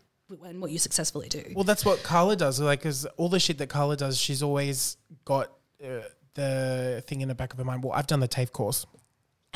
and 0.44 0.60
what 0.60 0.70
you 0.70 0.78
successfully 0.78 1.28
do. 1.28 1.42
Well, 1.54 1.64
that's 1.64 1.84
what 1.84 2.02
Carla 2.02 2.36
does. 2.36 2.60
Like, 2.60 2.80
because 2.80 3.06
all 3.16 3.28
the 3.28 3.40
shit 3.40 3.58
that 3.58 3.68
Carla 3.68 3.96
does, 3.96 4.18
she's 4.18 4.42
always 4.42 4.96
got 5.24 5.52
uh, 5.82 6.00
the 6.34 7.02
thing 7.06 7.20
in 7.20 7.28
the 7.28 7.34
back 7.34 7.52
of 7.52 7.58
her 7.58 7.64
mind. 7.64 7.82
Well, 7.82 7.92
I've 7.92 8.06
done 8.06 8.20
the 8.20 8.28
TAFE 8.28 8.52
course. 8.52 8.86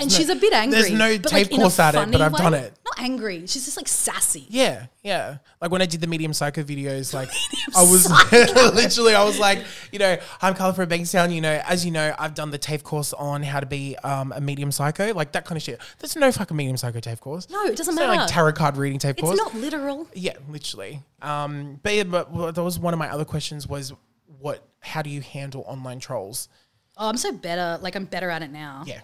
And 0.03 0.13
she's 0.13 0.29
a 0.29 0.35
bit 0.35 0.53
angry. 0.53 0.79
there's 0.81 0.93
no 0.93 1.17
tape 1.17 1.53
a 1.53 1.57
course 1.57 1.79
at 1.79 1.95
it, 1.95 2.11
but 2.11 2.21
I've 2.21 2.37
done 2.37 2.55
it. 2.55 2.73
Not 2.85 2.99
angry. 2.99 3.41
She's 3.47 3.65
just 3.65 3.77
like 3.77 3.89
sassy. 3.89 4.47
Yeah, 4.49 4.87
yeah. 5.03 5.39
Like 5.61 5.71
when 5.71 5.81
I 5.83 5.87
did 5.87 6.01
the 6.01 6.07
medium 6.07 6.33
psycho 6.33 6.63
videos, 6.63 7.15
like 7.15 7.29
I 7.77 7.83
was 7.83 8.11
literally, 8.75 9.15
I 9.15 9.25
was 9.25 9.39
like, 9.39 9.65
you 9.93 9.99
know, 9.99 10.17
I'm 10.41 10.55
Carla 10.55 10.75
from 10.75 10.89
Bankstown. 10.89 11.35
You 11.35 11.41
know, 11.41 11.63
as 11.67 11.85
you 11.85 11.91
know, 11.91 12.15
I've 12.19 12.35
done 12.35 12.51
the 12.51 12.59
TAFE 12.59 12.83
course 12.83 13.13
on 13.13 13.43
how 13.43 13.61
to 13.61 13.67
be 13.67 13.97
um, 14.05 14.33
a 14.33 14.41
medium 14.41 14.73
psycho, 14.73 15.15
like 15.15 15.33
that 15.33 15.45
kind 15.45 15.57
of 15.57 15.63
shit. 15.63 15.81
There's 15.99 16.17
no 16.17 16.31
fucking 16.33 16.57
medium 16.57 16.77
psycho 16.77 17.01
TAFE 17.01 17.21
course. 17.21 17.49
No, 17.51 17.65
it 17.65 17.77
doesn't 17.77 17.95
matter. 17.95 18.09
Not 18.09 18.17
like 18.17 18.29
tarot 18.29 18.53
card 18.53 18.77
reading 18.77 18.99
TAFE 18.99 19.13
It's 19.13 19.21
course. 19.21 19.39
It's 19.39 19.55
not 19.55 19.61
literal. 19.61 20.09
Yeah, 20.15 20.35
literally. 20.49 21.03
Um, 21.21 21.81
but 21.83 21.95
yeah, 21.95 22.05
but 22.05 22.55
that 22.55 22.63
was 22.63 22.79
one 22.79 22.93
of 22.93 22.99
my 22.99 23.11
other 23.11 23.25
questions 23.25 23.67
was 23.67 23.93
what? 24.41 24.67
How 24.81 25.03
do 25.03 25.11
you 25.11 25.21
handle 25.21 25.65
online 25.67 26.01
trolls? 26.01 26.49
Oh, 26.97 27.09
I'm 27.09 27.17
so 27.17 27.33
better. 27.33 27.81
Like 27.83 27.97
I'm 27.97 28.05
better 28.05 28.31
at 28.31 28.43
it 28.43 28.51
now. 28.51 28.85
Yeah. 28.87 29.01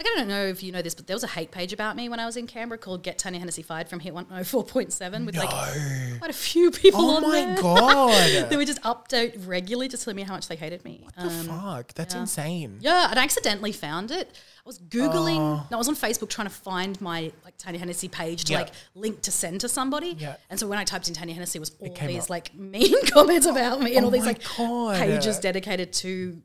Like, 0.00 0.06
I 0.14 0.16
don't 0.18 0.28
know 0.28 0.46
if 0.46 0.62
you 0.62 0.72
know 0.72 0.80
this, 0.80 0.94
but 0.94 1.06
there 1.06 1.14
was 1.14 1.24
a 1.24 1.28
hate 1.28 1.50
page 1.50 1.74
about 1.74 1.94
me 1.94 2.08
when 2.08 2.18
I 2.18 2.24
was 2.24 2.38
in 2.38 2.46
Canberra 2.46 2.78
called 2.78 3.02
"Get 3.02 3.18
Tanya 3.18 3.38
Hennessy 3.38 3.60
Fired" 3.60 3.86
from 3.86 4.00
Hit 4.00 4.14
104.7 4.14 5.26
with 5.26 5.36
like 5.36 5.50
quite 5.50 6.30
a 6.30 6.32
few 6.32 6.70
people 6.70 7.02
Oh 7.02 7.16
on 7.16 7.22
my 7.22 7.44
there. 7.44 7.56
god. 7.60 8.48
they 8.50 8.56
would 8.56 8.66
just 8.66 8.80
update 8.80 9.46
regularly, 9.46 9.88
just 9.88 10.04
telling 10.04 10.16
me 10.16 10.22
how 10.22 10.32
much 10.32 10.48
they 10.48 10.56
hated 10.56 10.84
me. 10.86 11.02
What 11.04 11.16
the 11.16 11.30
fuck? 11.30 11.92
That's 11.92 12.14
insane. 12.14 12.78
Yeah, 12.80 13.10
and 13.10 13.18
I 13.18 13.24
accidentally 13.24 13.72
found 13.72 14.10
it. 14.10 14.28
I 14.32 14.62
was 14.64 14.78
googling. 14.78 15.36
No, 15.36 15.66
I 15.70 15.76
was 15.76 15.88
on 15.88 15.96
Facebook 15.96 16.30
trying 16.30 16.48
to 16.48 16.54
find 16.54 16.98
my 17.02 17.30
like 17.44 17.58
Tanya 17.58 17.78
Hennessy 17.78 18.08
page 18.08 18.44
to 18.44 18.52
Yeah. 18.54 18.60
like 18.60 18.70
link 18.94 19.20
to 19.22 19.30
send 19.30 19.60
to 19.60 19.68
somebody. 19.68 20.16
Yeah. 20.18 20.36
And 20.48 20.58
so 20.58 20.66
when 20.66 20.78
I 20.78 20.84
typed 20.84 21.08
in 21.08 21.14
Tanya 21.14 21.34
Hennessy, 21.34 21.58
it 21.58 21.60
was 21.60 21.72
all 21.78 21.90
came 21.90 22.08
these 22.08 22.24
up. 22.24 22.30
like 22.30 22.54
mean 22.54 23.04
comments 23.12 23.44
about 23.46 23.82
me 23.82 23.96
and 23.96 24.04
Oh 24.04 24.06
all 24.06 24.10
these 24.10 24.24
like 24.24 24.40
God. 24.56 24.96
pages 24.96 25.38
dedicated 25.40 25.92
to 25.94 26.40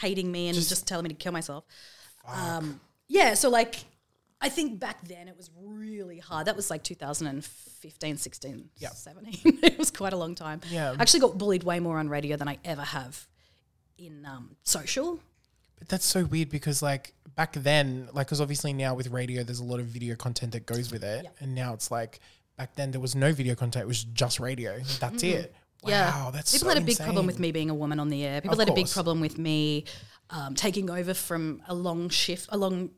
hating 0.00 0.32
me 0.32 0.48
and 0.48 0.56
just, 0.56 0.86
telling 0.88 1.02
me 1.04 1.08
to 1.10 1.14
kill 1.14 1.32
myself. 1.32 1.64
Um, 2.26 2.80
yeah, 3.08 3.34
so 3.34 3.48
like 3.48 3.84
I 4.40 4.48
think 4.48 4.78
back 4.78 5.06
then 5.06 5.28
it 5.28 5.36
was 5.36 5.50
really 5.58 6.18
hard. 6.18 6.46
That 6.46 6.56
was 6.56 6.68
like 6.70 6.82
2015, 6.82 8.16
16, 8.16 8.70
Yeah. 8.76 8.90
17. 8.90 9.58
it 9.62 9.78
was 9.78 9.90
quite 9.90 10.12
a 10.12 10.16
long 10.16 10.34
time. 10.34 10.60
Yeah. 10.70 10.92
I 10.98 11.02
actually 11.02 11.20
got 11.20 11.38
bullied 11.38 11.62
way 11.64 11.80
more 11.80 11.98
on 11.98 12.08
radio 12.08 12.36
than 12.36 12.48
I 12.48 12.58
ever 12.64 12.82
have 12.82 13.26
in 13.98 14.26
um, 14.26 14.56
social. 14.62 15.20
But 15.78 15.88
that's 15.88 16.04
so 16.06 16.24
weird 16.24 16.50
because 16.50 16.82
like 16.82 17.14
back 17.34 17.52
then, 17.54 18.08
like, 18.12 18.26
because 18.26 18.40
obviously 18.40 18.72
now 18.72 18.94
with 18.94 19.08
radio, 19.10 19.42
there's 19.42 19.60
a 19.60 19.64
lot 19.64 19.80
of 19.80 19.86
video 19.86 20.16
content 20.16 20.52
that 20.52 20.66
goes 20.66 20.90
with 20.90 21.04
it, 21.04 21.26
and 21.40 21.54
now 21.54 21.74
it's 21.74 21.90
like 21.90 22.20
back 22.56 22.74
then 22.76 22.90
there 22.92 23.00
was 23.00 23.14
no 23.14 23.32
video 23.32 23.54
content; 23.54 23.82
it 23.84 23.88
was 23.88 24.04
just 24.04 24.40
radio. 24.40 24.78
That's 25.00 25.22
it. 25.22 25.54
Wow, 25.82 25.90
Mm-hmm. 25.90 25.90
yeah, 25.90 26.30
that's 26.32 26.52
people 26.52 26.68
so 26.70 26.74
had 26.74 26.82
a 26.82 26.86
big 26.86 26.96
problem 26.98 27.26
with 27.26 27.38
me 27.38 27.52
being 27.52 27.68
a 27.68 27.74
woman 27.74 28.00
on 28.00 28.08
the 28.08 28.24
air. 28.24 28.40
People 28.40 28.54
Of 28.54 28.58
had 28.60 28.70
a 28.70 28.74
big 28.74 28.88
problem 28.90 29.20
with 29.20 29.36
me 29.36 29.84
um, 30.30 30.54
taking 30.54 30.90
over 30.90 31.14
from 31.14 31.62
a 31.68 31.74
long 31.74 32.08
shift, 32.08 32.48
a 32.50 32.56
long, 32.58 32.90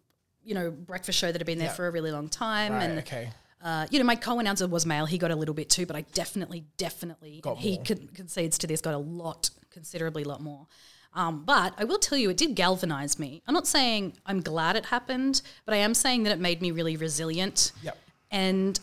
you 0.42 0.54
know, 0.54 0.70
breakfast 0.70 1.18
show 1.18 1.30
that 1.30 1.38
had 1.40 1.46
been 1.46 1.58
there 1.58 1.68
Yeah. 1.68 1.74
for 1.74 1.86
a 1.86 1.90
really 1.90 2.10
long 2.10 2.28
time, 2.28 2.72
Right, 2.72 2.82
and 2.84 2.98
okay. 3.00 3.30
uh, 3.62 3.86
you 3.90 3.98
know, 3.98 4.04
my 4.04 4.16
co-announcer 4.16 4.66
was 4.66 4.86
male. 4.86 5.06
He 5.06 5.18
got 5.18 5.30
a 5.30 5.36
little 5.36 5.54
bit 5.54 5.68
too, 5.68 5.84
but 5.86 5.96
I 5.96 6.02
definitely, 6.14 6.64
definitely, 6.76 7.42
he 7.58 7.78
con- 7.78 8.08
concedes 8.14 8.56
to 8.58 8.66
this, 8.66 8.80
got 8.80 8.94
a 8.94 8.98
lot, 8.98 9.50
considerably 9.70 10.24
lot 10.24 10.40
more. 10.40 10.66
Um, 11.14 11.44
but 11.44 11.74
I 11.78 11.84
will 11.84 11.98
tell 11.98 12.18
you, 12.18 12.30
it 12.30 12.36
did 12.36 12.54
galvanize 12.54 13.18
me. 13.18 13.42
I'm 13.46 13.54
not 13.54 13.66
saying 13.66 14.14
I'm 14.26 14.40
glad 14.40 14.76
it 14.76 14.86
happened, 14.86 15.40
but 15.64 15.74
I 15.74 15.78
am 15.78 15.94
saying 15.94 16.22
that 16.24 16.32
it 16.32 16.38
made 16.38 16.60
me 16.62 16.70
really 16.70 16.96
resilient. 16.96 17.72
Yep. 17.82 17.98
And 18.30 18.78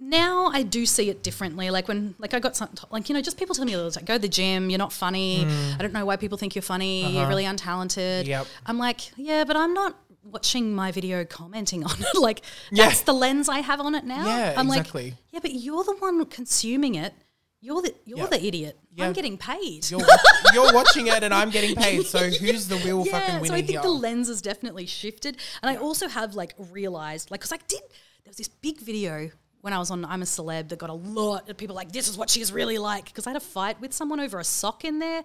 now 0.00 0.50
I 0.52 0.62
do 0.62 0.86
see 0.86 1.10
it 1.10 1.22
differently. 1.22 1.70
Like 1.70 1.88
when, 1.88 2.14
like 2.18 2.34
I 2.34 2.40
got 2.40 2.56
some, 2.56 2.70
like 2.90 3.08
you 3.08 3.14
know, 3.14 3.20
just 3.20 3.36
people 3.36 3.54
tell 3.54 3.64
me 3.64 3.74
all 3.74 3.84
the 3.84 3.90
time, 3.90 4.04
go 4.04 4.14
to 4.14 4.20
the 4.20 4.28
gym. 4.28 4.70
You're 4.70 4.78
not 4.78 4.92
funny. 4.92 5.44
Mm. 5.44 5.74
I 5.74 5.82
don't 5.82 5.92
know 5.92 6.04
why 6.04 6.16
people 6.16 6.38
think 6.38 6.54
you're 6.54 6.62
funny. 6.62 7.12
You're 7.12 7.22
uh-huh. 7.22 7.28
really 7.28 7.44
untalented. 7.44 8.26
Yep. 8.26 8.46
I'm 8.66 8.78
like, 8.78 9.10
yeah, 9.16 9.44
but 9.44 9.56
I'm 9.56 9.74
not 9.74 9.96
watching 10.22 10.74
my 10.74 10.92
video 10.92 11.24
commenting 11.24 11.84
on 11.84 11.96
it. 11.98 12.14
like 12.20 12.42
Yeah. 12.70 12.86
that's 12.86 13.02
the 13.02 13.12
lens 13.12 13.48
I 13.48 13.60
have 13.60 13.80
on 13.80 13.94
it 13.94 14.04
now. 14.04 14.26
Yeah, 14.26 14.54
I'm 14.56 14.68
exactly. 14.68 15.04
like, 15.04 15.14
yeah, 15.30 15.40
but 15.40 15.52
you're 15.54 15.84
the 15.84 15.96
one 15.96 16.24
consuming 16.26 16.94
it. 16.94 17.14
You're 17.60 17.82
the 17.82 17.92
you're 18.04 18.18
Yeah. 18.18 18.26
the 18.26 18.46
idiot. 18.46 18.78
Yeah. 18.94 19.06
I'm 19.06 19.12
getting 19.12 19.36
paid. 19.36 19.90
You're, 19.90 20.00
watch- 20.00 20.54
you're 20.54 20.72
watching 20.72 21.06
it 21.08 21.24
and 21.24 21.34
I'm 21.34 21.50
getting 21.50 21.74
paid. 21.74 22.06
So 22.06 22.18
who's 22.30 22.68
the 22.68 22.76
real 22.76 23.04
fucking 23.04 23.34
yeah, 23.34 23.40
winner 23.40 23.46
so 23.46 23.54
I 23.54 23.62
think 23.62 23.70
here? 23.70 23.82
the 23.82 23.90
lens 23.90 24.28
has 24.28 24.40
definitely 24.42 24.86
shifted, 24.86 25.36
and 25.62 25.70
I 25.70 25.80
also 25.80 26.08
have 26.08 26.34
like 26.34 26.54
realized, 26.70 27.30
like, 27.30 27.40
because 27.40 27.52
I 27.52 27.58
did. 27.66 27.80
There 28.24 28.30
was 28.30 28.36
this 28.36 28.48
big 28.48 28.80
video 28.80 29.30
when 29.60 29.72
I 29.72 29.78
was 29.78 29.90
on 29.90 30.04
I'm 30.04 30.22
a 30.22 30.24
Celeb 30.26 30.68
that 30.68 30.78
got 30.78 30.90
a 30.90 30.94
lot 30.94 31.48
of 31.48 31.56
people 31.56 31.74
like, 31.76 31.92
this 31.92 32.08
is 32.08 32.16
what 32.16 32.30
she's 32.30 32.52
really 32.52 32.78
like. 32.78 33.06
Because 33.06 33.26
I 33.26 33.30
had 33.30 33.36
a 33.36 33.40
fight 33.40 33.80
with 33.80 33.92
someone 33.92 34.20
over 34.20 34.38
a 34.38 34.44
sock 34.44 34.84
in 34.84 34.98
there. 34.98 35.22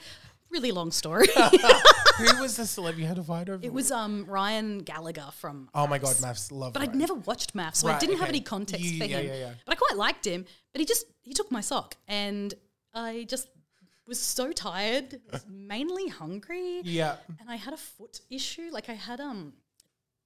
Really 0.50 0.72
long 0.72 0.92
story. 0.92 1.28
Who 2.18 2.40
was 2.42 2.58
the 2.58 2.64
celeb 2.64 2.98
you 2.98 3.06
had 3.08 3.18
a 3.18 3.24
fight 3.24 3.50
over? 3.50 3.66
it 3.66 3.74
was 3.74 3.92
um 3.92 4.26
Ryan 4.28 4.80
Gallagher 4.80 5.30
from. 5.40 5.68
oh 5.74 5.88
my 5.88 5.98
god, 5.98 6.16
MAFS. 6.18 6.52
Love. 6.52 6.74
But 6.74 6.84
I'd 6.84 6.90
Ryan. 6.90 7.00
never 7.00 7.14
watched 7.16 7.56
MAFS, 7.56 7.78
so 7.78 7.88
I 7.88 7.92
Right, 7.94 8.00
didn't 8.00 8.16
have 8.18 8.24
okay. 8.30 8.38
any 8.38 8.42
context 8.42 8.86
You- 8.86 9.00
for 9.00 9.06
yeah, 9.06 9.18
him. 9.18 9.28
yeah, 9.28 9.36
yeah. 9.36 9.54
But 9.66 9.72
I 9.74 9.76
quite 9.76 9.98
liked 9.98 10.26
him. 10.28 10.46
But 10.72 10.80
he 10.80 10.86
just 10.86 11.06
he 11.24 11.34
took 11.34 11.50
my 11.52 11.62
sock, 11.62 11.96
and 12.08 12.54
I 12.94 13.26
just 13.28 13.48
was 14.06 14.20
so 14.20 14.52
tired, 14.52 15.22
mainly 15.50 16.08
hungry, 16.10 16.82
Yeah. 16.84 17.16
and 17.40 17.50
I 17.50 17.56
had 17.56 17.74
a 17.74 17.78
foot 17.78 18.20
issue. 18.30 18.70
Like 18.72 18.90
I 18.90 18.94
had 18.94 19.20
um 19.20 19.54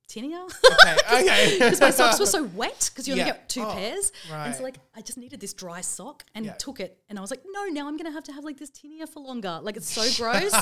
tinea 0.07 0.43
Okay. 0.45 0.95
Okay. 1.21 1.57
because 1.59 1.81
my 1.81 1.89
socks 1.89 2.19
were 2.19 2.25
so 2.25 2.43
wet 2.55 2.89
because 2.91 3.07
you 3.07 3.13
only 3.13 3.25
Yeah. 3.25 3.31
get 3.33 3.49
two 3.49 3.63
Oh, 3.63 3.73
pairs, 3.73 4.11
and 4.31 4.55
so 4.55 4.63
like 4.63 4.75
I 4.95 5.01
just 5.01 5.17
needed 5.17 5.39
this 5.39 5.53
dry 5.53 5.81
sock 5.81 6.23
and 6.35 6.45
Yeah. 6.45 6.53
took 6.53 6.79
it, 6.79 6.97
and 7.09 7.17
I 7.19 7.21
was 7.21 7.29
like, 7.31 7.43
no, 7.51 7.65
now 7.65 7.87
I'm 7.87 7.97
gonna 7.97 8.11
have 8.11 8.23
to 8.25 8.31
have 8.33 8.43
like 8.45 8.57
this 8.57 8.69
tinea 8.71 9.07
for 9.09 9.19
longer. 9.21 9.59
Like 9.61 9.75
it's 9.77 9.91
so 9.91 10.03
gross. 10.23 10.53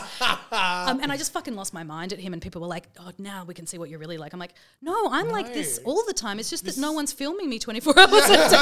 um, 0.52 1.00
and 1.02 1.12
I 1.12 1.18
just 1.18 1.32
fucking 1.34 1.56
lost 1.56 1.74
my 1.74 1.84
mind 1.84 2.12
at 2.14 2.20
him, 2.20 2.34
and 2.34 2.42
people 2.42 2.62
were 2.62 2.68
like, 2.68 2.88
oh, 3.00 3.12
now 3.18 3.44
we 3.46 3.54
can 3.54 3.68
see 3.68 3.78
what 3.78 3.90
you're 3.90 4.00
really 4.00 4.18
like. 4.18 4.34
I'm 4.34 4.40
like, 4.40 4.54
no, 4.82 5.08
I'm 5.12 5.30
like 5.30 5.54
this 5.54 5.80
all 5.86 6.04
the 6.08 6.14
time. 6.14 6.40
It's 6.40 6.50
just 6.50 6.66
that 6.66 6.78
no 6.78 6.92
one's 6.92 7.14
filming 7.14 7.50
me 7.50 7.60
24 7.60 8.00
hours 8.00 8.26
a 8.26 8.50
day. 8.50 8.58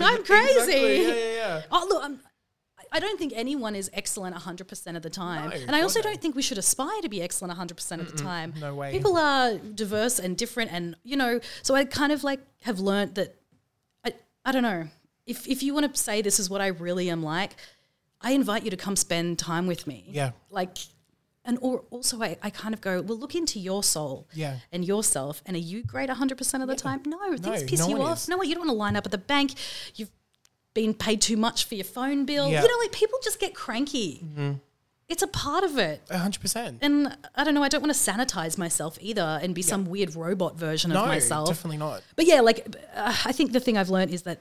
I'm 0.00 0.22
crazy. 0.24 0.52
Exactly. 0.56 1.02
Yeah, 1.02 1.14
yeah, 1.14 1.34
yeah. 1.34 1.62
Oh, 1.72 1.86
look, 1.88 2.04
I'm, 2.04 2.20
I 2.92 3.00
don't 3.00 3.18
think 3.18 3.32
anyone 3.34 3.74
is 3.74 3.90
excellent 3.92 4.36
100% 4.36 4.96
of 4.96 5.02
the 5.02 5.10
time. 5.10 5.50
No, 5.50 5.56
and 5.56 5.74
I 5.76 5.82
also 5.82 5.98
no. 6.00 6.04
don't 6.04 6.20
think 6.20 6.34
we 6.36 6.42
should 6.42 6.58
aspire 6.58 7.00
to 7.02 7.08
be 7.08 7.20
excellent 7.22 7.58
100% 7.58 8.00
of 8.00 8.10
the 8.10 8.16
time. 8.16 8.54
no 8.60 8.74
way. 8.74 8.92
People 8.92 9.16
are 9.16 9.56
diverse 9.58 10.18
and 10.18 10.36
different. 10.36 10.72
And, 10.72 10.96
you 11.02 11.16
know, 11.16 11.40
so 11.62 11.74
I 11.74 11.84
kind 11.84 12.12
of 12.12 12.24
like 12.24 12.40
have 12.62 12.78
learned 12.80 13.16
that, 13.16 13.34
I, 14.04 14.12
I 14.44 14.52
don't 14.52 14.62
know, 14.62 14.88
if, 15.26 15.46
if 15.48 15.62
you 15.62 15.74
want 15.74 15.92
to 15.92 16.00
say 16.00 16.22
this 16.22 16.38
is 16.38 16.48
what 16.48 16.60
I 16.60 16.68
really 16.68 17.10
am 17.10 17.22
like, 17.22 17.56
I 18.20 18.32
invite 18.32 18.62
you 18.64 18.70
to 18.70 18.76
come 18.76 18.96
spend 18.96 19.38
time 19.38 19.66
with 19.66 19.86
me. 19.86 20.04
Yeah. 20.08 20.30
Like, 20.50 20.78
and 21.44 21.58
or 21.60 21.84
also 21.90 22.22
I, 22.22 22.36
I 22.42 22.50
kind 22.50 22.74
of 22.74 22.80
go, 22.80 23.02
well, 23.02 23.18
look 23.18 23.34
into 23.34 23.58
your 23.60 23.82
soul 23.82 24.26
Yeah. 24.34 24.56
and 24.72 24.84
yourself. 24.84 25.42
And 25.46 25.56
are 25.56 25.60
you 25.60 25.82
great 25.82 26.08
100% 26.08 26.62
of 26.62 26.68
the 26.68 26.74
time? 26.74 27.02
No, 27.06 27.36
things 27.36 27.64
piss 27.64 27.80
no 27.80 27.88
you 27.88 28.02
off. 28.02 28.18
is. 28.18 28.28
No, 28.28 28.42
you 28.42 28.54
don't 28.54 28.66
want 28.66 28.70
to 28.70 28.76
line 28.76 28.96
up 28.96 29.04
at 29.06 29.12
the 29.12 29.18
bank. 29.18 29.54
You've 29.94 30.10
been 30.76 30.92
paid 30.94 31.20
too 31.22 31.36
much 31.38 31.64
for 31.64 31.74
your 31.74 31.84
phone 31.84 32.24
bill. 32.26 32.48
Yeah. 32.48 32.62
You 32.62 32.68
know, 32.68 32.78
like 32.84 32.92
people 32.92 33.18
just 33.24 33.40
get 33.40 33.54
cranky. 33.54 34.22
It's 35.08 35.22
a 35.22 35.26
part 35.28 35.64
of 35.64 35.78
it. 35.78 36.02
A 36.10 36.18
hundred 36.18 36.40
percent. 36.42 36.78
And 36.82 37.16
I 37.34 37.44
don't 37.44 37.54
know, 37.54 37.62
I 37.62 37.68
don't 37.68 37.80
want 37.80 37.94
to 37.94 37.98
sanitize 38.10 38.58
myself 38.58 38.98
either 39.00 39.38
and 39.42 39.54
be 39.54 39.62
some 39.62 39.86
weird 39.86 40.14
robot 40.14 40.56
version 40.56 40.90
No, 40.90 41.02
of 41.02 41.08
myself. 41.08 41.48
definitely 41.48 41.78
not. 41.78 42.02
But 42.16 42.26
yeah, 42.26 42.40
like 42.42 42.58
uh, 42.94 43.16
I 43.24 43.32
think 43.32 43.52
the 43.52 43.60
thing 43.60 43.78
I've 43.78 43.88
learned 43.88 44.10
is 44.12 44.22
that 44.22 44.40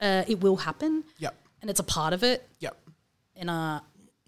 uh, 0.00 0.24
it 0.26 0.40
will 0.40 0.56
happen 0.56 1.04
Yep. 1.18 1.34
and 1.60 1.70
it's 1.70 1.80
a 1.80 1.84
part 1.84 2.12
of 2.12 2.22
it. 2.22 2.48
Yep. 2.60 2.76
And 3.36 3.50
uh, 3.50 3.80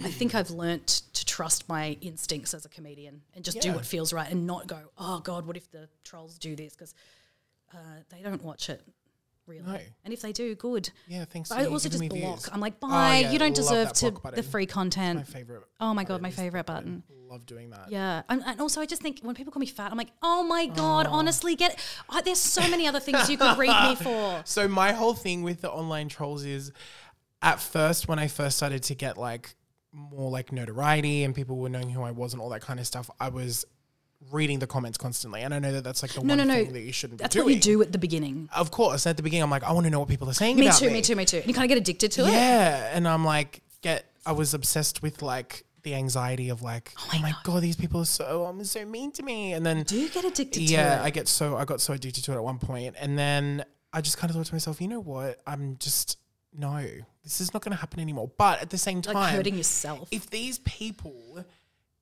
I 0.02 0.11
think 0.11 0.35
I've 0.35 0.50
learnt 0.50 1.02
to 1.14 1.24
trust 1.24 1.68
my 1.68 1.96
instincts 2.00 2.52
as 2.54 2.64
a 2.64 2.68
comedian 2.68 3.22
and 3.35 3.44
just 3.44 3.61
do 3.61 3.72
what 3.72 3.87
feels 3.87 4.12
right 4.12 4.30
and 4.30 4.46
not 4.46 4.66
go, 4.66 4.80
oh 4.98 5.20
God, 5.20 5.46
what 5.46 5.57
if 5.57 5.70
the 5.70 5.88
trolls 6.04 6.37
do 6.38 6.54
this? 6.57 6.74
Because 6.74 6.94
uh, 7.72 7.76
they 8.11 8.20
don't 8.22 8.42
watch 8.42 8.68
it 8.68 8.83
really. 9.46 9.62
No. 9.62 9.78
And 10.04 10.12
if 10.12 10.20
they 10.20 10.33
do, 10.33 10.54
good. 10.54 10.90
Yeah. 11.07 11.24
Thanks. 11.24 11.48
But 11.48 11.59
I 11.59 11.66
also 11.66 11.88
just 11.88 12.00
block. 12.09 12.12
views. 12.12 12.48
I'm 12.52 12.61
like, 12.61 12.74
Oh, 12.83 12.88
bye. 12.88 13.18
yeah, 13.20 13.33
you 13.33 13.38
don't 13.38 13.54
deserve 13.54 13.92
to 13.94 14.12
the 14.35 14.42
free 14.42 14.66
content. 14.66 15.18
My 15.18 15.24
favorite. 15.24 15.62
Oh 15.80 15.94
my 15.94 16.04
God, 16.04 16.20
my 16.20 16.30
favorite 16.30 16.66
block 16.66 16.78
button. 16.78 17.02
Love 17.28 17.46
doing 17.46 17.70
that. 17.70 17.90
Yeah, 17.90 18.22
and, 18.28 18.42
and 18.44 18.61
also 18.61 18.80
I 18.80 18.87
just 18.87 19.02
think 19.02 19.20
when 19.22 19.35
people 19.35 19.52
call 19.52 19.61
me 19.61 19.66
fat, 19.66 19.90
I'm 19.90 19.98
like, 19.98 20.11
oh 20.22 20.42
my 20.42 20.66
god, 20.66 21.07
oh. 21.09 21.14
honestly, 21.14 21.57
get. 21.57 21.78
Oh, 22.11 22.20
there's 22.24 22.38
so 22.38 22.68
many 22.68 22.87
other 22.87 23.00
things 23.00 23.28
you 23.30 23.38
could 23.38 23.59
read 23.59 23.88
me 23.88 23.94
for. 24.02 24.42
So 24.44 24.68
my 24.68 24.92
whole 24.92 25.14
thing 25.14 25.42
with 25.42 25.61
the 25.61 25.70
online 25.70 26.09
trolls 26.09 26.44
is, 26.44 26.72
at 27.42 27.61
first 27.61 28.09
when 28.09 28.18
I 28.18 28.28
first 28.28 28.57
started 28.57 28.83
to 28.85 28.94
get 28.94 29.18
like 29.18 29.54
more 29.92 30.30
like 30.30 30.50
notoriety 30.50 31.24
and 31.24 31.35
people 31.35 31.57
were 31.57 31.68
knowing 31.68 31.90
who 31.90 32.02
I 32.02 32.11
was 32.11 32.33
and 32.33 32.42
all 32.42 32.48
that 32.50 32.62
kind 32.62 32.80
of 32.80 32.87
stuff, 32.87 33.11
I 33.20 33.28
was 33.28 33.64
reading 34.30 34.58
the 34.58 34.66
comments 34.66 34.98
constantly, 34.98 35.42
and 35.42 35.52
I 35.54 35.58
know 35.58 35.72
that 35.72 35.84
that's 35.84 36.02
like 36.02 36.12
the 36.12 36.22
No, 36.22 36.34
one 36.37 36.38
no, 36.38 36.54
no. 36.54 36.64
thing 36.64 36.72
that 36.72 36.80
you 36.82 36.92
shouldn't 36.92 37.20
That's 37.20 37.34
be 37.34 37.38
doing. 37.40 37.46
what 37.46 37.54
you 37.54 37.60
do 37.60 37.82
at 37.82 37.92
the 37.92 37.98
beginning. 37.98 38.48
Of 38.54 38.70
course, 38.70 39.06
at 39.06 39.16
the 39.16 39.22
beginning, 39.22 39.42
I'm 39.44 39.50
like, 39.50 39.62
I 39.64 39.72
want 39.72 39.84
to 39.84 39.90
know 39.90 40.00
what 40.00 40.08
people 40.08 40.28
are 40.28 40.34
saying 40.34 40.56
Me 40.58 40.66
about 40.66 40.78
too, 40.78 40.87
me. 40.87 40.94
me 40.94 41.02
too, 41.02 41.16
me 41.16 41.24
too. 41.24 41.38
And 41.38 41.46
you 41.46 41.54
kind 41.54 41.64
of 41.64 41.68
get 41.68 41.78
addicted 41.78 42.12
to 42.12 42.22
it. 42.26 42.32
Yeah, 42.32 42.90
and 42.92 43.06
I'm 43.06 43.24
like, 43.24 43.60
get. 43.82 44.04
I 44.26 44.32
was 44.32 44.54
obsessed 44.54 45.02
with 45.02 45.20
like 45.22 45.64
the 45.82 45.94
anxiety 45.94 46.48
of 46.48 46.62
like, 46.62 46.92
oh 47.12 47.18
my, 47.20 47.34
god. 47.44 47.62
these 47.62 47.76
people 47.76 48.00
are 48.00 48.06
so 48.06 48.46
um 48.46 48.64
so 48.64 48.84
mean 48.87 49.12
to 49.12 49.22
me, 49.22 49.52
and 49.52 49.64
then 49.66 49.82
Do 49.82 50.00
you 50.00 50.08
get 50.08 50.24
addicted 50.24 50.62
yeah, 50.62 50.96
to 50.98 51.02
I 51.04 51.10
get 51.10 51.28
so 51.28 51.56
I 51.58 51.64
got 51.66 51.80
so 51.82 51.92
addicted 51.92 52.24
to 52.24 52.32
it 52.32 52.37
at 52.37 52.42
one 52.44 52.58
point, 52.58 52.96
and 52.98 53.18
then 53.18 53.64
I 53.92 54.00
just 54.00 54.16
kind 54.16 54.30
of 54.30 54.37
thought 54.37 54.46
to 54.46 54.54
myself, 54.54 54.80
you 54.80 54.88
know 54.88 55.00
what? 55.00 55.40
I'm 55.46 55.76
just 55.78 56.18
no, 56.56 56.87
this 57.24 57.40
is 57.40 57.52
not 57.52 57.62
going 57.62 57.72
to 57.74 57.80
happen 57.80 57.98
anymore. 58.00 58.30
But 58.38 58.62
at 58.62 58.70
the 58.70 58.78
same 58.78 59.02
time, 59.02 59.14
like 59.14 59.34
hurting 59.34 59.56
yourself. 59.56 60.08
if 60.12 60.30
these 60.30 60.58
people, 60.60 61.44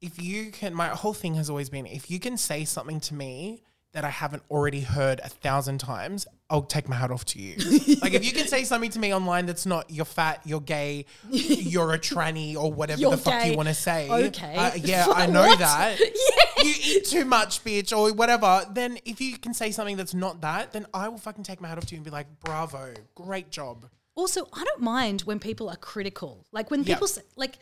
if 0.02 0.20
you 0.20 0.50
can, 0.50 0.74
my 0.74 0.88
whole 0.88 1.14
thing 1.14 1.34
has 1.36 1.48
always 1.48 1.70
been, 1.70 1.86
if 1.86 2.10
you 2.10 2.18
can 2.20 2.36
say 2.36 2.64
something 2.64 3.00
to 3.00 3.14
me 3.14 3.62
that 3.92 4.04
I 4.04 4.08
haven't 4.10 4.42
already 4.50 4.80
heard 4.80 5.20
a 5.22 5.28
thousand 5.28 5.78
times, 5.78 6.26
I'll 6.48 6.62
take 6.62 6.88
my 6.88 6.96
hat 6.96 7.10
off 7.10 7.24
to 7.26 7.38
you. 7.38 7.56
like 8.02 8.14
if 8.14 8.24
you 8.24 8.32
can 8.32 8.48
say 8.48 8.64
something 8.64 8.90
to 8.90 8.98
me 8.98 9.14
online 9.14 9.46
that's 9.46 9.66
not 9.66 9.90
you're 9.90 10.04
fat, 10.06 10.40
you're 10.44 10.60
gay, 10.60 11.04
you're 11.30 11.92
a 11.92 11.98
tranny, 11.98 12.56
or 12.56 12.72
whatever 12.72 13.00
You're 13.00 13.10
the 13.12 13.16
fuck 13.18 13.42
gay. 13.42 13.50
you 13.50 13.56
want 13.56 13.68
to 13.68 13.74
say. 13.74 14.10
Okay. 14.10 14.56
uh, 14.56 14.70
yeah, 14.76 15.06
I 15.08 15.26
know 15.26 15.46
What? 15.46 15.58
that. 15.60 16.00
You 16.00 16.74
eat 16.84 17.04
too 17.06 17.24
much, 17.24 17.62
bitch, 17.64 17.96
or 17.96 18.12
whatever. 18.14 18.64
Then 18.72 18.98
if 19.04 19.20
you 19.20 19.36
can 19.36 19.52
say 19.52 19.70
something 19.70 19.96
that's 19.96 20.14
not 20.14 20.40
that, 20.40 20.72
then 20.72 20.86
I 20.94 21.08
will 21.08 21.18
fucking 21.18 21.44
take 21.44 21.60
my 21.60 21.68
hat 21.68 21.76
off 21.78 21.86
to 21.86 21.94
you 21.94 21.98
and 21.98 22.04
be 22.04 22.10
like, 22.10 22.26
bravo, 22.40 22.94
great 23.14 23.50
job. 23.50 23.88
Also, 24.14 24.48
I 24.52 24.64
don't 24.64 24.80
mind 24.80 25.22
when 25.22 25.38
people 25.38 25.68
are 25.68 25.76
critical. 25.76 26.46
Like 26.52 26.70
when 26.70 26.84
people 26.84 27.06
say, 27.06 27.22
like, 27.36 27.58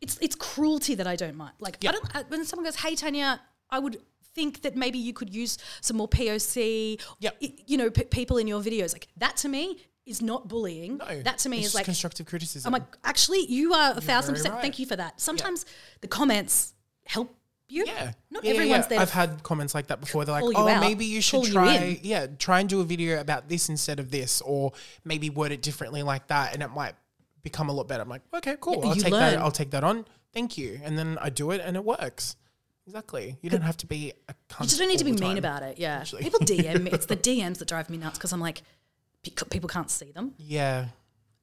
it's 0.00 0.18
it's 0.20 0.34
cruelty 0.34 0.94
that 0.96 1.06
I 1.06 1.16
don't 1.16 1.36
mind. 1.36 1.52
Like 1.60 1.78
Yeah. 1.80 1.90
I 1.90 1.92
don't 1.92 2.16
I, 2.16 2.22
when 2.28 2.44
someone 2.44 2.64
goes, 2.64 2.76
"Hey 2.76 2.94
Tanya," 2.94 3.40
I 3.70 3.78
would 3.78 4.00
think 4.34 4.62
that 4.62 4.76
maybe 4.76 4.98
you 4.98 5.12
could 5.12 5.32
use 5.34 5.58
some 5.80 5.96
more 5.96 6.08
POC. 6.08 7.00
Yeah. 7.20 7.30
y- 7.40 7.54
you 7.66 7.76
know, 7.78 7.90
p- 7.90 8.04
people 8.04 8.36
in 8.38 8.46
your 8.46 8.60
videos. 8.60 8.92
Like 8.92 9.08
that 9.18 9.36
to 9.38 9.48
me 9.48 9.78
is 10.06 10.20
not 10.20 10.48
bullying. 10.48 10.98
No, 10.98 11.22
that 11.22 11.38
to 11.38 11.48
me 11.48 11.60
is 11.64 11.74
like 11.74 11.84
constructive 11.84 12.26
criticism. 12.26 12.68
I'm 12.74 12.80
like, 12.80 12.88
actually, 13.04 13.46
you 13.46 13.72
are 13.72 13.92
a 13.96 14.00
thousand 14.00 14.34
percent. 14.34 14.54
right. 14.54 14.60
Thank 14.62 14.78
you 14.78 14.86
for 14.86 14.96
that. 14.96 15.20
Sometimes 15.20 15.64
the 16.02 16.08
comments 16.08 16.74
help 17.06 17.34
you. 17.68 17.84
Yeah. 17.86 18.12
Not 18.30 18.44
Yeah, 18.44 18.50
everyone's 18.50 18.84
yeah. 18.84 18.88
there. 18.88 19.00
I've 19.00 19.10
had 19.10 19.42
comments 19.42 19.74
like 19.74 19.86
that 19.86 20.00
before. 20.00 20.24
They're 20.26 20.34
like, 20.34 20.44
oh, 20.56 20.68
out, 20.68 20.80
maybe 20.80 21.06
you 21.06 21.22
should 21.22 21.38
pull 21.38 21.46
you 21.46 21.52
try, 21.54 22.00
yeah, 22.02 22.26
try 22.38 22.60
and 22.60 22.68
do 22.68 22.80
a 22.82 22.84
video 22.84 23.20
about 23.20 23.48
this 23.48 23.70
instead 23.70 23.98
of 23.98 24.10
this, 24.10 24.42
or 24.42 24.72
maybe 25.04 25.30
word 25.30 25.52
it 25.52 25.62
differently 25.62 26.02
like 26.02 26.26
that, 26.26 26.52
and 26.52 26.62
it 26.62 26.68
might 26.68 26.94
become 27.44 27.68
a 27.68 27.72
lot 27.72 27.86
better. 27.86 28.02
I'm 28.02 28.08
like, 28.08 28.22
okay, 28.34 28.56
cool. 28.60 28.80
Yeah, 28.82 28.88
I'll 28.88 28.94
take 28.96 29.12
that. 29.12 29.38
I'll 29.38 29.50
take 29.52 29.70
that 29.70 29.84
on. 29.84 30.04
Thank 30.32 30.58
you. 30.58 30.80
And 30.82 30.98
then 30.98 31.16
I 31.20 31.30
do 31.30 31.52
it, 31.52 31.60
and 31.64 31.76
it 31.76 31.84
works. 31.84 32.34
Exactly. 32.86 33.38
You 33.40 33.48
don't 33.50 33.62
have 33.62 33.76
to 33.78 33.86
be 33.86 34.12
a 34.28 34.32
cunt. 34.52 34.60
You 34.62 34.66
just 34.66 34.78
don't 34.78 34.88
need 34.88 34.98
to 34.98 35.04
be 35.04 35.12
mean 35.12 35.38
about 35.38 35.62
it. 35.62 35.78
Yeah. 35.78 35.98
Actually. 35.98 36.22
People 36.24 36.40
DM 36.42 36.82
me. 36.82 36.90
It's 36.90 37.06
the 37.06 37.16
DMs 37.16 37.58
that 37.58 37.68
drive 37.68 37.88
me 37.88 37.96
nuts 37.98 38.18
because 38.18 38.32
I'm 38.32 38.40
like, 38.40 38.62
people 39.50 39.68
can't 39.68 39.90
see 39.90 40.10
them. 40.12 40.34
Yeah. 40.38 40.86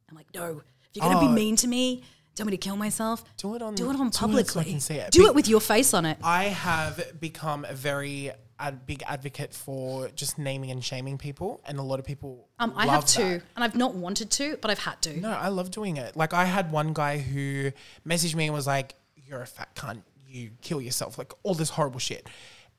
I'm 0.10 0.16
like, 0.16 0.28
no, 0.36 0.62
if 0.82 0.90
you're 0.96 1.04
going 1.06 1.18
to 1.18 1.24
Oh. 1.26 1.28
be 1.30 1.34
mean 1.34 1.56
to 1.56 1.68
me, 1.68 2.04
tell 2.36 2.46
me 2.46 2.52
to 2.52 2.58
kill 2.58 2.76
myself? 2.76 3.24
Do 3.38 3.56
it 3.56 3.62
on- 3.62 3.74
Do 3.76 3.90
it 3.90 3.96
on 3.96 3.98
do 4.00 4.08
it 4.10 4.14
so 4.14 4.20
I 4.20 4.28
publicly. 4.28 4.64
can 4.66 4.80
see 4.80 4.96
it. 4.96 5.12
Do 5.12 5.22
Be- 5.22 5.26
it 5.28 5.36
with 5.36 5.48
your 5.48 5.62
face 5.62 5.94
on 5.94 6.06
it. 6.06 6.18
I 6.24 6.46
have 6.46 7.20
become 7.20 7.66
a 7.66 7.74
very 7.74 8.32
ad- 8.62 8.86
big 8.86 9.04
advocate 9.08 9.54
for 9.54 10.10
just 10.10 10.38
naming 10.38 10.72
and 10.72 10.84
shaming 10.84 11.18
people, 11.18 11.62
and 11.66 11.80
a 11.80 11.82
lot 11.82 12.00
of 12.00 12.06
people. 12.06 12.48
Um, 12.60 12.74
I 12.76 12.88
have 12.88 13.06
to, 13.08 13.24
and 13.24 13.42
I've 13.58 13.76
not 13.76 13.96
wanted 13.96 14.30
to, 14.32 14.58
but 14.62 14.72
I've 14.72 14.80
had 14.80 15.02
to. 15.04 15.20
No, 15.20 15.32
I 15.32 15.50
love 15.50 15.72
doing 15.72 15.98
it. 15.98 16.16
Like 16.16 16.34
I 16.34 16.46
had 16.46 16.72
one 16.72 16.94
guy 16.94 17.18
who 17.18 17.72
messaged 18.08 18.36
me 18.36 18.46
and 18.46 18.54
was 18.54 18.68
like, 18.68 18.96
"You're 19.16 19.42
a 19.42 19.48
fat 19.48 19.76
cunt. 19.76 20.04
You 20.28 20.52
kill 20.62 20.82
yourself." 20.82 21.18
Like 21.18 21.34
all 21.44 21.54
this 21.56 21.72
horrible 21.72 22.00
shit. 22.00 22.30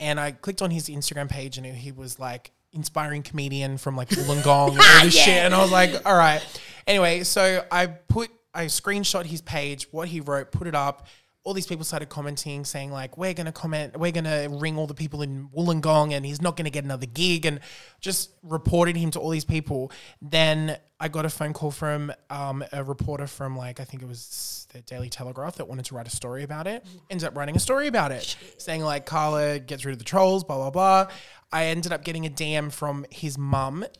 And 0.00 0.18
I 0.18 0.32
clicked 0.32 0.62
on 0.62 0.70
his 0.70 0.88
Instagram 0.88 1.28
page 1.28 1.58
and 1.58 1.66
he 1.66 1.92
was 1.92 2.18
like 2.18 2.50
inspiring 2.72 3.22
comedian 3.22 3.78
from 3.78 3.96
like 3.96 4.08
Wollongong 4.08 4.40
and 4.40 4.46
all 4.46 4.70
this 5.04 5.14
shit. 5.14 5.28
And 5.28 5.54
I 5.54 5.62
was 5.62 5.70
like, 5.70 6.04
all 6.06 6.16
right. 6.16 6.42
Anyway, 6.86 7.22
so 7.22 7.64
I 7.70 7.86
put 7.86 8.30
I 8.54 8.66
screenshot 8.66 9.24
his 9.24 9.40
page, 9.40 9.86
what 9.92 10.08
he 10.08 10.20
wrote, 10.20 10.50
put 10.52 10.66
it 10.66 10.74
up. 10.74 11.06
All 11.44 11.54
these 11.54 11.66
people 11.66 11.84
started 11.84 12.08
commenting, 12.08 12.64
saying 12.64 12.92
like, 12.92 13.18
"We're 13.18 13.34
gonna 13.34 13.52
comment, 13.52 13.98
we're 13.98 14.12
gonna 14.12 14.48
ring 14.48 14.78
all 14.78 14.86
the 14.86 14.94
people 14.94 15.22
in 15.22 15.48
Wollongong, 15.48 16.12
and 16.12 16.24
he's 16.24 16.40
not 16.40 16.56
gonna 16.56 16.70
get 16.70 16.84
another 16.84 17.06
gig," 17.06 17.44
and 17.46 17.58
just 18.00 18.30
reported 18.42 18.96
him 18.96 19.10
to 19.12 19.18
all 19.20 19.30
these 19.30 19.44
people. 19.44 19.90
Then 20.20 20.78
I 21.00 21.08
got 21.08 21.24
a 21.24 21.28
phone 21.28 21.52
call 21.52 21.72
from 21.72 22.12
um, 22.30 22.64
a 22.72 22.84
reporter 22.84 23.26
from 23.26 23.56
like 23.56 23.80
I 23.80 23.84
think 23.84 24.02
it 24.04 24.08
was 24.08 24.68
the 24.72 24.82
Daily 24.82 25.08
Telegraph 25.08 25.56
that 25.56 25.66
wanted 25.66 25.84
to 25.86 25.96
write 25.96 26.06
a 26.06 26.14
story 26.14 26.44
about 26.44 26.68
it. 26.68 26.86
Ends 27.10 27.24
up 27.24 27.36
writing 27.36 27.56
a 27.56 27.60
story 27.60 27.88
about 27.88 28.12
it, 28.12 28.36
saying 28.58 28.82
like 28.82 29.04
Carla 29.04 29.58
gets 29.58 29.84
rid 29.84 29.92
of 29.92 29.98
the 29.98 30.04
trolls, 30.04 30.44
blah 30.44 30.56
blah 30.56 30.70
blah. 30.70 31.08
I 31.52 31.66
ended 31.66 31.92
up 31.92 32.02
getting 32.04 32.24
a 32.26 32.30
DM 32.30 32.72
from 32.72 33.04
his 33.10 33.36
mum 33.36 33.82
and 33.82 33.92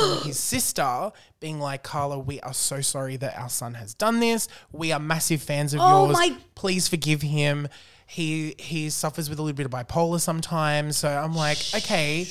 from 0.00 0.20
his 0.26 0.38
sister 0.38 1.10
being 1.40 1.58
like, 1.58 1.82
Carla, 1.82 2.18
we 2.18 2.40
are 2.40 2.52
so 2.52 2.80
sorry 2.80 3.16
that 3.16 3.38
our 3.38 3.48
son 3.48 3.74
has 3.74 3.94
done 3.94 4.20
this. 4.20 4.48
We 4.72 4.92
are 4.92 5.00
massive 5.00 5.42
fans 5.42 5.72
of 5.74 5.80
Oh 5.82 6.06
yours. 6.06 6.12
my- 6.18 6.36
Please 6.54 6.86
forgive 6.88 7.22
him. 7.22 7.68
He 8.06 8.54
he 8.58 8.88
suffers 8.90 9.28
with 9.30 9.38
a 9.38 9.42
little 9.42 9.56
bit 9.56 9.66
of 9.66 9.72
bipolar 9.72 10.20
sometimes. 10.20 10.96
So 10.96 11.08
I'm 11.08 11.34
like, 11.34 11.58
okay, 11.74 12.26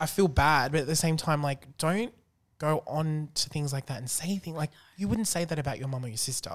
I 0.00 0.06
feel 0.06 0.28
bad, 0.28 0.72
but 0.72 0.80
at 0.82 0.86
the 0.86 0.96
same 0.96 1.16
time, 1.16 1.42
like, 1.42 1.66
don't 1.78 2.12
go 2.58 2.82
on 2.86 3.28
to 3.34 3.48
things 3.50 3.72
like 3.72 3.86
that 3.86 3.98
and 3.98 4.08
say 4.10 4.38
things 4.38 4.56
like 4.56 4.70
you 4.96 5.06
wouldn't 5.08 5.28
say 5.28 5.44
that 5.44 5.58
about 5.58 5.78
your 5.78 5.88
mum 5.88 6.04
or 6.04 6.08
your 6.08 6.16
sister 6.16 6.50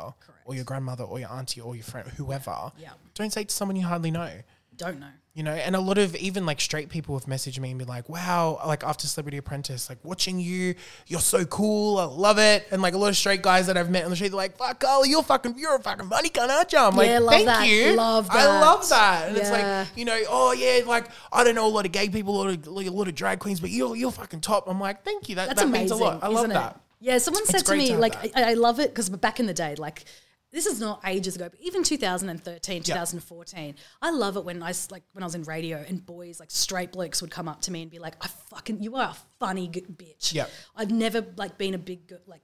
or 0.46 0.56
your 0.56 0.64
grandmother 0.64 1.04
or 1.04 1.20
your 1.20 1.30
auntie 1.32 1.62
or 1.62 1.76
your 1.76 1.84
friend, 1.84 2.08
whoever. 2.10 2.72
Yeah. 2.78 2.90
Don't 3.14 3.32
say 3.32 3.42
it 3.42 3.50
to 3.50 3.56
someone 3.56 3.76
you 3.78 3.86
hardly 3.86 4.10
know. 4.12 4.32
Don't 4.76 5.00
know. 5.00 5.08
You 5.34 5.44
know, 5.44 5.54
and 5.54 5.78
a 5.78 5.80
lot 5.80 5.98
of 5.98 6.14
even 6.18 6.46
like 6.46 6.60
straight 6.60 6.90
people 6.90 7.18
have 7.18 7.26
messaged 7.26 7.58
me 7.58 7.70
and 7.70 7.80
be 7.80 7.86
like, 7.86 8.10
wow, 8.10 8.60
like 8.68 8.84
after 8.84 9.08
Celebrity 9.08 9.38
Apprentice, 9.38 9.88
like 9.88 9.98
watching 10.04 10.42
you, 10.42 10.76
you're 11.08 11.22
so 11.22 11.46
cool. 11.46 12.00
I 12.00 12.04
love 12.04 12.38
it. 12.38 12.68
And 12.70 12.82
like 12.82 12.96
a 12.96 12.98
lot 12.98 13.08
of 13.08 13.16
straight 13.16 13.42
guys 13.42 13.68
that 13.68 13.78
I've 13.78 13.90
met 13.90 14.04
on 14.04 14.10
the 14.10 14.18
street, 14.18 14.28
they're 14.28 14.36
like, 14.36 14.58
fuck, 14.58 14.82
Carla, 14.82 15.08
you're 15.08 15.24
fucking, 15.24 15.58
you're 15.58 15.78
a 15.78 15.80
fucking 15.80 16.08
money 16.10 16.30
cunt, 16.30 16.50
aren't 16.50 16.74
you? 16.74 16.80
I'm 16.80 16.98
Yeah, 16.98 17.20
like, 17.20 17.46
thank 17.46 17.46
that. 17.46 17.66
you. 17.66 17.94
Love 17.96 18.28
that. 18.28 18.36
I 18.36 18.60
love 18.60 18.90
that. 18.90 19.30
And 19.30 19.38
it's 19.38 19.50
like, 19.52 19.88
you 19.96 20.04
know, 20.04 20.20
oh 20.28 20.52
yeah, 20.52 20.82
like 20.86 21.08
I 21.32 21.46
don't 21.46 21.56
know 21.56 21.66
a 21.66 21.70
lot 21.70 21.86
of 21.86 21.94
gay 21.94 22.10
people, 22.10 22.36
a 22.36 22.38
lot 22.38 22.50
of, 22.50 22.68
like, 22.68 22.88
a 22.88 22.92
lot 22.92 23.08
of 23.08 23.16
drag 23.16 23.40
queens, 23.40 23.62
but 23.62 23.70
you're, 23.70 23.96
you're 23.96 24.12
fucking 24.12 24.42
top. 24.42 24.66
I'm 24.68 24.82
like, 24.82 25.06
thank 25.06 25.30
you. 25.30 25.36
That, 25.36 25.48
That's 25.48 25.62
that 25.62 25.68
amazing. 25.70 25.92
means 25.92 25.92
a 25.92 26.04
lot. 26.04 26.20
I 26.22 26.28
love 26.28 26.50
isn't 26.50 26.58
it? 26.62 26.74
Yeah, 27.00 27.18
someone 27.20 27.46
said 27.46 27.60
to 27.60 27.66
great 27.68 27.88
to 27.88 27.94
me, 27.94 27.98
like. 27.98 28.36
I, 28.36 28.52
I 28.52 28.54
love 28.56 28.82
it 28.82 28.90
because 28.90 29.10
back 29.10 29.40
in 29.40 29.46
the 29.46 29.54
day, 29.54 29.76
like, 29.76 30.04
this 30.52 30.66
is 30.66 30.80
not 30.80 31.02
ages 31.06 31.36
ago, 31.36 31.48
but 31.50 31.60
even 31.62 31.84
2013, 31.84 32.84
2014, 32.84 33.76
I 34.02 34.12
love 34.12 34.38
it 34.38 34.44
when 34.44 34.62
I 34.62 34.74
like 34.90 35.04
when 35.14 35.24
I 35.24 35.26
was 35.26 35.36
in 35.36 35.44
radio 35.44 35.84
and 35.88 36.06
boys 36.06 36.40
like 36.40 36.52
straight 36.52 36.92
blokes 36.92 37.22
would 37.22 37.32
come 37.32 37.48
up 37.48 37.62
to 37.62 37.72
me 37.72 37.82
and 37.84 37.90
be 37.92 38.00
like, 38.00 38.16
"I 38.24 38.28
fucking 38.50 38.82
you 38.84 38.96
are 38.98 39.10
a 39.10 39.16
funny 39.40 39.68
g- 39.70 39.82
bitch." 39.82 40.34
Yeah, 40.34 40.48
I've 40.76 40.92
never 40.92 41.26
like 41.38 41.58
been 41.58 41.74
a 41.74 41.78
big 41.78 42.14
like 42.28 42.42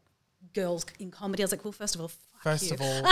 girls 0.53 0.85
in 0.99 1.11
comedy. 1.11 1.43
I 1.43 1.45
was 1.45 1.51
like, 1.51 1.63
well, 1.65 1.71
first 1.73 1.95
of 1.95 2.01
all, 2.01 2.07
fuck 2.07 2.41
First 2.43 2.67
you. 2.69 2.75
of 2.75 2.81
all, 2.81 3.03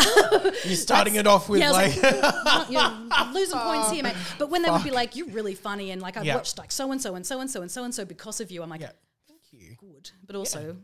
you're 0.65 0.75
starting 0.75 1.15
it 1.15 1.27
off 1.27 1.49
with 1.49 1.59
Yeah, 1.59 1.71
like, 1.71 2.01
like, 2.01 2.69
you're 2.69 3.31
losing 3.33 3.59
points 3.59 3.91
here, 3.91 4.03
mate. 4.03 4.15
But 4.39 4.49
when 4.49 4.61
they 4.61 4.69
would 4.69 4.83
be 4.83 4.91
like, 4.91 5.15
"You're 5.15 5.27
really 5.29 5.55
funny," 5.55 5.91
and 5.91 6.01
like 6.01 6.15
I 6.15 6.21
Yeah. 6.21 6.35
watched 6.35 6.57
like 6.57 6.71
so 6.71 6.91
and 6.91 7.01
so 7.01 7.15
and 7.15 7.25
so 7.25 7.41
and 7.41 7.49
so 7.51 7.61
and 7.61 7.69
so 7.71 7.83
and 7.83 7.93
so 7.93 8.05
because 8.05 8.39
of 8.39 8.49
you, 8.51 8.63
I'm 8.63 8.69
like, 8.69 8.81
yeah, 8.81 8.91
thank 9.27 9.41
you. 9.51 9.75
good, 9.77 10.11
but 10.25 10.35
also, 10.35 10.77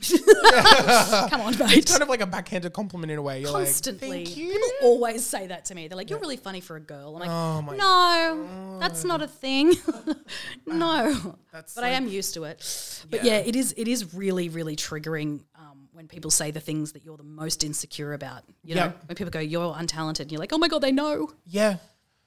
come 1.30 1.40
on, 1.40 1.58
mate. 1.58 1.78
It's 1.78 1.90
Kind 1.90 2.02
of 2.02 2.08
like 2.08 2.20
a 2.20 2.26
backhanded 2.26 2.72
compliment 2.72 3.10
in 3.10 3.18
a 3.18 3.22
way. 3.22 3.40
You're 3.40 3.50
Constantly, 3.50 4.24
like, 4.24 4.34
people 4.34 4.68
always 4.82 5.24
say 5.24 5.46
that 5.46 5.64
to 5.66 5.74
me. 5.74 5.88
They're 5.88 5.96
like, 5.96 6.10
"You're 6.10 6.18
really 6.18 6.36
funny 6.36 6.60
for 6.60 6.76
a 6.76 6.80
girl." 6.80 7.14
I'm 7.14 7.20
like, 7.20 7.30
Oh 7.30 7.62
my 7.62 7.76
"No, 7.76 8.78
that's 8.80 9.04
not 9.04 9.22
a 9.22 9.28
thing. 9.28 9.74
no." 10.66 11.36
That's 11.52 11.74
but 11.74 11.84
I 11.84 11.90
am 11.90 12.08
used 12.08 12.34
to 12.34 12.44
it. 12.44 13.04
But 13.10 13.24
yeah. 13.24 13.36
it 13.38 13.56
is. 13.56 13.74
It 13.76 13.88
is 13.88 14.14
really, 14.14 14.48
really 14.48 14.76
triggering 14.76 15.40
um, 15.56 15.88
when 15.92 16.08
people 16.08 16.30
say 16.30 16.50
the 16.50 16.60
things 16.60 16.92
that 16.92 17.04
you're 17.04 17.16
the 17.16 17.22
most 17.22 17.64
insecure 17.64 18.12
about. 18.12 18.42
You 18.62 18.74
know, 18.74 18.82
Yep. 18.84 19.08
when 19.08 19.16
people 19.16 19.30
go, 19.30 19.40
"You're 19.40 19.72
untalented," 19.74 20.20
and 20.20 20.32
you're 20.32 20.40
like, 20.40 20.52
"Oh 20.52 20.58
my 20.58 20.68
god, 20.68 20.80
they 20.82 20.92
know." 20.92 21.30
Yeah. 21.46 21.76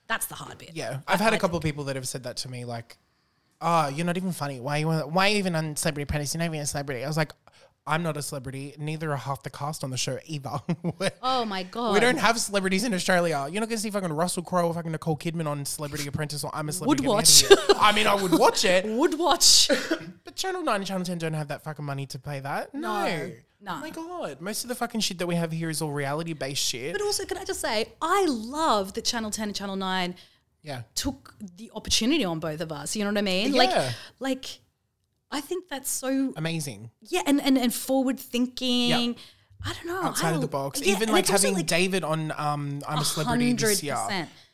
That's 0.08 0.26
the 0.26 0.34
hard 0.36 0.58
bit. 0.58 0.72
Yeah, 0.74 1.02
I've 1.08 1.20
had 1.20 1.34
a 1.34 1.38
couple 1.38 1.56
of 1.58 1.64
people 1.64 1.84
that 1.84 1.96
have 1.96 2.08
said 2.08 2.24
that 2.24 2.38
to 2.38 2.50
me, 2.50 2.66
like, 2.66 2.98
"Oh, 3.62 3.90
you're 3.90 4.08
not 4.08 4.18
even 4.18 4.32
funny. 4.32 4.60
Why 4.60 4.78
you 4.78 4.88
why 4.90 5.28
are 5.28 5.32
you 5.32 5.38
even 5.38 5.54
on 5.54 5.76
Celebrity 5.76 6.04
Apprentice? 6.04 6.34
You're 6.34 6.40
not 6.40 6.46
even 6.46 6.60
a 6.62 6.66
celebrity." 6.66 7.04
I 7.04 7.08
was 7.08 7.16
like, 7.18 7.32
"I'm 7.90 8.04
not 8.04 8.18
a 8.18 8.22
celebrity. 8.22 8.76
Neither 8.78 9.12
are 9.12 9.18
half 9.18 9.44
the 9.44 9.50
cast 9.50 9.84
on 9.84 9.90
the 9.90 9.98
show 9.98 10.20
either. 10.26 10.60
Oh 11.22 11.46
my 11.46 11.64
god. 11.64 11.94
we 11.94 12.00
don't 12.00 12.18
have 12.18 12.40
celebrities 12.40 12.84
in 12.84 12.94
Australia. 12.94 13.48
You're 13.50 13.62
not 13.62 13.70
gonna 13.70 13.80
see 13.80 13.90
fucking 13.90 14.14
Russell 14.14 14.44
Crowe 14.44 14.68
or 14.68 14.74
fucking 14.74 14.92
Nicole 14.92 15.18
Kidman 15.18 15.48
on 15.48 15.66
Celebrity 15.66 16.08
Apprentice 16.08 16.44
or 16.44 16.52
I'm 16.54 16.70
a 16.70 16.72
celebrity. 16.72 17.08
Would 17.08 17.10
watch. 17.10 17.44
out 17.46 17.52
of 17.52 17.66
here. 17.66 17.76
I 17.80 17.92
mean, 17.94 18.08
I 18.08 18.16
would 18.16 18.32
watch 18.32 18.66
it, 18.66 18.86
would 19.00 19.18
watch. 19.18 19.70
but 20.24 20.36
Channel 20.36 20.64
Nine 20.64 20.78
and 20.78 20.86
Channel 20.86 21.06
Ten 21.06 21.18
don't 21.18 21.34
have 21.34 21.48
that 21.50 21.64
fucking 21.64 21.86
money 21.86 22.06
to 22.08 22.20
pay 22.20 22.40
that. 22.40 22.74
No. 22.74 23.06
No, 23.06 23.32
no. 23.62 23.72
Oh 23.74 23.80
my 23.80 23.90
god, 23.90 24.42
most 24.42 24.64
of 24.64 24.70
the 24.70 24.76
fucking 24.76 25.02
shit 25.02 25.18
that 25.20 25.28
we 25.28 25.36
have 25.36 25.52
here 25.52 25.70
is 25.70 25.82
all 25.82 25.92
reality 25.92 26.34
based 26.34 26.64
shit. 26.64 26.94
but 26.94 27.02
also, 27.02 27.26
can 27.26 27.38
I 27.38 27.44
just 27.44 27.62
say, 27.62 27.92
I 28.02 28.26
love 28.28 28.94
that 28.94 29.06
Channel 29.06 29.32
Ten 29.32 29.50
and 29.50 29.56
Channel 29.56 29.76
Nine 29.76 30.16
yeah. 30.62 30.84
took 30.96 31.36
the 31.58 31.72
opportunity 31.74 32.24
on 32.26 32.40
both 32.40 32.62
of 32.62 32.72
us. 32.72 32.96
You 32.96 33.04
know 33.04 33.12
what 33.12 33.18
I 33.18 33.22
mean? 33.22 33.54
Yeah. 33.54 33.58
Like, 33.58 33.94
like 34.20 34.60
I 35.32 35.42
think 35.42 35.68
that's 35.70 35.90
so 35.90 36.34
Amazing. 36.36 36.92
yeah, 37.02 37.22
and 37.26 37.42
and, 37.42 37.58
and 37.58 37.74
forward 37.74 38.20
thinking. 38.20 39.16
I 39.66 39.74
don't 39.74 39.88
know. 39.88 40.02
outside 40.04 40.34
of 40.36 40.40
the 40.42 40.48
box. 40.48 40.82
yeah, 40.82 40.96
Even 40.96 41.10
like 41.10 41.28
having 41.28 41.54
like, 41.54 41.66
David 41.68 42.04
on 42.06 42.32
um 42.38 42.82
I'm 42.88 43.00
a 43.00 43.06
celebrity 43.06 43.54
this 43.54 43.84
year. 43.84 43.98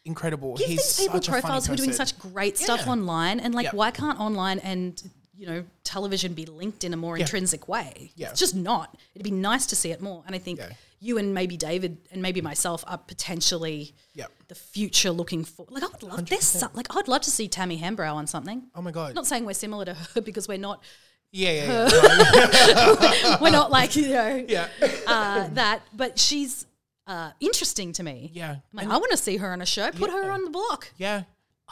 Incredible. 0.03 0.55
give 0.57 0.67
He's 0.67 0.78
these 0.97 0.99
people 1.07 1.21
such 1.21 1.28
a 1.28 1.32
funny 1.32 1.41
profiles 1.41 1.65
who 1.67 1.73
are 1.73 1.78
doing 1.78 1.93
such 1.93 2.17
great 2.19 2.57
stuff 2.57 2.82
Yeah. 2.86 2.91
online, 2.91 3.39
and 3.39 3.53
like, 3.55 3.71
why 3.73 3.91
can't 3.91 4.19
online 4.19 4.59
and 4.59 5.01
you 5.38 5.45
know 5.47 5.63
television 5.84 6.34
be 6.34 6.45
linked 6.45 6.84
in 6.84 6.93
a 6.93 6.97
more 6.97 7.17
intrinsic 7.17 7.67
way? 7.67 8.11
Yeah. 8.15 8.30
It's 8.32 8.39
just 8.39 8.55
not. 8.55 8.97
It'd 9.13 9.23
be 9.23 9.32
nice 9.32 9.65
to 9.67 9.76
see 9.76 9.91
it 9.91 10.01
more, 10.01 10.23
and 10.26 10.36
I 10.36 10.39
think 10.39 10.59
Yeah. 10.59 10.69
You 11.00 11.18
and 11.18 11.34
maybe 11.34 11.58
David 11.58 11.98
and 12.12 12.22
maybe 12.22 12.41
myself 12.41 12.84
are 12.88 12.98
potentially 12.98 13.93
Yep. 14.14 14.32
the 14.48 14.56
future 14.56 15.12
looking 15.12 15.43
for. 15.43 15.66
Like, 15.70 15.84
I 15.84 15.88
would 15.88 16.04
love 16.04 16.26
this. 16.28 16.46
so- 16.48 16.70
Like, 16.74 16.96
I'd 16.96 17.08
love 17.08 17.22
to 17.22 17.32
see 17.32 17.48
Tammy 17.48 17.80
Hembrow 17.80 18.14
on 18.14 18.28
something. 18.28 18.64
Oh 18.76 18.82
my 18.82 18.91
god. 18.91 19.14
Not 19.16 19.28
saying 19.28 19.46
we're 19.46 19.54
similar 19.54 19.86
to 19.86 19.93
her 19.93 20.22
because 20.22 20.48
we're 20.48 20.58
not. 20.58 20.84
yeah, 21.32 21.52
yeah, 21.52 21.89
yeah. 21.91 23.38
We're 23.41 23.52
not 23.52 23.70
like 23.72 23.96
you 23.96 24.08
know 24.10 24.46
yeah. 24.48 24.68
uh, 25.06 25.48
that, 25.54 25.82
but 25.93 26.18
she's 26.18 26.66
uh, 27.08 27.32
interesting 27.39 27.91
to 27.93 28.04
me. 28.04 28.32
Yeah. 28.34 28.52
I'm 28.52 28.60
like, 28.74 28.88
I 28.88 28.98
want 28.98 29.12
to 29.12 29.18
see 29.18 29.38
her 29.38 29.52
on 29.52 29.62
a 29.62 29.66
show. 29.66 29.91
Put 29.91 30.12
her 30.12 30.32
on 30.32 30.43
the 30.46 30.50
block. 30.50 30.91
Yeah. 30.98 31.24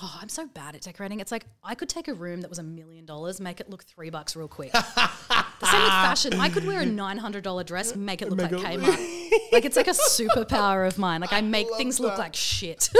Oh, 0.02 0.18
I'm 0.20 0.30
so 0.30 0.48
bad 0.48 0.76
at 0.76 0.82
decorating. 0.82 1.20
It's 1.20 1.32
like 1.32 1.46
I 1.64 1.76
could 1.76 1.88
take 1.88 2.08
a 2.08 2.14
room 2.16 2.42
that 2.42 2.50
was 2.50 2.58
a 2.58 2.64
million 2.64 3.06
dollars, 3.06 3.40
make 3.40 3.60
it 3.60 3.70
look 3.70 3.84
three 3.84 4.10
bucks 4.10 4.36
real 4.36 4.48
quick. 4.48 4.72
the 4.72 4.82
same 4.82 5.82
with 5.84 5.90
fashion. 5.92 6.34
I 6.40 6.50
could 6.50 6.66
wear 6.66 6.82
a 6.82 6.86
nine 6.86 7.18
hundred 7.20 7.44
dollar 7.44 7.64
dress, 7.64 7.96
make 7.96 8.22
it 8.24 8.30
look 8.30 8.40
like 8.40 8.52
Kmart. 8.52 9.32
like 9.52 9.66
it's 9.66 9.78
like 9.78 9.88
a 9.88 9.92
superpower 9.92 10.88
of 10.88 10.98
mine. 10.98 11.22
Like 11.22 11.32
I 11.34 11.42
make 11.58 11.68
things 11.78 12.00
look 12.00 12.18
like 12.18 12.36
shit. 12.36 12.90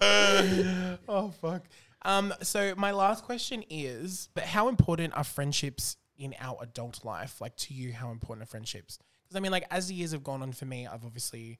Oh 1.08 1.32
fuck. 1.40 1.62
Um 2.04 2.32
so 2.42 2.74
my 2.76 2.90
last 2.92 3.24
question 3.24 3.64
is 3.70 4.28
but 4.34 4.44
how 4.44 4.68
important 4.68 5.16
are 5.16 5.24
friendships 5.24 5.96
in 6.16 6.34
our 6.40 6.56
adult 6.62 7.04
life? 7.04 7.40
Like 7.40 7.56
to 7.56 7.74
you, 7.74 7.92
how 7.92 8.10
important 8.10 8.44
are 8.44 8.50
friendships? 8.50 8.98
Because 9.24 9.36
I 9.36 9.40
mean 9.40 9.52
like 9.52 9.66
as 9.70 9.88
the 9.88 9.94
years 9.94 10.12
have 10.12 10.24
gone 10.24 10.42
on 10.42 10.52
for 10.52 10.66
me, 10.66 10.86
I've 10.86 11.04
obviously 11.04 11.58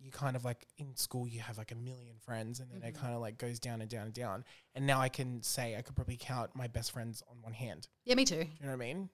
you 0.00 0.10
kind 0.10 0.34
of 0.36 0.44
like 0.44 0.66
in 0.78 0.96
school 0.96 1.28
you 1.28 1.40
have 1.40 1.58
like 1.58 1.72
a 1.72 1.74
million 1.74 2.16
friends 2.18 2.60
and 2.60 2.70
then 2.70 2.82
it 2.82 2.94
kind 2.94 3.14
of 3.14 3.20
like 3.20 3.36
goes 3.38 3.58
down 3.58 3.80
and 3.82 3.90
down 3.90 4.04
and 4.06 4.14
down. 4.14 4.44
And 4.74 4.86
now 4.86 5.00
I 5.00 5.08
can 5.08 5.42
say 5.42 5.76
I 5.76 5.82
could 5.82 5.94
probably 5.94 6.16
count 6.18 6.50
my 6.56 6.66
best 6.66 6.92
friends 6.92 7.22
on 7.30 7.36
one 7.42 7.52
hand. 7.52 7.88
yeah, 8.04 8.14
me 8.14 8.24
too. 8.24 8.36
You 8.36 8.44
know 8.62 8.68
what 8.68 8.72
I 8.72 8.76
mean? 8.76 9.08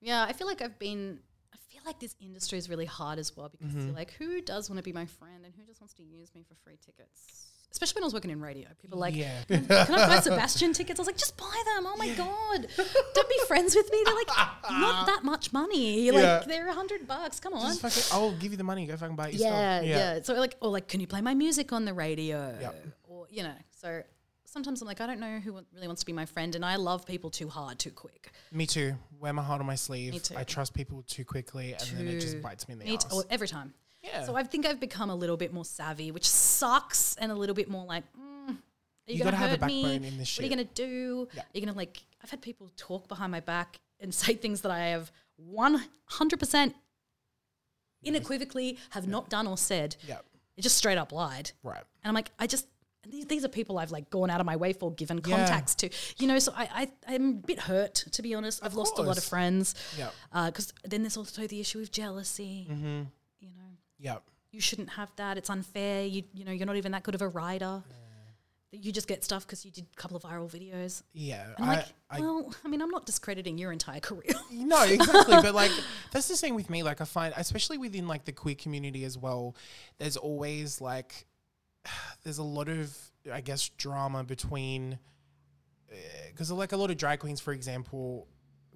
Yeah, 0.00 0.22
I 0.22 0.32
feel 0.32 0.46
like 0.46 0.62
I've 0.62 0.78
been. 0.78 1.18
I 1.52 1.56
feel 1.68 1.82
like 1.84 1.98
this 2.00 2.14
industry 2.20 2.58
is 2.58 2.68
really 2.70 2.84
hard 2.86 3.18
as 3.18 3.36
well 3.36 3.48
because 3.48 3.66
Mm-hmm. 3.68 3.86
you're 3.86 3.94
like, 3.94 4.12
who 4.12 4.40
does 4.40 4.70
want 4.70 4.78
to 4.78 4.82
be 4.84 4.92
my 4.92 5.06
friend 5.06 5.44
and 5.44 5.52
who 5.54 5.64
just 5.64 5.80
wants 5.80 5.94
to 5.94 6.02
use 6.02 6.32
me 6.34 6.44
for 6.48 6.54
free 6.64 6.78
tickets? 6.84 7.49
Especially 7.72 7.98
when 8.00 8.04
I 8.04 8.06
was 8.08 8.14
working 8.14 8.30
in 8.32 8.40
radio, 8.40 8.66
people 8.82 8.98
were 8.98 9.02
like, 9.02 9.14
Yeah. 9.14 9.42
Oh, 9.50 9.56
can 9.56 9.94
I 9.94 10.06
buy 10.08 10.20
Sebastian 10.20 10.72
tickets? 10.72 10.98
I 10.98 11.02
was 11.02 11.06
like, 11.06 11.16
just 11.16 11.36
buy 11.36 11.62
them. 11.76 11.86
Oh 11.86 11.96
my 11.96 12.08
god, 12.14 12.66
don't 13.14 13.28
be 13.28 13.38
friends 13.46 13.74
with 13.76 13.90
me. 13.92 14.02
They're 14.04 14.14
like, 14.14 14.26
not 14.70 15.06
that 15.12 15.24
much 15.24 15.52
money. 15.52 16.10
Like 16.10 16.22
Yeah. 16.22 16.42
they're 16.46 16.68
a 16.68 16.72
hundred 16.72 17.06
bucks. 17.06 17.38
Come 17.40 17.54
on. 17.54 17.68
Just 17.76 17.80
fucking, 17.80 18.02
I'll 18.12 18.32
give 18.32 18.50
you 18.52 18.58
the 18.58 18.64
money. 18.64 18.86
Go 18.86 18.96
fucking 18.96 19.14
buy 19.16 19.28
it 19.28 19.34
yourself. 19.34 19.52
Yeah, 19.54 19.80
yeah, 19.82 20.22
So 20.22 20.34
like, 20.34 20.56
or 20.60 20.70
like, 20.70 20.88
can 20.88 21.00
you 21.00 21.06
play 21.06 21.20
my 21.20 21.34
music 21.34 21.72
on 21.72 21.84
the 21.84 21.94
radio? 21.94 22.56
Yep. 22.60 22.86
Or 23.04 23.26
you 23.30 23.44
know, 23.44 23.54
so 23.70 24.02
sometimes 24.46 24.82
I'm 24.82 24.88
like, 24.88 25.00
I 25.00 25.06
don't 25.06 25.20
know 25.20 25.38
who 25.38 25.52
really 25.72 25.86
wants 25.86 26.02
to 26.02 26.06
be 26.06 26.12
my 26.12 26.26
friend, 26.26 26.56
and 26.56 26.64
I 26.64 26.74
love 26.74 27.06
people 27.06 27.30
too 27.30 27.48
hard, 27.48 27.78
too 27.78 27.92
quick. 27.92 28.32
Me 28.50 28.66
too. 28.66 28.94
Wear 29.20 29.32
my 29.32 29.42
heart 29.44 29.60
on 29.60 29.66
my 29.66 29.76
sleeve. 29.76 30.12
Me 30.12 30.18
too. 30.18 30.34
I 30.36 30.42
trust 30.42 30.74
people 30.74 31.04
too 31.06 31.24
quickly, 31.24 31.74
and 31.74 31.88
then 31.96 32.08
it 32.08 32.18
just 32.20 32.42
bites 32.42 32.66
me 32.66 32.72
in 32.72 32.78
the 32.80 32.94
ass. 32.94 33.04
too- 33.04 33.10
oh, 33.12 33.22
every 33.30 33.46
time. 33.46 33.74
Yeah. 34.02 34.24
So 34.24 34.34
I 34.36 34.42
think 34.44 34.66
I've 34.66 34.80
become 34.80 35.10
a 35.10 35.14
little 35.14 35.36
bit 35.36 35.52
more 35.52 35.64
savvy, 35.64 36.10
which 36.10 36.28
sucks, 36.28 37.14
and 37.16 37.30
a 37.30 37.34
little 37.34 37.54
bit 37.54 37.68
more 37.68 37.84
like, 37.84 38.04
mm, 38.18 38.48
are 38.50 38.54
you, 39.06 39.16
You 39.18 39.24
have 39.24 39.34
a 39.34 39.36
hurt 39.36 39.62
me? 39.62 39.96
in 39.96 40.18
this 40.18 40.36
What 40.36 40.40
are 40.40 40.44
you 40.44 40.50
gonna 40.50 40.64
do? 40.64 41.28
Yeah. 41.34 41.42
Are 41.42 41.46
you 41.52 41.60
gonna 41.66 41.76
like? 41.76 41.98
I've 42.22 42.30
had 42.30 42.40
people 42.42 42.70
talk 42.76 43.08
behind 43.08 43.30
my 43.32 43.40
back 43.40 43.78
and 44.00 44.14
say 44.22 44.34
things 44.34 44.62
that 44.62 44.70
I 44.72 44.78
have 44.88 45.10
one 45.36 45.82
hundred 46.06 46.38
percent 46.40 46.74
unequivocally 48.06 48.78
have 48.90 49.06
not 49.08 49.28
done 49.28 49.46
or 49.46 49.56
said. 49.58 49.96
yeah. 50.06 50.18
It 50.56 50.62
just 50.62 50.76
straight 50.76 50.98
up 50.98 51.10
lied. 51.12 51.52
Right. 51.62 51.78
And 52.02 52.08
I'm 52.08 52.14
like, 52.14 52.30
I 52.38 52.46
just 52.46 52.66
and 53.02 53.10
these 53.12 53.24
these 53.26 53.44
are 53.46 53.48
people 53.48 53.78
I've 53.78 53.92
like 53.92 54.10
gone 54.10 54.28
out 54.28 54.40
of 54.40 54.46
my 54.46 54.56
way 54.56 54.74
for, 54.74 54.92
given 54.92 55.20
Yeah. 55.24 55.36
contacts 55.38 55.74
to, 55.76 55.88
you 56.18 56.26
know. 56.26 56.38
So 56.38 56.52
I, 56.54 56.68
I 57.06 57.14
I'm 57.14 57.30
a 57.30 57.32
bit 57.34 57.60
hurt 57.60 57.94
to 58.12 58.20
be 58.22 58.34
honest. 58.34 58.60
I've 58.62 58.74
lost 58.74 58.98
a 58.98 59.02
lot 59.02 59.16
of 59.16 59.24
friends. 59.24 59.74
Yeah. 59.96 60.10
Because 60.46 60.72
then 60.84 61.02
there's 61.02 61.16
also 61.16 61.46
the 61.46 61.60
issue 61.60 61.80
of 61.80 61.90
jealousy. 61.90 62.66
Mm-hmm. 62.70 63.02
Yeah. 64.00 64.18
you 64.50 64.60
shouldn't 64.60 64.90
have 64.90 65.10
that. 65.16 65.36
It's 65.38 65.50
unfair. 65.50 66.04
You 66.06 66.22
you 66.32 66.44
know, 66.44 66.52
you're 66.52 66.66
not 66.66 66.76
even 66.76 66.92
that 66.92 67.02
good 67.02 67.14
of 67.14 67.22
a 67.22 67.28
writer. 67.28 67.82
That 68.72 68.78
You 68.84 68.92
just 68.92 69.08
get 69.08 69.24
stuff 69.24 69.46
because 69.46 69.64
you 69.64 69.70
did 69.70 69.86
a 69.92 69.96
couple 70.00 70.16
of 70.16 70.22
viral 70.22 70.48
videos. 70.50 71.02
Yeah. 71.12 71.44
And 71.56 71.64
I'm 71.64 71.70
I, 71.70 71.74
like, 71.74 71.86
I 72.10 72.20
well, 72.20 72.54
I 72.64 72.68
mean, 72.68 72.80
I'm 72.80 72.90
not 72.90 73.04
discrediting 73.04 73.58
your 73.58 73.72
entire 73.72 74.00
career. 74.00 74.32
No, 74.52 74.82
exactly. 74.84 75.36
but 75.42 75.54
like 75.54 75.72
that's 76.12 76.28
the 76.28 76.36
same 76.36 76.54
with 76.54 76.70
me. 76.70 76.82
Like 76.82 77.00
I 77.00 77.04
find, 77.04 77.34
especially 77.36 77.78
within 77.78 78.06
like 78.08 78.24
the 78.24 78.32
queer 78.32 78.54
community 78.54 79.04
as 79.04 79.16
well, 79.18 79.54
there's 79.98 80.16
always 80.16 80.80
like 80.80 81.26
there's 82.24 82.38
a 82.38 82.42
lot 82.44 82.68
of 82.68 82.96
I 83.32 83.40
guess 83.40 83.68
drama 83.70 84.24
between 84.24 84.98
eh, 85.90 85.94
because 86.30 86.50
like 86.52 86.72
a 86.72 86.76
lot 86.76 86.90
of 86.90 86.96
drag 86.96 87.20
queens, 87.20 87.40
for 87.40 87.52
example, 87.52 88.28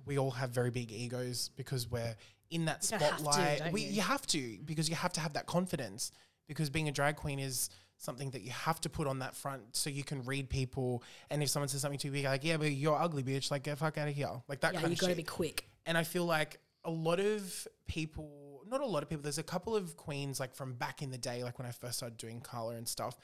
we 0.06 0.18
all 0.18 0.32
have 0.32 0.50
very 0.50 0.70
big 0.70 0.92
egos 0.92 1.50
because 1.56 1.88
we're 1.90 2.14
in 2.54 2.64
that 2.66 2.88
You 2.90 2.98
have 2.98 3.16
to, 3.18 3.22
spotlight. 3.22 3.72
we 3.72 3.82
you? 3.82 3.92
you 3.92 4.00
have 4.02 4.26
to 4.28 4.38
mm. 4.38 4.66
because 4.66 4.88
you 4.88 4.94
have 4.94 5.12
to 5.14 5.20
have 5.20 5.34
that 5.34 5.46
confidence 5.46 6.12
because 6.48 6.70
being 6.70 6.88
a 6.88 6.92
drag 6.92 7.16
queen 7.16 7.38
is 7.38 7.70
something 7.96 8.30
that 8.30 8.42
you 8.42 8.50
have 8.50 8.80
to 8.80 8.88
put 8.88 9.06
on 9.06 9.20
that 9.20 9.34
front 9.34 9.62
so 9.72 9.88
you 9.88 10.04
can 10.04 10.22
read 10.24 10.48
people 10.50 11.02
and 11.30 11.42
if 11.42 11.48
someone 11.48 11.68
says 11.68 11.80
something 11.80 11.98
to 11.98 12.08
you 12.08 12.24
like 12.24 12.44
yeah 12.44 12.56
but 12.56 12.72
you're 12.72 13.00
ugly 13.00 13.22
bitch 13.22 13.50
like 13.50 13.62
get 13.62 13.78
fuck 13.78 13.96
out 13.96 14.08
of 14.08 14.14
here 14.14 14.28
like 14.48 14.60
that 14.60 14.74
yeah, 14.74 14.80
kind 14.80 14.90
you 14.90 14.96
got 14.96 15.08
to 15.08 15.14
be 15.14 15.22
quick. 15.22 15.68
and 15.86 15.96
I 15.96 16.02
feel 16.02 16.24
like 16.24 16.58
a 16.84 16.90
lot 16.90 17.18
of 17.18 17.66
people, 17.86 18.62
not 18.68 18.80
a 18.80 18.86
lot 18.86 19.02
of 19.02 19.08
people, 19.08 19.22
there's 19.22 19.38
a 19.38 19.42
couple 19.42 19.74
of 19.74 19.96
queens 19.96 20.38
like 20.38 20.54
from 20.54 20.74
back 20.74 21.02
in 21.02 21.10
the 21.10 21.18
day, 21.18 21.42
like 21.42 21.58
when 21.58 21.66
I 21.66 21.70
first 21.70 21.96
started 21.96 22.18
doing 22.18 22.40
Carla 22.40 22.74
and 22.74 22.86
stuff, 22.86 23.16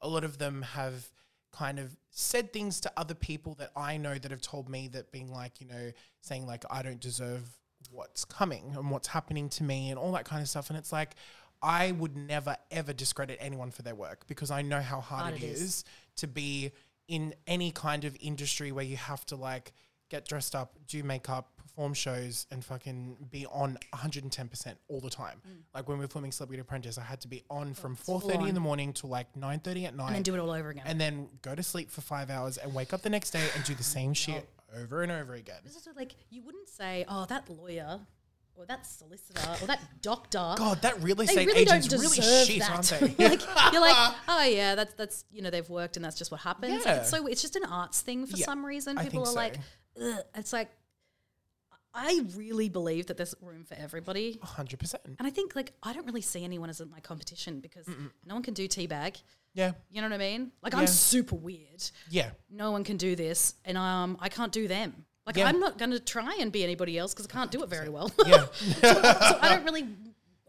a 0.00 0.08
lot 0.08 0.24
of 0.24 0.38
them 0.38 0.62
have 0.62 1.08
kind 1.52 1.78
of 1.78 1.96
said 2.10 2.52
things 2.52 2.80
to 2.80 2.92
other 2.96 3.14
people 3.14 3.54
that 3.54 3.70
I 3.74 3.96
know 3.96 4.14
that 4.14 4.30
have 4.30 4.42
told 4.42 4.68
me 4.68 4.88
that 4.88 5.10
being 5.10 5.32
like, 5.32 5.60
you 5.60 5.66
know, 5.66 5.92
saying 6.20 6.46
like, 6.46 6.64
I 6.70 6.82
don't 6.82 7.00
deserve 7.00 7.42
what's 7.90 8.24
coming 8.24 8.72
and 8.76 8.90
what's 8.90 9.08
happening 9.08 9.48
to 9.50 9.62
me 9.64 9.90
and 9.90 9.98
all 9.98 10.12
that 10.12 10.24
kind 10.24 10.42
of 10.42 10.48
stuff. 10.48 10.68
And 10.70 10.78
it's 10.78 10.92
like, 10.92 11.14
I 11.62 11.92
would 11.92 12.16
never 12.16 12.56
ever 12.70 12.92
discredit 12.92 13.38
anyone 13.40 13.70
for 13.70 13.82
their 13.82 13.94
work 13.94 14.26
because 14.26 14.50
I 14.50 14.62
know 14.62 14.80
how 14.80 15.00
hard, 15.00 15.22
Hard 15.22 15.34
it 15.36 15.42
is. 15.42 15.60
is. 15.62 15.84
to 16.16 16.26
be 16.28 16.72
in 17.08 17.34
any 17.46 17.70
kind 17.70 18.04
of 18.04 18.16
industry 18.20 18.72
where 18.72 18.84
you 18.84 18.96
have 18.96 19.24
to 19.26 19.36
like 19.36 19.72
get 20.08 20.26
dressed 20.28 20.54
up, 20.54 20.74
do 20.86 21.02
makeup, 21.02 21.50
perform 21.56 21.92
shows, 21.94 22.46
and 22.52 22.64
fucking 22.64 23.16
be 23.30 23.44
on 23.46 23.76
110% 23.92 24.74
all 24.88 25.00
the 25.00 25.10
time. 25.10 25.40
Mm. 25.48 25.62
Like 25.74 25.88
when 25.88 25.98
we 25.98 26.04
were 26.04 26.08
filming 26.08 26.30
Celebrity 26.30 26.60
Apprentice, 26.60 26.96
I 26.98 27.02
had 27.02 27.20
to 27.22 27.28
be 27.28 27.42
on 27.50 27.74
from 27.74 27.96
4.30 27.96 28.48
in 28.50 28.54
the 28.54 28.60
morning 28.60 28.92
to 28.94 29.06
like 29.08 29.26
9.30 29.34 29.86
at 29.86 29.96
night 29.96 30.06
And 30.06 30.14
then 30.16 30.22
do 30.22 30.34
it 30.34 30.38
all 30.38 30.50
over 30.52 30.70
again. 30.70 30.84
and 30.86 31.00
then 31.00 31.28
go 31.42 31.54
to 31.54 31.62
sleep 31.62 31.90
for 31.90 32.02
five 32.02 32.30
hours 32.30 32.56
and 32.56 32.72
wake 32.74 32.92
up 32.92 33.02
the 33.02 33.10
next 33.10 33.30
day 33.32 33.42
and 33.54 33.64
do 33.64 33.74
the 33.74 33.82
same 33.82 34.14
shit 34.14 34.48
over 34.74 35.02
and 35.02 35.12
over 35.12 35.34
again. 35.34 35.58
This 35.64 35.76
is 35.76 35.88
like 35.96 36.14
you 36.30 36.42
wouldn't 36.42 36.68
say, 36.68 37.04
"Oh, 37.08 37.24
that 37.26 37.48
lawyer," 37.48 38.00
or 38.54 38.66
"that 38.66 38.86
solicitor," 38.86 39.40
or 39.62 39.66
"that 39.66 39.80
doctor." 40.02 40.54
God, 40.56 40.82
that 40.82 41.02
real 41.02 41.16
they 41.16 41.24
estate 41.24 41.46
really 41.46 41.64
don't 41.64 41.76
agents 41.84 41.92
really 41.94 42.20
shit, 42.46 42.60
that. 42.60 42.70
aren't 42.70 43.16
they? 43.16 43.28
like 43.28 43.40
you're 43.72 43.80
like, 43.80 44.14
oh 44.28 44.44
yeah, 44.44 44.74
that's 44.74 44.94
that's 44.94 45.24
you 45.30 45.42
know 45.42 45.50
they've 45.50 45.68
worked 45.68 45.96
and 45.96 46.04
that's 46.04 46.16
just 46.18 46.30
what 46.30 46.40
happens. 46.40 46.84
Yeah. 46.84 46.96
it's 46.96 47.10
so 47.10 47.26
it's 47.26 47.42
just 47.42 47.56
an 47.56 47.64
arts 47.64 48.00
thing 48.02 48.26
for 48.26 48.36
Yeah, 48.36 48.46
some 48.46 48.64
reason. 48.64 48.96
People 48.98 49.22
are 49.22 49.26
think 49.26 49.36
like, 49.36 49.56
Ugh. 50.02 50.24
it's 50.34 50.52
like, 50.52 50.70
I 51.96 52.20
really 52.36 52.68
believe 52.68 53.06
that 53.06 53.16
there's 53.16 53.34
room 53.40 53.64
for 53.64 53.74
everybody, 53.74 54.38
100%. 54.44 54.94
and 55.18 55.26
I 55.26 55.30
think 55.30 55.56
like 55.56 55.72
I 55.82 55.92
don't 55.94 56.06
really 56.06 56.20
see 56.20 56.44
anyone 56.44 56.68
as 56.70 56.80
my 56.90 57.00
competition 57.00 57.60
because 57.60 57.88
no 58.26 58.34
one 58.34 58.42
can 58.42 58.54
do 58.54 58.68
teabag. 58.68 59.20
Yeah. 59.54 59.72
You 59.90 60.02
know 60.02 60.08
what 60.08 60.14
I 60.14 60.18
mean? 60.18 60.52
Like 60.62 60.74
Yeah. 60.74 60.80
I'm 60.80 60.86
super 60.86 61.34
weird. 61.34 61.82
Yeah. 62.10 62.30
No 62.50 62.70
one 62.72 62.84
can 62.84 62.98
do 62.98 63.16
this, 63.16 63.54
and 63.64 63.78
um, 63.78 64.18
I 64.20 64.28
can't 64.28 64.52
do 64.52 64.68
them. 64.68 65.06
Like 65.26 65.36
Yeah. 65.36 65.46
I'm 65.48 65.58
not 65.58 65.78
going 65.78 65.90
to 65.92 65.98
try 65.98 66.36
and 66.40 66.52
be 66.52 66.62
anybody 66.62 66.98
else 66.98 67.14
because 67.14 67.26
I 67.26 67.30
can't 67.32 67.50
do 67.50 67.62
it 67.62 67.68
very 67.70 67.88
well. 67.88 68.12
Yeah. 68.26 68.44
so 68.82 69.38
I 69.40 69.48
don't 69.48 69.64
really, 69.64 69.88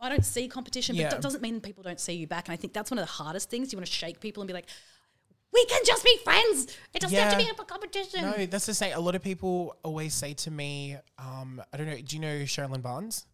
I 0.02 0.10
don't 0.10 0.26
see 0.26 0.48
competition, 0.50 0.96
but 0.98 1.02
Yeah. 1.04 1.10
that 1.10 1.22
doesn't 1.22 1.42
mean 1.42 1.62
people 1.62 1.82
don't 1.84 2.00
see 2.00 2.14
you 2.14 2.28
back. 2.28 2.48
And 2.50 2.54
I 2.54 2.58
think 2.58 2.74
that's 2.74 2.92
one 2.92 3.00
of 3.00 3.06
the 3.06 3.12
hardest 3.12 3.50
things. 3.50 3.72
You 3.72 3.78
want 3.78 3.88
to 3.88 3.92
shake 3.92 4.20
people 4.20 4.42
and 4.44 4.48
be 4.48 4.54
like, 4.54 4.68
we 5.54 5.66
can 5.66 5.82
just 5.86 6.04
be 6.04 6.18
friends. 6.24 6.68
It 6.94 7.02
doesn't 7.02 7.18
have 7.18 7.38
to 7.38 7.44
Yeah. 7.44 7.52
be 7.54 7.62
a 7.62 7.64
competition. 7.66 8.22
No, 8.22 8.46
that's 8.46 8.66
the 8.66 8.74
same. 8.74 8.96
A 8.96 9.00
lot 9.00 9.16
of 9.16 9.24
people 9.24 9.76
always 9.84 10.14
say 10.14 10.34
to 10.36 10.52
me, 10.52 10.98
um, 11.18 11.62
I 11.74 11.78
don't 11.78 11.88
know, 11.88 11.98
do 12.00 12.16
you 12.16 12.22
know 12.22 12.40
Sherilyn 12.44 12.82
Barnes? 12.82 13.26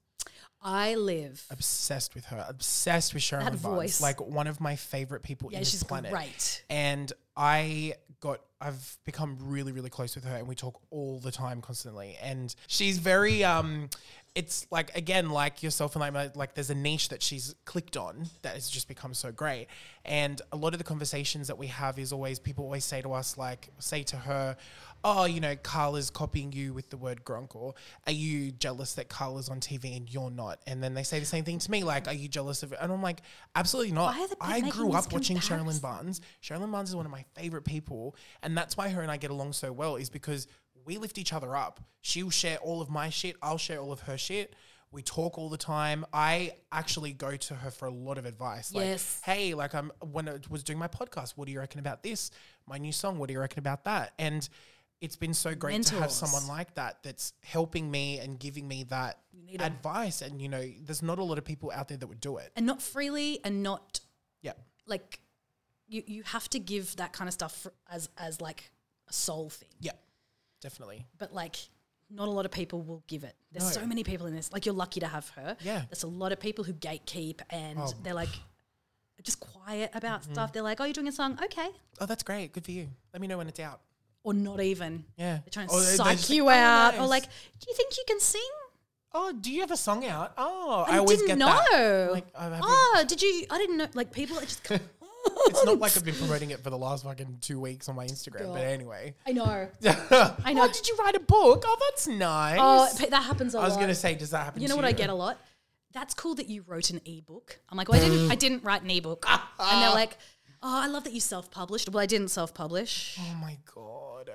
I 0.63 0.95
live. 0.95 1.45
Obsessed 1.49 2.15
with 2.15 2.25
her. 2.25 2.45
Obsessed 2.47 3.13
with 3.13 3.23
Sherilyn 3.23 3.61
Barnes. 3.61 3.61
voice. 3.61 4.01
Like 4.01 4.21
one 4.21 4.47
of 4.47 4.61
my 4.61 4.75
favorite 4.75 5.21
people 5.23 5.49
Yeah, 5.51 5.57
in 5.57 5.61
this 5.61 5.71
she's 5.71 5.83
planet. 5.83 6.11
great. 6.11 6.63
And 6.69 7.11
I 7.35 7.95
got 8.21 8.39
I've 8.61 8.97
become 9.03 9.37
really, 9.41 9.73
really 9.73 9.89
close 9.89 10.15
with 10.15 10.23
her 10.23 10.35
and 10.37 10.47
we 10.47 10.55
talk 10.55 10.79
all 10.89 11.19
the 11.19 11.31
time 11.31 11.59
constantly. 11.61 12.17
And 12.21 12.55
she's 12.67 12.97
very 12.97 13.43
um 13.43 13.89
it's 14.35 14.65
like 14.71 14.95
again, 14.95 15.29
like 15.29 15.61
yourself 15.61 15.95
and 15.97 16.13
like 16.13 16.35
like 16.37 16.55
there's 16.55 16.69
a 16.69 16.75
niche 16.75 17.09
that 17.09 17.21
she's 17.21 17.53
clicked 17.65 17.97
on 17.97 18.27
that 18.41 18.53
has 18.53 18.69
just 18.69 18.87
become 18.87 19.13
so 19.13 19.31
great. 19.33 19.67
And 20.05 20.41
a 20.53 20.55
lot 20.55 20.73
of 20.73 20.77
the 20.77 20.85
conversations 20.85 21.47
that 21.49 21.57
we 21.57 21.67
have 21.67 21.99
is 21.99 22.13
always 22.13 22.39
people 22.39 22.63
always 22.63 22.85
say 22.85 23.01
to 23.01 23.11
us 23.11 23.37
like 23.37 23.67
say 23.79 24.03
to 24.03 24.15
her, 24.15 24.55
Oh, 25.03 25.25
you 25.25 25.41
know, 25.41 25.55
Carla's 25.57 26.09
copying 26.09 26.51
you 26.53 26.73
with 26.73 26.89
the 26.89 26.97
word 26.97 27.23
grunk, 27.25 27.55
or 27.55 27.73
are 28.07 28.13
you 28.13 28.51
jealous 28.51 28.93
that 28.93 29.09
Carla's 29.09 29.49
on 29.49 29.59
TV 29.59 29.97
and 29.97 30.11
you're 30.11 30.31
not? 30.31 30.59
And 30.65 30.81
then 30.81 30.93
they 30.93 31.03
say 31.03 31.19
the 31.19 31.25
same 31.25 31.43
thing 31.43 31.59
to 31.59 31.71
me, 31.71 31.83
like, 31.83 32.07
Are 32.07 32.13
you 32.13 32.27
jealous 32.27 32.63
of 32.63 32.71
it? 32.73 32.79
And 32.81 32.91
I'm 32.91 33.01
like, 33.01 33.21
Absolutely 33.55 33.91
not. 33.91 34.15
Why 34.15 34.23
are 34.23 34.27
they 34.61 34.67
I 34.67 34.69
grew 34.69 34.93
up 34.93 35.11
watching 35.11 35.37
Sherilyn? 35.37 35.81
Barnes. 35.81 36.21
Sherilyn 36.41 36.71
Barnes 36.71 36.89
is 36.89 36.95
one 36.95 37.05
of 37.05 37.11
my 37.11 37.25
favorite 37.35 37.63
people, 37.65 38.15
and 38.41 38.57
that's 38.57 38.77
why 38.77 38.89
her 38.89 39.01
and 39.01 39.11
I 39.11 39.17
get 39.17 39.31
along 39.31 39.53
so 39.53 39.71
well. 39.71 39.97
Is 39.97 40.09
because 40.09 40.47
we 40.85 40.97
lift 40.97 41.17
each 41.17 41.33
other 41.33 41.55
up. 41.55 41.79
She'll 42.01 42.29
share 42.29 42.57
all 42.57 42.81
of 42.81 42.89
my 42.89 43.09
shit. 43.09 43.35
I'll 43.41 43.57
share 43.57 43.79
all 43.79 43.91
of 43.91 44.01
her 44.01 44.17
shit. 44.17 44.53
We 44.91 45.01
talk 45.01 45.37
all 45.39 45.49
the 45.49 45.57
time. 45.57 46.05
I 46.13 46.51
actually 46.71 47.13
go 47.13 47.35
to 47.35 47.55
her 47.55 47.71
for 47.71 47.87
a 47.87 47.91
lot 47.91 48.19
of 48.19 48.25
advice. 48.25 48.71
Like, 48.73 48.85
Yes. 48.85 49.21
hey, 49.25 49.53
like 49.55 49.73
I'm 49.73 49.91
when 50.11 50.29
I 50.29 50.35
was 50.49 50.63
doing 50.63 50.77
my 50.77 50.87
podcast, 50.87 51.33
what 51.35 51.47
do 51.47 51.51
you 51.51 51.59
reckon 51.59 51.79
about 51.79 52.03
this? 52.03 52.29
My 52.67 52.77
new 52.77 52.91
song, 52.91 53.17
what 53.17 53.27
do 53.27 53.33
you 53.33 53.39
reckon 53.39 53.59
about 53.59 53.85
that? 53.85 54.13
And 54.19 54.47
it's 55.03 55.15
been 55.17 55.33
so 55.33 55.53
great 55.53 55.83
to 55.83 55.95
have 55.95 56.11
someone 56.11 56.47
like 56.47 56.73
that 56.75 57.03
that's 57.03 57.33
helping 57.43 57.91
me 57.91 58.19
and 58.19 58.39
giving 58.39 58.67
me 58.67 58.83
that 58.85 59.19
advice. 59.59 60.21
And 60.21 60.41
you 60.41 60.47
know, 60.49 60.63
there's 60.85 61.03
not 61.03 61.19
a 61.19 61.23
lot 61.23 61.37
of 61.37 61.43
people 61.45 61.71
out 61.75 61.89
there 61.89 61.97
that 61.97 62.07
would 62.07 62.21
do 62.21 62.37
it. 62.37 62.51
And 62.55 62.65
not 62.65 62.81
freely 62.81 63.39
and 63.43 63.61
not 63.61 63.99
Yeah. 64.41 64.53
like, 64.87 65.19
you, 65.87 66.03
you 66.07 66.23
have 66.23 66.49
to 66.51 66.59
give 66.59 66.95
that 66.95 67.11
kind 67.13 67.27
of 67.27 67.33
stuff 67.33 67.67
as, 67.91 68.09
as 68.17 68.39
like 68.41 68.71
a 69.09 69.13
soul 69.13 69.49
thing. 69.49 69.69
Yeah. 69.81 69.91
Definitely. 70.61 71.05
but 71.17 71.33
like 71.33 71.57
not 72.09 72.27
a 72.27 72.31
lot 72.31 72.45
of 72.45 72.51
people 72.51 72.81
will 72.81 73.03
give 73.07 73.23
it. 73.25 73.35
There's 73.51 73.75
No. 73.75 73.81
so 73.81 73.85
many 73.87 74.03
people 74.05 74.27
in 74.27 74.35
this. 74.35 74.53
Like 74.53 74.65
you're 74.65 74.75
lucky 74.75 74.99
to 75.01 75.07
have 75.07 75.27
her. 75.29 75.57
Yeah. 75.61 75.83
There's 75.89 76.03
a 76.03 76.07
lot 76.07 76.31
of 76.31 76.39
people 76.39 76.63
who 76.63 76.73
gatekeep 76.73 77.41
and 77.49 77.77
Oh. 77.79 77.91
they're 78.03 78.13
like 78.13 78.29
just 79.23 79.39
quiet 79.41 79.91
about 79.93 80.21
Mm-hmm. 80.21 80.33
stuff. 80.33 80.53
They're 80.53 80.61
like, 80.63 80.79
"Oh, 80.81 80.85
you're 80.85 80.93
doing 80.93 81.07
a 81.07 81.11
song, 81.11 81.39
okay," 81.43 81.69
Oh, 81.99 82.05
that's 82.05 82.23
great. 82.23 82.51
Good 82.53 82.65
for 82.65 82.71
you. 82.71 82.89
Let 83.13 83.21
me 83.21 83.27
know 83.27 83.37
when 83.37 83.47
it's 83.47 83.59
out. 83.59 83.79
Or 84.23 84.33
not 84.33 84.61
even. 84.61 85.05
Yeah. 85.17 85.39
They're 85.43 85.51
trying 85.51 85.67
to 85.67 85.73
Or 85.73 85.81
psych 85.81 86.17
just 86.17 86.29
you 86.29 86.45
"Oh, 86.45 86.49
out, 86.49 86.97
or 86.97 87.07
like, 87.07 87.23
"Do 87.23 87.65
you 87.67 87.73
think 87.75 87.97
you 87.97 88.03
can 88.07 88.19
sing?" 88.19 88.41
oh, 89.13 89.31
do 89.31 89.51
you 89.51 89.61
have 89.61 89.71
a 89.71 89.77
song 89.77 90.05
out? 90.05 90.33
Oh, 90.37 90.85
I, 90.87 90.95
I, 90.95 90.97
always 90.97 91.19
didn't 91.19 91.27
get 91.27 91.37
know. 91.37 91.61
that. 91.71 92.11
Like, 92.11 92.25
oh, 92.33 92.39
I 92.39 92.43
haven't- 92.43 92.61
oh, 92.63 93.05
did 93.07 93.21
you? 93.21 93.45
I 93.49 93.57
didn't 93.57 93.77
know. 93.77 93.87
Like 93.93 94.11
people 94.11 94.37
are 94.37 94.41
just. 94.41 94.69
it's 95.25 95.65
not 95.65 95.79
like 95.79 95.95
I've 95.95 96.03
been 96.03 96.15
promoting 96.15 96.51
it 96.51 96.59
for 96.59 96.69
the 96.69 96.77
last 96.77 97.05
fucking 97.05 97.37
two 97.41 97.59
weeks 97.59 97.87
on 97.87 97.95
my 97.95 98.05
Instagram. 98.05 98.45
God. 98.45 98.53
But 98.55 98.63
anyway, 98.63 99.15
I 99.25 99.31
know. 99.31 99.43
I 100.43 100.53
know. 100.53 100.63
Oh, 100.63 100.71
did 100.71 100.87
you 100.87 100.97
write 100.99 101.15
a 101.15 101.19
book? 101.19 101.63
Oh, 101.65 101.77
that's 101.91 102.07
nice. 102.07 102.57
Oh, 102.59 103.07
that 103.09 103.23
happens 103.23 103.55
a 103.55 103.57
I 103.57 103.61
lot. 103.61 103.65
I 103.65 103.69
was 103.69 103.77
gonna 103.77 103.95
say, 103.95 104.15
does 104.15 104.31
that 104.31 104.43
happen? 104.45 104.61
You 104.61 104.67
to 104.67 104.73
know 104.73 104.75
what 104.75 104.85
I 104.85 104.91
get 104.91 105.09
a 105.09 105.15
lot? 105.15 105.37
That's 105.93 106.15
cool 106.15 106.33
that 106.35 106.49
you 106.49 106.63
wrote 106.67 106.89
an 106.89 107.01
ebook. 107.05 107.59
I'm 107.69 107.77
like, 107.77 107.87
well, 107.87 108.01
I 108.03 108.09
didn't. 108.09 108.31
I 108.31 108.35
didn't 108.45 108.63
write 108.63 108.81
an 108.81 108.89
ebook. 108.89 109.25
and 109.29 109.81
they're 109.81 109.91
like, 109.91 110.17
oh, 110.63 110.81
I 110.81 110.87
love 110.87 111.03
that 111.03 111.13
you 111.13 111.19
self-published. 111.19 111.89
Well, 111.89 112.01
I 112.01 112.05
didn't 112.05 112.29
self-publish. 112.29 113.19
Oh 113.19 113.35
my 113.35 113.57
god. 113.75 114.31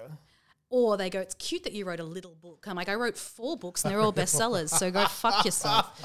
Or 0.70 0.98
they 0.98 1.08
go, 1.08 1.20
it's 1.20 1.34
cute 1.34 1.64
that 1.64 1.72
you 1.72 1.86
wrote 1.86 2.00
a 2.00 2.04
little 2.04 2.34
book. 2.34 2.66
I'm 2.68 2.76
like, 2.76 2.90
I 2.90 2.94
wrote 2.94 3.16
four 3.16 3.56
books 3.56 3.84
and 3.84 3.90
they're 3.92 4.00
all 4.00 4.12
bestsellers. 4.12 4.68
So 4.68 4.90
go 4.90 5.06
fuck 5.06 5.44
yourself. 5.44 5.98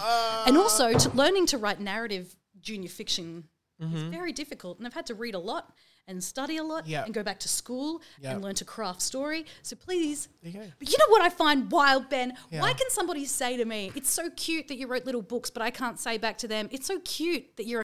and 0.47 0.57
also, 0.57 0.93
to 0.97 1.09
learning 1.09 1.47
to 1.47 1.57
write 1.57 1.81
narrative 1.81 2.33
junior 2.61 2.89
fiction 2.89 3.43
is 3.79 3.87
mm-hmm. 3.87 4.11
very 4.11 4.31
difficult, 4.31 4.77
and 4.77 4.87
I've 4.87 4.93
had 4.93 5.07
to 5.07 5.15
read 5.15 5.35
a 5.35 5.39
lot 5.39 5.73
and 6.07 6.23
study 6.23 6.57
a 6.57 6.63
lot 6.63 6.87
Yeah. 6.87 7.03
and 7.03 7.13
go 7.13 7.23
back 7.23 7.39
to 7.41 7.49
school 7.49 8.01
Yeah. 8.19 8.31
and 8.31 8.41
learn 8.41 8.55
to 8.55 8.65
craft 8.65 9.01
story. 9.01 9.45
So 9.61 9.75
please, 9.75 10.29
you 10.41 10.51
but 10.79 10.89
you 10.89 10.97
know 10.97 11.07
what 11.09 11.21
I 11.21 11.29
find 11.29 11.69
wild, 11.71 12.09
Ben? 12.09 12.33
Why 12.49 12.73
can 12.73 12.89
somebody 12.89 13.25
say 13.25 13.57
to 13.57 13.65
me, 13.65 13.91
"It's 13.95 14.09
so 14.09 14.29
cute 14.29 14.67
that 14.69 14.75
you 14.77 14.87
wrote 14.87 15.05
little 15.05 15.21
books," 15.21 15.49
but 15.49 15.61
I 15.61 15.71
can't 15.71 15.99
say 15.99 16.17
back 16.17 16.37
to 16.39 16.47
them, 16.47 16.69
"It's 16.71 16.87
so 16.87 16.99
cute 16.99 17.55
that 17.57 17.67
you're 17.67 17.81
a 17.81 17.83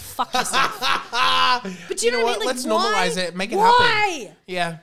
fuck 0.00 0.32
yourself." 0.34 0.80
but 1.88 1.96
do 1.98 2.06
you, 2.06 2.10
You 2.10 2.10
know 2.12 2.18
know, 2.18 2.24
what 2.24 2.36
I 2.36 2.38
mean? 2.38 2.46
Like, 2.46 2.54
Let's 2.54 2.66
why? 2.66 2.72
normalize 2.72 3.16
it, 3.16 3.36
make 3.36 3.52
it 3.52 3.56
why? 3.56 4.18
happen. 4.20 4.36
Yeah, 4.46 4.78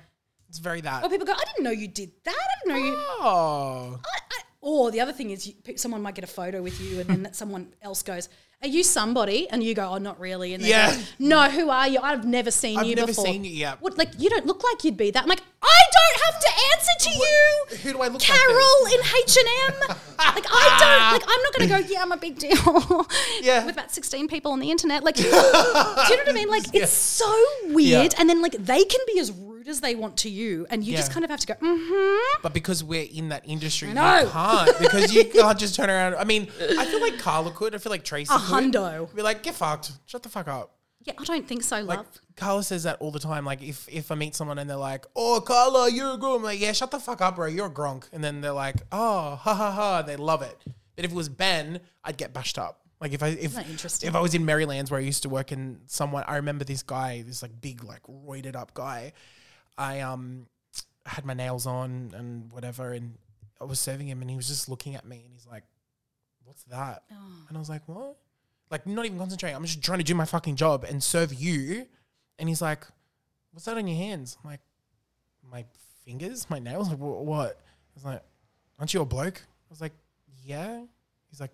it's 0.49 0.59
very 0.59 0.81
that. 0.81 1.03
Or 1.03 1.09
people 1.09 1.25
go, 1.25 1.33
"I 1.33 1.43
didn't 1.45 1.63
know 1.63 1.71
you 1.71 1.87
did 1.87 2.11
that. 2.25 2.35
I 2.35 2.67
didn't 2.67 2.79
know 2.81 2.85
you." 2.85 2.95
Oh, 2.97 3.99
I, 4.05 4.17
I, 4.31 4.41
or 4.61 4.91
the 4.91 5.01
other 5.01 5.13
thing 5.13 5.29
is, 5.31 5.47
you, 5.47 5.53
someone 5.77 6.01
might 6.01 6.15
get 6.15 6.23
a 6.23 6.27
photo 6.27 6.61
with 6.61 6.79
you, 6.81 6.99
and 6.99 7.09
then 7.09 7.23
that 7.23 7.35
someone 7.35 7.73
else 7.81 8.03
goes, 8.03 8.29
"Are 8.61 8.67
you 8.67 8.83
somebody?" 8.83 9.47
And 9.49 9.63
you 9.63 9.73
go, 9.73 9.89
"Oh, 9.89 9.97
not 9.97 10.19
really." 10.19 10.53
And 10.53 10.63
they 10.63 10.69
Yeah. 10.69 10.95
go, 10.95 11.01
"No, 11.19 11.49
who 11.49 11.69
are 11.69 11.87
you? 11.87 11.99
I've 12.01 12.25
never 12.25 12.51
seen 12.51 12.77
I've 12.79 12.85
you 12.87 12.95
never 12.95 13.07
before." 13.07 13.25
seen 13.25 13.43
you, 13.43 13.51
yeah. 13.51 13.75
What? 13.79 13.97
Like 13.97 14.11
you 14.17 14.29
don't 14.29 14.45
look 14.45 14.63
like 14.63 14.83
you'd 14.83 14.97
be 14.97 15.11
that. 15.11 15.23
I'm 15.23 15.29
like, 15.29 15.41
I 15.61 15.81
don't 15.97 16.21
have 16.25 16.41
to 16.41 16.49
answer 16.73 16.95
to 16.99 17.09
you. 17.17 17.77
who 17.83 17.93
do 17.93 18.01
I 18.01 18.07
look 18.07 18.21
like 18.27 18.37
Carol 18.39 18.85
in 18.93 18.99
H 19.23 19.37
and 19.37 19.47
M. 19.73 19.97
Like 20.17 20.45
I 20.49 20.77
don't. 20.79 21.13
Like 21.13 21.23
I'm 21.27 21.41
not 21.43 21.53
going 21.57 21.69
to 21.69 21.87
go. 21.87 21.93
Yeah, 21.93 22.01
I'm 22.01 22.11
a 22.11 22.17
big 22.17 22.37
deal. 22.37 23.07
Yeah. 23.41 23.65
With 23.65 23.75
about 23.75 23.91
16 23.91 24.27
people 24.27 24.51
on 24.51 24.59
the 24.59 24.69
internet. 24.71 25.03
Like, 25.03 25.15
do 25.17 25.23
you 25.23 25.31
know 25.31 25.41
what 25.41 26.29
I 26.29 26.31
mean? 26.33 26.49
Like 26.49 26.73
it's 26.73 26.91
so 26.91 27.29
weird. 27.67 28.13
Yeah. 28.13 28.19
And 28.19 28.29
then 28.29 28.41
like 28.41 28.53
they 28.53 28.83
can 28.83 28.99
be 29.07 29.19
as 29.19 29.31
as 29.69 29.81
they 29.81 29.95
want 29.95 30.17
to 30.17 30.29
you, 30.29 30.65
and 30.69 30.83
you 30.83 30.95
just 30.95 31.11
kind 31.11 31.23
of 31.23 31.31
have 31.31 31.39
to 31.41 31.47
go. 31.47 31.53
Mm-hmm. 31.53 32.41
but 32.41 32.53
because 32.53 32.83
we're 32.83 33.07
in 33.11 33.29
that 33.29 33.47
industry, 33.47 33.93
know. 33.93 34.19
you 34.21 34.29
can't 34.29 34.79
because 34.79 35.13
you 35.13 35.25
can't 35.33 35.57
just 35.57 35.75
turn 35.75 35.89
around. 35.89 36.15
I 36.15 36.23
mean, 36.23 36.47
I 36.59 36.85
feel 36.85 37.01
like 37.01 37.19
Carla 37.19 37.51
could. 37.51 37.75
I 37.75 37.77
feel 37.77 37.91
like 37.91 38.03
Tracy. 38.03 38.33
A 38.33 38.37
could. 38.37 38.73
hundo. 38.73 39.13
Be 39.15 39.21
like, 39.21 39.43
get 39.43 39.55
fucked. 39.55 39.91
Shut 40.05 40.23
the 40.23 40.29
fuck 40.29 40.47
up. 40.47 40.75
Yeah, 41.03 41.13
I 41.17 41.23
don't 41.23 41.47
think 41.47 41.63
so, 41.63 41.81
Like 41.81 41.99
love. 41.99 42.21
Carla 42.35 42.61
says 42.61 42.83
that 42.83 42.97
all 42.99 43.11
the 43.11 43.19
time. 43.19 43.45
Like 43.45 43.61
if 43.61 43.87
if 43.89 44.11
I 44.11 44.15
meet 44.15 44.35
someone 44.35 44.59
and 44.59 44.69
they're 44.69 44.77
like, 44.77 45.05
"Oh, 45.15 45.39
Carla, 45.39 45.89
you're 45.89 46.13
a 46.13 46.17
girl," 46.17 46.35
I'm 46.35 46.43
like, 46.43 46.59
"Yeah, 46.59 46.73
shut 46.73 46.91
the 46.91 46.99
fuck 46.99 47.21
up, 47.21 47.37
bro. 47.37 47.47
You're 47.47 47.67
a 47.67 47.71
gronk." 47.71 48.09
And 48.11 48.21
then 48.23 48.41
they're 48.41 48.51
like, 48.51 48.75
"Oh, 48.91 49.35
ha 49.35 49.53
ha 49.53 49.71
ha," 49.71 50.01
they 50.01 50.17
love 50.17 50.41
it. 50.41 50.57
But 50.95 51.05
if 51.05 51.11
it 51.11 51.15
was 51.15 51.29
Ben, 51.29 51.79
I'd 52.03 52.17
get 52.17 52.33
bashed 52.33 52.59
up. 52.59 52.81
Like 53.01 53.13
if 53.13 53.23
I 53.23 53.29
if 53.29 54.03
if 54.03 54.15
I 54.15 54.19
was 54.19 54.35
in 54.35 54.43
Maryland's 54.43 54.91
where 54.91 54.99
I 54.99 55.03
used 55.03 55.23
to 55.23 55.29
work 55.29 55.51
and 55.51 55.79
someone 55.87 56.23
I 56.27 56.35
remember 56.35 56.65
this 56.65 56.83
guy, 56.83 57.23
this 57.25 57.41
like 57.41 57.61
big 57.61 57.83
like 57.83 58.01
roided 58.03 58.55
up 58.55 58.73
guy. 58.73 59.13
I 59.79 60.01
um 60.01 60.47
had 61.05 61.25
my 61.25 61.33
nails 61.33 61.65
on 61.65 62.13
and 62.15 62.51
whatever, 62.51 62.91
and 62.91 63.17
I 63.59 63.63
was 63.63 63.79
serving 63.79 64.07
him, 64.07 64.21
and 64.21 64.29
he 64.29 64.35
was 64.35 64.47
just 64.47 64.69
looking 64.69 64.93
at 64.93 65.05
me, 65.05 65.21
and 65.23 65.33
he's 65.33 65.47
like, 65.47 65.63
"What's 66.43 66.63
that?" 66.65 67.03
Oh. 67.11 67.45
And 67.47 67.57
I 67.57 67.59
was 67.59 67.69
like, 67.69 67.87
"What?" 67.87 68.17
Like 68.69 68.85
not 68.85 69.05
even 69.05 69.17
concentrating. 69.17 69.55
I'm 69.55 69.63
just 69.63 69.81
trying 69.81 69.99
to 69.99 70.03
do 70.03 70.13
my 70.13 70.25
fucking 70.25 70.57
job 70.57 70.83
and 70.83 71.01
serve 71.01 71.33
you. 71.33 71.87
And 72.37 72.49
he's 72.49 72.61
like, 72.61 72.85
"What's 73.51 73.65
that 73.65 73.77
on 73.77 73.87
your 73.87 73.97
hands?" 73.97 74.37
I'm 74.43 74.51
like, 74.51 74.61
"My 75.49 75.65
fingers, 76.05 76.49
my 76.49 76.59
nails." 76.59 76.89
Like, 76.89 76.99
what? 76.99 77.57
I 77.57 77.93
was 77.95 78.03
like, 78.03 78.21
"Aren't 78.77 78.93
you 78.93 79.01
a 79.01 79.05
bloke?" 79.05 79.41
I 79.41 79.69
was 79.69 79.81
like, 79.81 79.93
"Yeah." 80.43 80.81
He's 81.29 81.39
like, 81.39 81.51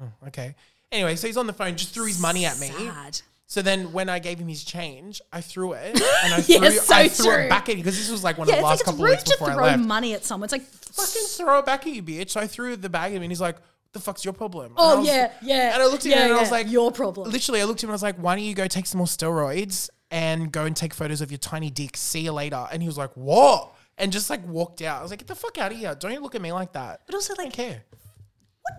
oh, 0.00 0.28
"Okay." 0.28 0.54
Anyway, 0.92 1.16
so 1.16 1.26
he's 1.26 1.36
on 1.36 1.46
the 1.48 1.52
phone, 1.52 1.76
just 1.76 1.92
threw 1.92 2.06
his 2.06 2.20
money 2.20 2.46
at 2.46 2.58
me. 2.60 2.68
Sad. 2.68 3.20
So 3.48 3.62
then 3.62 3.92
when 3.92 4.08
I 4.08 4.18
gave 4.18 4.38
him 4.38 4.48
his 4.48 4.64
change, 4.64 5.20
I 5.32 5.40
threw 5.40 5.72
it 5.74 5.94
and 6.24 6.34
I 6.34 6.40
threw, 6.40 6.56
Yes, 6.56 6.86
so 6.86 6.94
I 6.96 7.08
threw 7.08 7.26
true. 7.26 7.42
it 7.44 7.48
back 7.48 7.68
at 7.68 7.74
him 7.76 7.80
because 7.82 7.96
this 7.96 8.10
was 8.10 8.24
like 8.24 8.38
one 8.38 8.48
Yeah, 8.48 8.56
of 8.56 8.56
the 8.56 8.60
it's 8.60 8.64
like 8.64 8.70
last 8.70 8.80
it's 8.80 8.90
couple 8.90 9.04
rude 9.04 9.10
weeks 9.12 9.22
to 9.24 9.30
before 9.34 9.50
I 9.50 9.54
throw 9.54 9.62
left. 9.64 9.82
money 9.84 10.14
at 10.14 10.24
someone. 10.24 10.46
It's 10.46 10.52
like 10.52 10.62
Fucking 10.62 11.22
throw 11.28 11.58
it 11.60 11.66
back 11.66 11.86
at 11.86 11.92
you, 11.92 12.02
bitch. 12.02 12.30
So 12.30 12.40
I 12.40 12.46
threw 12.46 12.74
the 12.74 12.88
bag 12.88 13.12
at 13.12 13.16
him 13.16 13.22
and 13.22 13.30
he's 13.30 13.40
like, 13.40 13.56
what 13.56 13.64
the 13.92 14.00
fuck's 14.00 14.24
your 14.24 14.34
problem? 14.34 14.66
And 14.66 14.74
oh, 14.78 14.88
I 14.90 14.92
Oh 14.94 14.98
was- 14.98 15.06
yeah, 15.06 15.32
yeah. 15.42 15.74
And 15.74 15.82
I 15.82 15.86
looked 15.86 16.06
at 16.06 16.10
yeah, 16.10 16.16
him 16.24 16.30
and 16.30 16.34
I 16.38 16.40
was 16.40 16.48
yeah, 16.48 16.56
like, 16.56 16.70
your 16.70 16.90
problem. 16.90 17.30
Literally, 17.30 17.60
I 17.60 17.64
looked 17.64 17.80
at 17.80 17.84
him 17.84 17.90
and 17.90 17.94
I 17.94 17.96
was 17.96 18.02
like, 18.02 18.16
why 18.16 18.34
don't 18.34 18.44
you 18.44 18.54
go 18.54 18.66
take 18.66 18.86
some 18.86 18.98
more 18.98 19.06
steroids 19.06 19.90
and 20.10 20.50
go 20.50 20.64
and 20.64 20.74
take 20.74 20.92
photos 20.94 21.20
of 21.20 21.30
your 21.30 21.38
tiny 21.38 21.70
dick? 21.70 21.96
See 21.96 22.20
you 22.22 22.32
later. 22.32 22.66
And 22.72 22.82
he 22.82 22.88
was 22.88 22.98
like, 22.98 23.10
what? 23.16 23.72
And 23.98 24.10
just 24.12 24.28
like 24.28 24.44
walked 24.46 24.82
out. 24.82 24.98
I 24.98 25.02
was 25.02 25.10
like, 25.12 25.20
get 25.20 25.28
the 25.28 25.34
fuck 25.36 25.56
out 25.58 25.70
of 25.72 25.78
here. 25.78 25.94
Don't 25.94 26.12
you 26.12 26.20
look 26.20 26.34
at 26.34 26.42
me 26.42 26.52
like 26.52 26.72
that. 26.72 27.02
But 27.06 27.14
also, 27.14 27.32
I 27.34 27.36
don't 27.36 27.44
like, 27.46 27.52
care. 27.54 27.84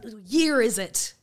what 0.01 0.13
year 0.26 0.61
is 0.61 0.78
it? 0.78 1.13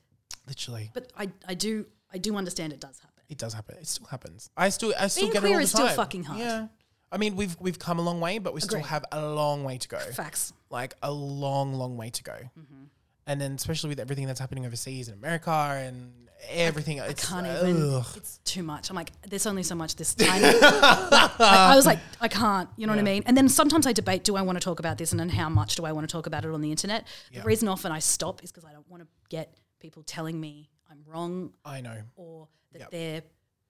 Literally. 0.49 0.91
But 0.95 1.13
I, 1.17 1.29
I 1.47 1.55
do, 1.55 1.87
I 2.13 2.19
do 2.19 2.37
understand 2.37 2.73
it 2.73 2.81
does 2.81 2.99
happen. 2.99 3.14
It 3.35 3.39
does 3.39 3.53
happen. 3.53 3.77
It 3.81 3.89
still 3.89 4.07
happens. 4.07 4.49
I 4.57 4.69
still, 4.69 4.95
I 4.97 5.09
still 5.09 5.23
Being 5.25 5.33
get 5.33 5.39
it 5.39 5.41
queer 5.41 5.53
all 5.55 5.59
the 5.59 5.65
is 5.65 5.71
still 5.71 5.87
time. 5.89 5.97
fucking 5.97 6.23
hard. 6.23 6.39
Yeah. 6.39 6.67
I 7.11 7.17
mean, 7.17 7.35
we've 7.35 7.57
we've 7.61 7.79
come 7.81 7.99
a 7.99 8.03
long 8.03 8.21
way, 8.21 8.39
but 8.39 8.55
we 8.55 8.61
still 8.61 8.79
Agree. 8.79 8.89
have 8.91 9.05
a 9.11 9.27
long 9.27 9.65
way 9.65 9.77
to 9.79 9.89
go. 9.89 9.99
Facts. 9.99 10.53
Like 10.71 10.95
a 11.03 11.11
long, 11.11 11.75
long 11.75 11.97
way 11.97 12.11
to 12.11 12.23
go. 12.23 12.33
Mm-hmm. 12.33 12.85
And 13.27 13.41
then, 13.41 13.53
especially 13.55 13.89
with 13.89 13.99
everything 13.99 14.27
that's 14.29 14.39
happening 14.39 14.67
overseas 14.67 15.09
in 15.09 15.15
America 15.15 15.51
and 15.51 16.13
everything, 16.49 17.01
I 17.01 17.07
it's 17.09 17.29
can't 17.29 17.47
even. 17.47 17.95
ugh. 17.95 18.07
It's 18.17 18.39
too 18.45 18.63
much. 18.63 18.89
I'm 18.91 18.95
like, 18.97 19.11
there's 19.29 19.47
only 19.47 19.65
so 19.65 19.75
much 19.75 19.97
this 19.97 20.15
tiny. 20.15 20.45
Like, 20.61 21.41
I 21.41 21.75
was 21.75 21.87
like, 21.87 21.99
I 22.21 22.29
can't. 22.29 22.69
You 22.77 22.87
know 22.87 22.93
what 22.93 23.01
I 23.01 23.03
mean? 23.03 23.25
And 23.27 23.37
then 23.37 23.49
sometimes 23.49 23.87
I 23.87 23.93
debate: 23.93 24.23
Do 24.23 24.37
I 24.37 24.43
want 24.43 24.57
to 24.61 24.65
talk 24.65 24.79
about 24.79 24.99
this, 24.99 25.11
and 25.13 25.19
then 25.19 25.29
how 25.29 25.49
much 25.49 25.75
do 25.75 25.85
I 25.85 25.91
want 25.93 26.09
to 26.09 26.13
talk 26.13 26.27
about 26.27 26.45
it 26.45 26.53
on 26.53 26.61
the 26.61 26.71
internet? 26.71 27.07
Yeah. 27.33 27.41
The 27.41 27.47
reason 27.47 27.67
often 27.69 27.91
I 27.91 27.99
stop 27.99 28.45
is 28.45 28.53
because 28.53 28.65
I 28.65 28.73
don't 28.73 28.89
want 28.89 29.03
to 29.03 29.09
get 29.29 29.57
people 29.81 30.03
telling 30.05 30.41
me 30.41 30.69
I'm 30.73 30.74
wrong 31.07 31.53
I 31.65 31.81
know. 31.81 31.99
or 32.17 32.49
that 32.73 32.79
Yep. 32.81 32.91
they're, 32.91 33.23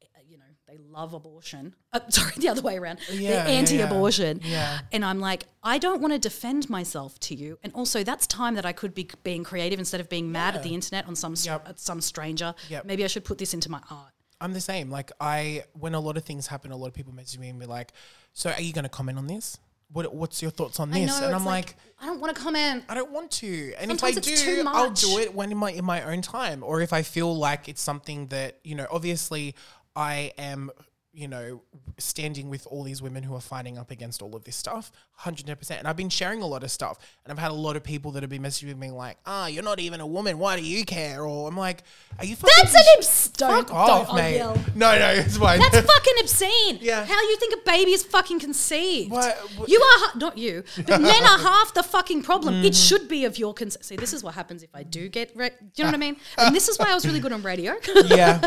uh, 0.03 0.20
you 0.28 0.39
know, 0.39 0.45
they 0.66 0.78
love 0.78 1.12
abortion. 1.14 1.74
Uh, 1.93 2.01
sorry, 2.09 2.32
the 2.37 2.49
other 2.49 2.62
way 2.62 2.76
around. 2.78 3.01
Yeah, 3.11 3.20
yeah, 3.20 3.30
they're 3.45 3.47
anti-abortion. 3.59 4.41
Yeah. 4.45 4.80
And 4.93 5.05
I'm 5.05 5.20
like, 5.20 5.45
I 5.62 5.78
don't 5.78 6.01
want 6.01 6.12
to 6.14 6.18
defend 6.18 6.70
myself 6.70 7.18
to 7.20 7.35
you. 7.35 7.59
And 7.62 7.72
also, 7.74 8.03
that's 8.05 8.26
time 8.26 8.55
that 8.55 8.64
I 8.66 8.72
could 8.72 8.95
be 8.95 9.09
being 9.22 9.45
creative 9.45 9.78
instead 9.78 10.01
of 10.01 10.09
being 10.09 10.32
mad 10.32 10.55
at 10.57 10.62
the 10.62 10.74
internet 10.74 11.07
on 11.07 11.16
some 11.16 11.35
Yep. 11.41 11.68
at 11.68 11.78
some 11.78 12.01
stranger. 12.01 12.55
Yep. 12.70 12.85
Maybe 12.87 13.05
I 13.05 13.09
should 13.09 13.24
put 13.24 13.39
this 13.39 13.53
into 13.55 13.70
my 13.70 13.80
art. 13.91 14.12
I'm 14.41 14.53
the 14.53 14.61
same. 14.61 14.91
Like 14.91 15.11
I, 15.20 15.64
when 15.72 15.95
a 15.95 16.01
lot 16.01 16.16
of 16.16 16.24
things 16.24 16.47
happen, 16.49 16.70
a 16.72 16.76
lot 16.76 16.89
of 16.89 16.95
people 16.95 17.14
message 17.14 17.39
me 17.39 17.49
and 17.49 17.59
be 17.59 17.66
like, 17.66 17.93
"So, 18.32 18.51
are 18.51 18.61
you 18.61 18.72
going 18.72 18.82
to 18.85 18.89
comment 18.91 19.16
on 19.18 19.26
this? 19.26 19.59
What 19.95 20.15
What's 20.15 20.43
your 20.43 20.51
thoughts 20.51 20.79
on 20.81 20.91
this?" 20.91 21.21
know, 21.21 21.27
and 21.27 21.35
I'm 21.35 21.47
like, 21.47 21.77
I 22.01 22.07
don't 22.07 22.21
want 22.21 22.37
to 22.37 22.43
comment. 22.43 22.85
I 22.89 22.95
don't 22.95 23.13
want 23.13 23.31
to. 23.31 23.73
And 23.79 23.89
Sometimes 23.89 24.17
if 24.19 24.27
I 24.27 24.45
do, 24.45 24.65
I'll 24.67 24.91
do 24.91 25.19
it 25.19 25.35
when 25.35 25.53
in 25.53 25.57
my 25.57 25.71
in 25.71 25.85
my 25.85 26.03
own 26.03 26.21
time, 26.21 26.63
or 26.63 26.83
if 26.83 26.93
I 26.93 27.03
feel 27.03 27.35
like 27.35 27.69
it's 27.69 27.81
something 27.81 28.27
that 28.27 28.59
you 28.65 28.75
know. 28.75 28.87
Obviously, 28.91 29.55
I 29.97 30.33
am 30.37 30.71
you 31.15 31.29
know 31.29 31.62
standing 31.99 32.49
with 32.51 32.67
all 32.67 32.83
these 32.83 33.01
women 33.01 33.23
who 33.23 33.35
are 33.35 33.41
fighting 33.41 33.79
up 33.79 33.91
against 33.91 34.21
all 34.23 34.35
of 34.35 34.45
this 34.45 34.57
stuff, 34.57 34.91
hundred 35.12 35.47
percent. 35.59 35.79
And 35.79 35.89
I've 35.89 35.97
been 35.97 36.09
sharing 36.09 36.43
a 36.43 36.47
lot 36.47 36.62
of 36.65 36.71
stuff, 36.71 36.99
and 37.25 37.33
I've 37.33 37.39
had 37.39 37.51
a 37.51 37.55
lot 37.55 37.77
of 37.77 37.85
people 37.85 38.11
that 38.12 38.23
have 38.23 38.31
been 38.31 38.43
messaging 38.43 38.77
me 38.79 38.91
like, 38.91 39.17
"Ah, 39.27 39.47
you're 39.47 39.62
not 39.62 39.79
even 39.81 40.01
a 40.01 40.07
woman. 40.07 40.39
Why 40.39 40.57
do 40.57 40.62
you 40.65 40.85
care?" 40.85 41.23
Or 41.25 41.49
I'm 41.49 41.57
like, 41.57 41.83
"Are 42.19 42.25
you 42.25 42.35
fucking 42.37 42.55
That's 42.62 42.75
an 42.75 42.83
obs- 42.99 43.29
don't, 43.37 43.69
fuck 43.69 43.75
off, 43.77 44.07
don't, 44.09 44.17
mate?" 44.17 44.37
Yell. 44.37 44.55
No, 44.75 44.99
no, 44.99 45.09
it's 45.11 45.37
fine. 45.37 45.59
That's 45.61 45.81
fucking 45.95 46.15
obscene. 46.21 46.79
Yeah. 46.81 47.05
How 47.05 47.21
you 47.21 47.37
think 47.39 47.55
a 47.55 47.71
baby 47.71 47.93
is 47.93 48.03
fucking 48.03 48.41
conceived? 48.41 49.11
What- 49.11 49.37
what- 49.57 49.69
You 49.69 49.79
are 49.79 49.99
ha- 50.01 50.12
not 50.19 50.37
you, 50.37 50.65
but 50.77 51.01
men 51.01 51.23
are 51.23 51.39
half 51.39 51.75
the 51.75 51.83
fucking 51.83 52.23
problem. 52.23 52.55
Mm. 52.57 52.65
It 52.65 52.75
should 52.75 53.09
be 53.09 53.25
of 53.25 53.39
your 53.39 53.55
consent. 53.55 53.85
See, 53.85 53.97
this 53.97 54.12
is 54.12 54.23
what 54.25 54.35
happens 54.35 54.62
if 54.62 54.71
I 54.75 54.83
do 54.83 55.09
get. 55.09 55.31
Re- 55.37 55.51
do 55.51 55.67
you 55.77 55.85
know 55.85 55.89
what 55.91 55.95
I 55.95 55.99
mean? 55.99 56.17
And 56.39 56.55
this 56.55 56.69
is 56.69 56.79
why 56.79 56.91
I 56.91 56.95
was 56.95 57.07
really 57.07 57.21
good 57.21 57.33
on 57.33 57.43
radio. 57.43 57.75
yeah, 58.07 58.41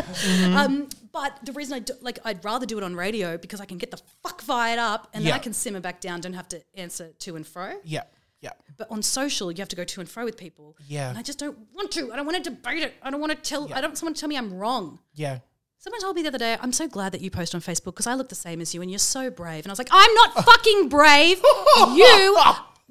um, 0.54 0.88
but 1.12 1.38
the 1.44 1.52
reason 1.52 1.74
I 1.74 1.78
do, 1.80 1.94
like 2.00 2.18
I'd 2.24 2.44
rather 2.44 2.66
do 2.66 2.78
it 2.78 2.84
on 2.84 2.94
radio 2.94 3.36
because 3.38 3.60
I 3.60 3.64
can 3.64 3.78
get 3.78 3.90
the 3.90 4.00
fuck 4.22 4.42
fired 4.42 4.78
up 4.78 5.08
and 5.14 5.24
then 5.24 5.32
I 5.32 5.38
can 5.38 5.52
simmer 5.52 5.80
back 5.80 6.00
down. 6.00 6.20
Don't 6.20 6.32
have 6.34 6.48
to 6.48 6.62
answer 6.74 7.12
to 7.20 7.36
and 7.36 7.46
fro. 7.46 7.74
yeah, 7.84 8.02
yeah. 8.40 8.52
But 8.76 8.90
on 8.90 9.02
social, 9.02 9.50
you 9.50 9.58
have 9.58 9.68
to 9.68 9.76
go 9.76 9.84
to 9.84 10.00
and 10.00 10.08
fro 10.08 10.24
with 10.24 10.36
people. 10.36 10.76
Yeah. 10.86 11.08
And 11.08 11.18
I 11.18 11.22
just 11.22 11.38
don't 11.38 11.58
want 11.74 11.90
to. 11.92 12.12
I 12.12 12.16
don't 12.16 12.26
want 12.26 12.42
to 12.42 12.50
debate 12.50 12.82
it. 12.82 12.94
I 13.02 13.10
don't 13.10 13.20
want 13.20 13.32
to 13.32 13.38
tell. 13.38 13.64
I 13.72 13.80
don't 13.80 13.90
want 13.90 13.98
someone 13.98 14.14
to 14.14 14.20
tell 14.20 14.28
me 14.28 14.36
I'm 14.36 14.52
wrong. 14.54 15.00
Yeah. 15.14 15.40
Someone 15.80 16.00
told 16.00 16.16
me 16.16 16.22
the 16.22 16.28
other 16.28 16.38
day, 16.38 16.56
I'm 16.60 16.72
so 16.72 16.88
glad 16.88 17.12
that 17.12 17.20
you 17.20 17.30
post 17.30 17.54
on 17.54 17.60
Facebook 17.60 17.94
because 17.94 18.08
I 18.08 18.14
look 18.14 18.28
the 18.28 18.34
same 18.34 18.60
as 18.60 18.74
you 18.74 18.82
and 18.82 18.90
you're 18.90 18.98
so 18.98 19.30
brave. 19.30 19.64
And 19.64 19.70
I 19.70 19.72
was 19.72 19.78
like, 19.78 19.88
I'm 19.92 20.12
not 20.14 20.34
fucking 20.44 20.88
brave. 20.88 21.38
you 21.94 22.36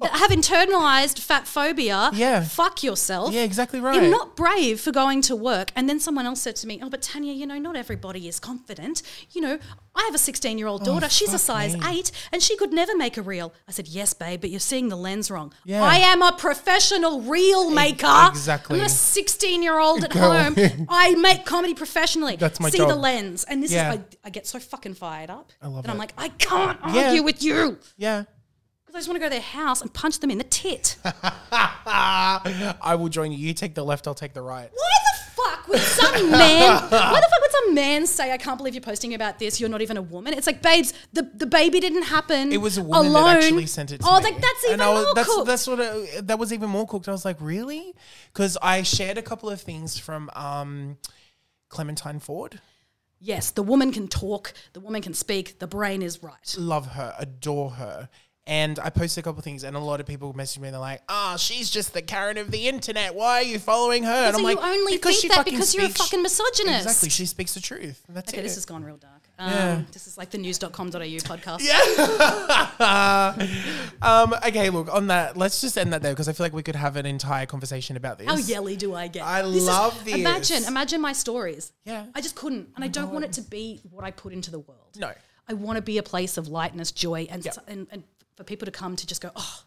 have 0.06 0.30
internalized 0.30 1.18
fat 1.18 1.46
phobia. 1.48 2.10
Yeah. 2.14 2.42
Fuck 2.44 2.82
yourself. 2.84 3.32
Yeah, 3.34 3.42
exactly 3.42 3.80
right. 3.80 4.00
You're 4.00 4.10
not 4.10 4.36
brave 4.36 4.80
for 4.80 4.92
going 4.92 5.22
to 5.22 5.34
work. 5.34 5.72
And 5.74 5.88
then 5.88 5.98
someone 5.98 6.24
else 6.26 6.40
said 6.40 6.56
to 6.56 6.66
me, 6.66 6.80
Oh, 6.82 6.88
but 6.88 7.02
Tanya, 7.02 7.32
you 7.32 7.46
know, 7.46 7.58
not 7.58 7.74
everybody 7.76 8.28
is 8.28 8.38
confident. 8.38 9.02
You 9.32 9.40
know, 9.40 9.58
I 9.96 10.02
have 10.04 10.14
a 10.14 10.18
16 10.18 10.56
year 10.58 10.68
old 10.68 10.84
daughter. 10.84 11.08
She's 11.08 11.34
a 11.34 11.38
size 11.38 11.76
me. 11.76 11.80
eight 11.86 12.12
and 12.32 12.40
she 12.42 12.56
could 12.56 12.72
never 12.72 12.96
make 12.96 13.16
a 13.16 13.22
reel. 13.22 13.52
I 13.66 13.72
said, 13.72 13.88
Yes, 13.88 14.14
babe, 14.14 14.40
but 14.40 14.50
you're 14.50 14.60
seeing 14.60 14.88
the 14.88 14.96
lens 14.96 15.30
wrong. 15.30 15.52
Yeah. 15.64 15.82
I 15.82 15.96
am 15.96 16.22
a 16.22 16.32
professional 16.32 17.22
reel 17.22 17.70
maker. 17.70 18.06
exactly. 18.28 18.78
I'm 18.78 18.86
a 18.86 18.88
16 18.88 19.62
year 19.62 19.78
old 19.78 20.04
at 20.04 20.10
Girl. 20.10 20.32
home. 20.32 20.86
I 20.88 21.16
make 21.16 21.44
comedy 21.44 21.74
professionally. 21.74 22.36
That's 22.36 22.60
my 22.60 22.70
See 22.70 22.78
the 22.78 22.94
lens. 22.94 23.42
And 23.44 23.62
this 23.62 23.72
Yeah. 23.72 23.94
is, 23.94 23.98
I, 23.98 24.04
I 24.26 24.30
get 24.30 24.46
so 24.46 24.60
fucking 24.60 24.94
fired 24.94 25.30
up. 25.30 25.50
I 25.60 25.66
love 25.66 25.84
and 25.84 25.90
I'm 25.90 25.98
like, 25.98 26.12
I 26.16 26.28
can't 26.28 26.78
Yeah. 26.92 27.06
argue 27.06 27.22
with 27.24 27.42
you. 27.42 27.78
Yeah. 27.96 28.24
Because 28.88 28.96
I 28.96 28.98
just 29.00 29.08
want 29.10 29.16
to 29.16 29.20
go 29.20 29.26
to 29.26 29.30
their 29.30 29.40
house 29.42 29.82
and 29.82 29.92
punch 29.92 30.20
them 30.20 30.30
in 30.30 30.38
the 30.38 30.44
tit. 30.44 30.96
I 31.04 32.96
will 32.98 33.10
join 33.10 33.32
you. 33.32 33.36
You 33.36 33.52
take 33.52 33.74
the 33.74 33.84
left, 33.84 34.06
I'll 34.08 34.14
take 34.14 34.32
the 34.32 34.40
right. 34.40 34.70
Why 34.72 34.90
the 35.04 35.30
fuck 35.42 35.68
would 35.68 35.80
some 35.80 36.30
man? 36.30 36.82
Why 36.90 37.20
the 37.20 37.28
fuck 37.30 37.40
would 37.42 37.50
some 37.50 37.74
man 37.74 38.06
say, 38.06 38.32
"I 38.32 38.38
can't 38.38 38.56
believe 38.56 38.74
you're 38.74 38.80
posting 38.80 39.12
about 39.12 39.38
this. 39.38 39.60
You're 39.60 39.68
not 39.68 39.82
even 39.82 39.98
a 39.98 40.02
woman." 40.02 40.32
It's 40.32 40.46
like, 40.46 40.62
babes, 40.62 40.94
the, 41.12 41.30
the 41.34 41.44
baby 41.44 41.80
didn't 41.80 42.04
happen. 42.04 42.50
It 42.50 42.62
was 42.62 42.78
a 42.78 42.82
woman 42.82 43.08
alone. 43.08 43.24
that 43.24 43.44
actually 43.44 43.66
sent 43.66 43.92
it 43.92 44.00
to 44.00 44.06
oh, 44.08 44.18
me. 44.18 44.24
like 44.24 44.40
that's 44.40 44.64
even 44.64 44.72
And 44.74 44.82
I 44.82 44.88
was- 44.94 45.04
more 45.04 45.14
that's, 45.14 45.28
cool. 45.28 45.44
That's 45.44 45.66
what 45.66 45.80
it, 45.80 46.26
that 46.26 46.38
was 46.38 46.54
even 46.54 46.70
more 46.70 46.86
cooked. 46.86 47.08
I 47.08 47.12
was 47.12 47.26
like, 47.26 47.36
really? 47.40 47.94
Because 48.32 48.56
I 48.62 48.82
shared 48.84 49.18
a 49.18 49.22
couple 49.22 49.50
of 49.50 49.60
things 49.60 49.98
from 49.98 50.30
um, 50.34 50.96
Clementine 51.68 52.20
Ford. 52.20 52.58
yes, 53.20 53.50
the 53.50 53.62
woman 53.62 53.92
can 53.92 54.08
talk, 54.08 54.54
the 54.72 54.80
woman 54.80 55.02
can 55.02 55.12
speak, 55.12 55.58
the 55.58 55.66
brain 55.66 56.00
is 56.00 56.22
right. 56.22 56.54
love 56.56 56.86
her, 56.92 57.14
adore 57.18 57.72
her. 57.72 58.08
And 58.48 58.78
I 58.78 58.88
posted 58.88 59.22
a 59.22 59.24
couple 59.24 59.42
things, 59.42 59.62
and 59.62 59.76
a 59.76 59.78
lot 59.78 60.00
of 60.00 60.06
people 60.06 60.32
messaged 60.32 60.58
me. 60.60 60.68
and 60.68 60.74
They're 60.74 60.80
like, 60.80 61.02
"Ah, 61.08 61.36
she's 61.36 61.68
just 61.68 61.92
the 61.92 62.00
Karen 62.02 62.38
of 62.38 62.50
the 62.50 62.66
internet. 62.66 63.14
Why 63.14 63.40
are 63.40 63.42
you 63.42 63.58
following 63.58 64.04
her?" 64.04 64.10
And 64.10 64.32
so 64.34 64.38
I'm 64.38 64.42
like, 64.44 64.56
you 64.58 64.64
only 64.64 64.96
"Because 64.96 65.20
think 65.20 65.32
that 65.34 65.38
fucking 65.40 65.52
because 65.54 65.74
you're 65.74 65.84
a 65.84 65.88
fucking 65.90 66.22
misogynist. 66.22 66.86
Exactly, 66.86 67.10
she 67.10 67.26
speaks 67.26 67.52
the 67.52 67.60
truth. 67.60 68.02
and 68.08 68.16
That's 68.16 68.32
Okay, 68.32 68.40
it. 68.40 68.44
this 68.44 68.54
has 68.54 68.64
gone 68.64 68.82
real 68.84 68.96
dark. 68.96 69.12
Um, 69.38 69.50
Yeah. 69.52 69.82
This 69.92 70.06
is 70.06 70.16
like 70.16 70.30
the 70.30 70.38
news.com.au 70.38 70.98
podcast. 70.98 71.60
Yeah. 71.60 73.36
um, 74.02 74.34
okay, 74.46 74.70
look 74.70 74.92
on 74.92 75.08
that. 75.08 75.36
Let's 75.36 75.60
just 75.60 75.76
end 75.78 75.92
that 75.92 76.02
there 76.02 76.12
because 76.12 76.28
I 76.28 76.32
feel 76.32 76.44
like 76.46 76.52
we 76.54 76.62
could 76.62 76.74
have 76.76 76.96
an 76.96 77.06
entire 77.06 77.46
conversation 77.46 77.96
about 77.96 78.18
this. 78.18 78.26
How 78.28 78.36
yelly 78.36 78.76
do 78.76 78.94
I 78.94 79.08
get? 79.08 79.24
I 79.24 79.42
is- 79.42 79.66
love 79.66 80.04
this. 80.04 80.14
Imagine, 80.14 80.64
imagine 80.64 81.00
my 81.00 81.12
stories. 81.12 81.72
Yeah. 81.84 82.06
I 82.14 82.20
just 82.20 82.34
couldn't, 82.34 82.70
and 82.76 82.84
I 82.84 82.88
don't 82.88 83.12
want 83.12 83.24
it 83.24 83.32
to 83.34 83.42
be 83.42 83.80
what 83.90 84.04
I 84.04 84.10
put 84.10 84.32
into 84.32 84.50
the 84.50 84.58
world. 84.60 84.96
No. 84.98 85.12
I 85.50 85.54
want 85.54 85.76
to 85.76 85.82
be 85.82 85.98
a 85.98 86.02
place 86.02 86.36
of 86.36 86.48
lightness, 86.48 86.92
joy, 86.92 87.26
and 87.30 87.44
Yep. 87.44 87.56
and, 87.68 87.86
and 87.90 88.02
for 88.38 88.44
people 88.44 88.64
to 88.66 88.72
come 88.72 88.94
to 88.96 89.06
just 89.06 89.20
go, 89.20 89.30
oh. 89.36 89.64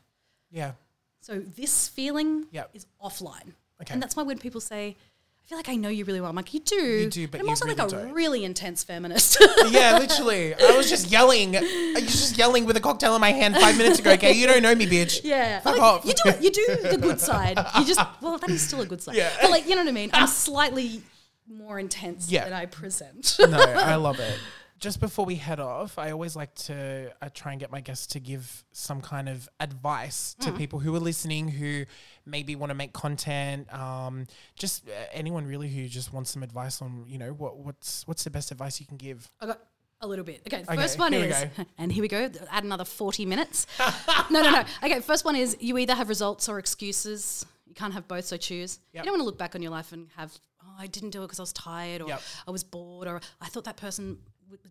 Yeah. 0.50 0.72
So 1.20 1.40
this 1.40 1.88
feeling 1.90 2.46
Yep. 2.52 2.70
is 2.74 2.88
offline, 3.04 3.52
Okay. 3.82 3.94
and 3.94 4.02
that's 4.02 4.16
why 4.16 4.24
when 4.24 4.40
people 4.40 4.62
say. 4.62 4.96
I 5.44 5.48
feel 5.52 5.58
like 5.58 5.70
I 5.70 5.76
know 5.76 5.90
you 5.90 6.06
really 6.06 6.22
well. 6.22 6.30
I'm 6.30 6.36
like, 6.36 6.54
you 6.54 6.62
do. 6.62 6.76
You 6.78 7.10
do, 7.10 7.28
but 7.28 7.40
I'm 7.42 7.46
you 7.48 7.50
also 7.50 7.66
really 7.66 7.76
like 7.78 7.88
a 7.88 7.92
don't. 7.92 8.14
really 8.14 8.46
intense 8.46 8.84
feminist. 8.86 9.38
Yeah, 9.70 9.98
literally. 9.98 10.54
I 10.56 10.78
was 10.78 10.88
just 10.90 11.12
yelling. 11.12 11.58
I 11.58 11.92
was 11.96 12.04
just 12.06 12.38
yelling 12.38 12.66
with 12.66 12.78
a 12.78 12.80
cocktail 12.80 13.16
in 13.16 13.22
my 13.22 13.32
hand 13.34 13.58
five 13.58 13.76
minutes 13.78 14.00
ago. 14.00 14.12
Okay, 14.12 14.32
you 14.34 14.48
don't 14.48 14.62
know 14.64 14.74
me, 14.76 14.86
bitch. 14.88 15.22
Yeah, 15.26 15.60
Fuck 15.60 15.74
Like, 15.74 15.82
off. 15.82 16.06
You 16.06 16.14
do 16.24 16.32
you 16.46 16.52
do 16.52 16.66
the 16.92 16.98
good 16.98 17.20
side. 17.20 17.58
You 17.78 17.84
just 17.86 18.00
well, 18.22 18.38
that 18.38 18.50
is 18.50 18.62
still 18.66 18.80
a 18.82 18.86
good 18.86 19.02
side. 19.02 19.16
Yeah. 19.16 19.30
but 19.42 19.50
like 19.52 19.66
you 19.68 19.76
know 19.76 19.82
what 19.82 19.90
I 19.90 19.94
mean. 19.94 20.10
I'm 20.14 20.28
slightly 20.28 21.02
more 21.50 21.80
intense 21.80 22.32
Yeah. 22.32 22.46
than 22.46 22.54
I 22.54 22.66
present. 22.68 23.36
no, 23.40 23.58
I 23.60 23.96
love 23.96 24.20
it. 24.20 24.38
Just 24.82 25.00
before 25.00 25.26
we 25.26 25.36
head 25.36 25.60
off, 25.60 26.00
I 26.00 26.10
always 26.10 26.36
like 26.36 26.56
to 26.56 27.14
uh, 27.22 27.30
try 27.36 27.52
and 27.52 27.60
get 27.62 27.70
my 27.72 27.82
guests 27.82 28.08
to 28.08 28.20
give 28.20 28.64
some 28.72 29.00
kind 29.00 29.30
of 29.30 29.48
advice 29.60 30.36
Mm. 30.40 30.46
to 30.46 30.52
people 30.54 30.80
who 30.80 30.96
are 30.96 31.00
listening 31.00 31.50
who 31.50 31.86
maybe 32.26 32.56
want 32.56 32.72
to 32.72 32.74
make 32.74 32.92
content. 32.92 33.72
Um, 33.72 34.26
just 34.56 34.88
uh, 34.90 34.92
anyone 35.14 35.46
really 35.46 35.70
who 35.70 35.88
just 35.88 36.12
wants 36.12 36.32
some 36.32 36.42
advice 36.42 36.82
on, 36.82 37.06
you 37.08 37.20
know, 37.20 37.32
what 37.32 37.58
what's 37.58 38.08
what's 38.08 38.24
the 38.24 38.32
best 38.32 38.50
advice 38.52 38.80
you 38.80 38.88
can 38.88 38.98
give. 38.98 39.32
I 39.40 39.46
got 39.46 39.62
a 40.02 40.08
little 40.08 40.26
bit. 40.26 40.42
Okay, 40.48 40.64
the 40.64 40.72
Okay, 40.72 40.82
first 40.82 40.98
one 40.98 41.14
is, 41.14 41.46
and 41.78 41.92
here 41.92 42.02
we 42.02 42.08
go. 42.08 42.28
Add 42.50 42.64
another 42.64 42.86
forty 42.86 43.24
minutes. 43.24 43.68
no, 44.32 44.42
no, 44.42 44.50
no. 44.50 44.64
Okay, 44.84 45.00
first 45.00 45.26
one 45.26 45.36
is 45.36 45.56
you 45.60 45.78
either 45.78 45.94
have 45.94 46.10
results 46.10 46.50
or 46.50 46.58
excuses. 46.58 47.46
You 47.68 47.76
can't 47.76 47.94
have 47.94 48.08
both, 48.08 48.26
so 48.26 48.36
choose. 48.36 48.80
Yep. 48.94 49.04
You 49.04 49.12
don't 49.12 49.14
want 49.14 49.22
to 49.22 49.26
look 49.26 49.38
back 49.38 49.54
on 49.54 49.62
your 49.62 49.72
life 49.72 49.92
and 49.94 50.08
have, 50.18 50.36
oh, 50.64 50.74
I 50.80 50.88
didn't 50.88 51.12
do 51.12 51.20
it 51.22 51.28
because 51.28 51.40
I 51.40 51.44
was 51.44 51.54
tired, 51.54 52.02
or 52.02 52.08
Yep. 52.10 52.22
I 52.48 52.52
was 52.52 52.64
bored, 52.64 53.08
or 53.08 53.22
I 53.40 53.46
thought 53.48 53.64
that 53.66 53.78
person 53.78 54.18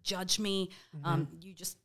judge 0.03 0.39
me. 0.39 0.71
Um, 1.05 1.27
Mm-hmm. 1.27 1.47
you 1.49 1.55
just 1.55 1.77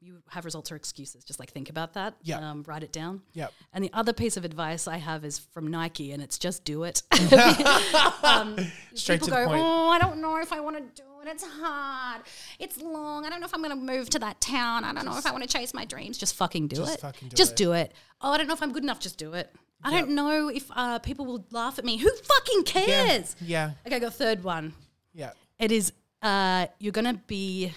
you 0.00 0.18
have 0.28 0.44
results 0.44 0.70
or 0.70 0.76
excuses. 0.76 1.24
Just 1.24 1.40
like 1.40 1.50
think 1.50 1.70
about 1.70 1.94
that. 1.94 2.14
Yep. 2.24 2.42
Um, 2.42 2.62
write 2.66 2.82
it 2.82 2.92
down. 2.92 3.22
Yep. 3.32 3.52
And 3.72 3.82
the 3.82 3.90
other 3.94 4.12
piece 4.12 4.36
of 4.36 4.44
advice 4.44 4.86
I 4.86 4.98
have 4.98 5.24
is 5.24 5.38
from 5.38 5.68
Nike, 5.68 6.12
and 6.12 6.22
it's 6.22 6.38
just 6.38 6.64
do 6.66 6.84
it. 6.84 7.02
um, 8.22 8.56
Straight 8.94 9.20
people 9.20 9.28
to 9.28 9.44
go, 9.44 9.46
point. 9.46 9.62
oh, 9.64 9.88
I 9.88 9.98
don't 9.98 10.20
know 10.20 10.36
if 10.38 10.52
I 10.52 10.60
want 10.60 10.76
to 10.76 11.02
do 11.02 11.08
it. 11.22 11.28
It's 11.28 11.44
hard. 11.46 12.20
It's 12.58 12.80
long. 12.82 13.24
I 13.24 13.30
don't 13.30 13.40
know 13.40 13.46
if 13.46 13.54
I'm 13.54 13.62
going 13.62 13.70
to 13.70 13.76
move 13.92 14.10
to 14.10 14.18
that 14.18 14.42
town. 14.42 14.84
I 14.84 14.92
don't 14.92 15.06
know 15.06 15.16
if 15.16 15.24
I 15.24 15.30
want 15.32 15.42
to 15.42 15.48
chase 15.48 15.72
my 15.72 15.86
dreams. 15.86 16.18
Just 16.18 16.34
fucking 16.34 16.68
do 16.68 16.76
Just 16.76 16.96
it. 16.96 17.00
fucking 17.00 17.28
do 17.30 17.34
just 17.36 17.52
it. 17.52 17.56
do 17.56 17.72
it. 17.72 17.92
Oh, 18.20 18.30
I 18.32 18.36
don't 18.36 18.46
know 18.46 18.52
if 18.54 18.62
I'm 18.62 18.72
good 18.72 18.82
enough. 18.82 19.00
Just 19.00 19.16
do 19.16 19.32
it. 19.32 19.50
I 19.82 19.90
don't 19.90 20.10
know 20.10 20.48
if 20.48 20.66
uh, 20.74 20.98
people 20.98 21.24
will 21.26 21.46
laugh 21.50 21.78
at 21.78 21.84
me. 21.84 21.96
Who 21.98 22.10
fucking 22.14 22.64
cares? 22.64 23.36
Yeah. 23.40 23.72
Okay, 23.86 23.96
I 23.96 23.98
got 24.00 24.08
a 24.08 24.10
third 24.10 24.44
one. 24.44 24.72
Yeah. 25.14 25.30
It 25.58 25.72
is 25.72 25.92
uh, 26.24 26.66
you're 26.80 26.92
going 26.92 27.04
to 27.04 27.20
be, 27.26 27.72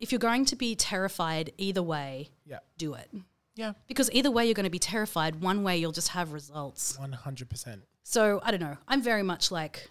if 0.00 0.12
you're 0.12 0.18
going 0.18 0.44
to 0.46 0.56
be 0.56 0.74
terrified 0.76 1.52
either 1.56 1.82
way, 1.82 2.28
Yeah. 2.44 2.58
do 2.76 2.92
it. 2.94 3.10
Yeah. 3.54 3.72
Because 3.86 4.10
either 4.12 4.30
way, 4.30 4.44
you're 4.44 4.54
going 4.54 4.64
to 4.64 4.70
be 4.70 4.78
terrified. 4.78 5.40
One 5.40 5.62
way, 5.62 5.78
you'll 5.78 5.92
just 5.92 6.08
have 6.08 6.32
results. 6.32 6.98
One 6.98 7.12
hundred 7.12 7.48
percent. 7.48 7.82
So 8.02 8.40
I 8.44 8.50
don't 8.50 8.60
know. 8.60 8.76
I'm 8.86 9.00
very 9.00 9.22
much 9.22 9.50
like, 9.50 9.88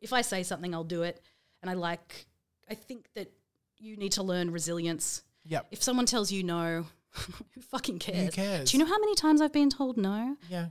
if 0.00 0.12
I 0.12 0.20
say 0.22 0.42
something, 0.42 0.74
I'll 0.74 0.84
do 0.84 1.02
it. 1.02 1.22
And 1.62 1.70
I 1.70 1.74
like, 1.74 2.26
I 2.68 2.74
think 2.74 3.06
that 3.14 3.32
you 3.78 3.96
need 3.96 4.12
to 4.12 4.22
learn 4.22 4.50
resilience. 4.50 5.22
Yep. 5.46 5.68
If 5.70 5.82
someone 5.82 6.04
tells 6.06 6.30
you 6.30 6.42
no, 6.42 6.86
who 7.54 7.60
fucking 7.62 7.98
cares? 7.98 8.26
Who 8.26 8.30
cares? 8.42 8.70
Do 8.70 8.76
you 8.76 8.84
know 8.84 8.90
how 8.90 8.98
many 8.98 9.14
times 9.14 9.40
I've 9.40 9.52
been 9.52 9.70
told 9.70 9.96
no? 9.96 10.36
Yeah. 10.50 10.66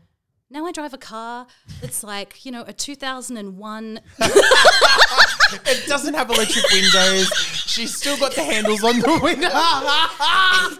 Now 0.52 0.66
I 0.66 0.74
drive 0.74 0.93
a 0.93 0.97
car 0.97 1.47
that's 1.80 2.04
like, 2.04 2.43
you 2.45 2.52
know, 2.52 2.66
a 2.68 2.74
2001. 2.74 4.02
It 4.20 5.88
doesn't 5.88 6.14
have 6.14 6.30
electric 6.30 6.70
windows. 6.72 7.32
She's 7.68 7.95
still 7.95 8.18
got 8.18 8.36
the 8.36 8.43
handles 8.43 8.84
on 8.84 8.99
the 8.99 9.20
window. 9.24 9.47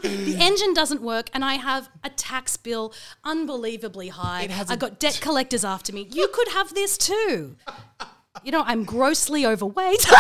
the 0.02 0.36
engine 0.42 0.74
doesn't 0.74 1.02
work, 1.02 1.30
and 1.34 1.46
I 1.46 1.54
have 1.54 1.90
a 2.04 2.10
tax 2.10 2.58
bill 2.58 2.94
unbelievably 3.24 4.10
high. 4.10 4.44
It 4.44 4.52
has 4.52 4.70
I 4.70 4.74
a- 4.74 4.78
got 4.78 5.00
debt 5.00 5.20
collectors 5.22 5.64
after 5.64 5.94
me. 5.94 6.06
You 6.12 6.28
could 6.34 6.50
have 6.50 6.74
this 6.74 6.98
too. 6.98 7.56
You 8.44 8.52
know, 8.52 8.64
I'm 8.66 8.84
grossly 8.84 9.46
overweight. 9.46 10.06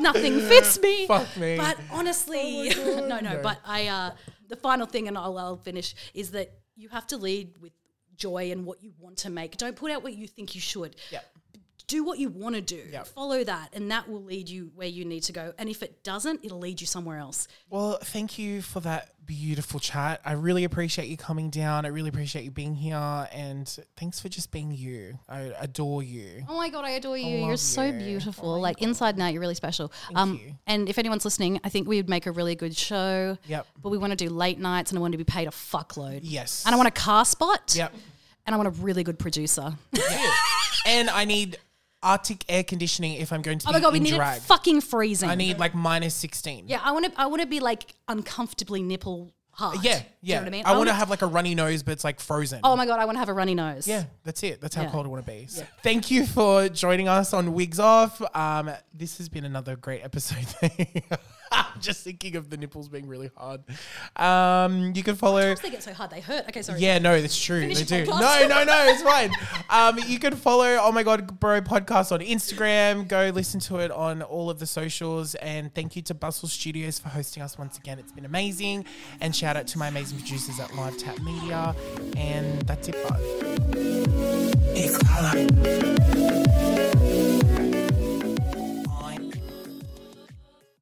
Nothing 0.00 0.40
fits 0.40 0.80
me. 0.80 1.06
Fuck 1.06 1.36
me. 1.36 1.56
But 1.56 1.76
honestly, 1.90 2.68
no, 2.76 3.18
no, 3.20 3.40
But 3.42 3.58
I, 3.64 3.88
uh, 3.88 4.10
the 4.48 4.56
final 4.56 4.86
thing, 4.86 5.08
and 5.08 5.16
I'll, 5.18 5.36
I'll 5.38 5.56
finish, 5.56 5.94
is 6.14 6.30
that 6.32 6.52
you 6.78 6.88
have 6.90 7.06
to 7.08 7.16
lead 7.16 7.54
with 7.60 7.72
joy 8.16 8.50
and 8.52 8.64
what 8.64 8.82
you 8.82 8.92
want 8.98 9.16
to 9.18 9.30
make. 9.30 9.56
Don't 9.56 9.76
put 9.76 9.90
out 9.90 10.02
what 10.02 10.14
you 10.14 10.26
think 10.26 10.54
you 10.54 10.60
should. 10.60 10.96
Do 11.88 12.04
what 12.04 12.18
you 12.18 12.28
want 12.28 12.54
to 12.54 12.60
do. 12.60 12.82
Yep. 12.92 13.06
Follow 13.08 13.42
that, 13.44 13.70
and 13.72 13.90
that 13.90 14.08
will 14.08 14.22
lead 14.22 14.48
you 14.48 14.70
where 14.76 14.86
you 14.86 15.04
need 15.06 15.22
to 15.24 15.32
go. 15.32 15.54
And 15.58 15.68
if 15.70 15.82
it 15.82 16.04
doesn't, 16.04 16.44
it'll 16.44 16.58
lead 16.58 16.80
you 16.82 16.86
somewhere 16.86 17.16
else. 17.18 17.48
Well, 17.70 17.98
thank 18.02 18.38
you 18.38 18.60
for 18.60 18.80
that 18.80 19.12
beautiful 19.24 19.80
chat. 19.80 20.20
I 20.24 20.32
really 20.32 20.64
appreciate 20.64 21.08
you 21.08 21.16
coming 21.16 21.48
down. 21.48 21.86
I 21.86 21.88
really 21.88 22.10
appreciate 22.10 22.44
you 22.44 22.50
being 22.50 22.74
here. 22.74 23.28
And 23.32 23.66
thanks 23.96 24.20
for 24.20 24.28
just 24.28 24.50
being 24.52 24.70
you. 24.70 25.18
I 25.30 25.52
adore 25.58 26.02
you. 26.02 26.44
Oh 26.48 26.56
my 26.58 26.68
god, 26.68 26.84
I 26.84 26.90
adore 26.90 27.16
you. 27.16 27.38
love 27.38 27.48
You're 27.48 27.56
so 27.56 27.84
you. 27.84 27.92
beautiful. 27.92 28.60
like 28.60 28.82
inside 28.82 29.14
and 29.14 29.22
out, 29.22 29.32
you're 29.32 29.40
really 29.40 29.54
special. 29.54 29.90
um, 30.14 30.34
you. 30.34 30.54
and 30.66 30.90
if 30.90 30.98
anyone's 30.98 31.24
listening, 31.24 31.58
I 31.64 31.70
think 31.70 31.88
we 31.88 31.96
would 31.96 32.08
make 32.10 32.26
a 32.26 32.32
really 32.32 32.54
good 32.54 32.76
show. 32.76 33.38
Yep. 33.46 33.66
But 33.82 33.88
we 33.88 33.96
want 33.98 34.10
to 34.12 34.16
do 34.16 34.28
late 34.28 34.58
nights, 34.58 34.90
and 34.90 34.98
I 34.98 35.00
want 35.00 35.12
to 35.12 35.18
be 35.18 35.24
paid 35.24 35.48
a 35.48 35.52
fuckload. 35.52 36.20
Yes. 36.22 36.64
And 36.66 36.74
I 36.74 36.76
want 36.76 36.88
a 36.88 36.92
car 36.92 37.24
spot. 37.24 37.74
Yep. 37.74 37.94
And 38.44 38.54
I 38.54 38.58
want 38.58 38.68
a 38.68 38.82
really 38.82 39.04
good 39.04 39.18
producer. 39.18 39.74
and 40.86 41.10
I 41.10 41.24
need 41.26 41.58
Arctic 42.02 42.44
air 42.48 42.62
conditioning 42.62 43.14
if 43.14 43.32
I'm 43.32 43.42
going 43.42 43.58
to 43.58 43.68
oh 43.68 43.72
my 43.72 43.80
god, 43.80 43.92
we 43.92 44.00
need 44.00 44.14
drag. 44.14 44.38
it 44.38 44.42
fucking 44.42 44.80
freezing. 44.82 45.28
I 45.28 45.34
need 45.34 45.58
like 45.58 45.74
minus 45.74 46.14
16. 46.14 46.68
yeah, 46.68 46.80
I 46.82 46.92
want 46.92 47.06
to. 47.06 47.20
I 47.20 47.26
want 47.26 47.42
to 47.42 47.48
be 47.48 47.60
like 47.60 47.94
uncomfortably 48.06 48.82
nipple 48.82 49.34
hard. 49.58 49.82
Yeah. 49.82 49.90
Yeah. 49.92 50.00
you 50.22 50.34
know 50.34 50.40
what 50.40 50.46
I 50.46 50.50
mean? 50.50 50.62
I 50.66 50.76
want 50.76 50.88
to 50.88 50.94
have 50.94 51.10
like 51.10 51.22
a 51.22 51.26
runny 51.26 51.54
nose, 51.54 51.82
but 51.82 51.92
it's 51.92 52.04
like 52.04 52.20
frozen. 52.20 52.60
Oh 52.62 52.76
my 52.76 52.86
god, 52.86 53.00
I 53.00 53.04
want 53.04 53.16
to 53.16 53.20
have 53.20 53.28
a 53.28 53.32
runny 53.34 53.54
nose. 53.54 53.86
Yeah, 53.88 54.04
that's 54.24 54.42
it. 54.42 54.60
That's 54.60 54.74
how 54.74 54.82
Yeah. 54.82 54.90
cold 54.90 55.06
I 55.06 55.08
want 55.08 55.26
to 55.26 55.30
be. 55.32 55.46
So 55.48 55.64
Thank 55.82 56.10
you 56.10 56.26
for 56.26 56.68
joining 56.68 57.08
us 57.08 57.34
on 57.34 57.52
Wigs 57.52 57.80
Off. 57.80 58.22
Um, 58.34 58.70
this 58.94 59.18
has 59.18 59.28
been 59.28 59.44
another 59.44 59.76
great 59.76 60.02
episode. 60.04 60.46
Just 61.80 62.02
thinking 62.02 62.36
of 62.36 62.50
the 62.50 62.56
nipples 62.56 62.88
being 62.88 63.06
really 63.06 63.30
hard. 63.36 63.62
Um, 64.16 64.92
you 64.94 65.02
can 65.02 65.14
follow. 65.14 65.40
Sometimes 65.40 65.60
they 65.62 65.70
get 65.70 65.82
so 65.82 65.92
hard 65.92 66.10
they 66.10 66.20
hurt. 66.20 66.44
Okay, 66.48 66.62
sorry. 66.62 66.80
Yeah, 66.80 66.98
no, 66.98 67.20
that's 67.20 67.40
true. 67.40 67.60
Finish 67.60 67.78
they 67.82 68.04
do. 68.04 68.10
No, 68.10 68.16
podcast. 68.16 68.48
no, 68.48 68.64
no, 68.64 68.84
it's 68.88 69.02
fine. 69.02 69.30
Um, 69.70 69.98
you 70.06 70.18
can 70.18 70.34
follow 70.34 70.78
Oh 70.80 70.90
My 70.92 71.02
God 71.02 71.38
Bro 71.38 71.60
podcast 71.62 72.12
on 72.12 72.20
Instagram. 72.20 73.06
Go 73.08 73.30
listen 73.34 73.60
to 73.60 73.78
it 73.78 73.90
on 73.90 74.22
all 74.22 74.50
of 74.50 74.58
the 74.58 74.66
socials. 74.66 75.34
And 75.36 75.72
thank 75.74 75.94
you 75.96 76.02
to 76.02 76.14
Bustle 76.14 76.48
Studios 76.48 76.98
for 76.98 77.08
hosting 77.10 77.42
us 77.42 77.58
once 77.58 77.78
again. 77.78 77.98
It's 77.98 78.12
been 78.12 78.24
amazing. 78.24 78.84
And 79.20 79.34
shout 79.34 79.56
out 79.56 79.66
to 79.68 79.78
my 79.78 79.88
amazing 79.88 80.18
producers 80.18 80.58
at 80.60 80.74
Live 80.74 80.96
Tap 80.98 81.20
Media. 81.20 81.74
And 82.16 82.62
that's 82.62 82.88
it, 82.88 82.96
bud. 83.08 83.20
Big 84.74 84.90
holla. 85.06 85.48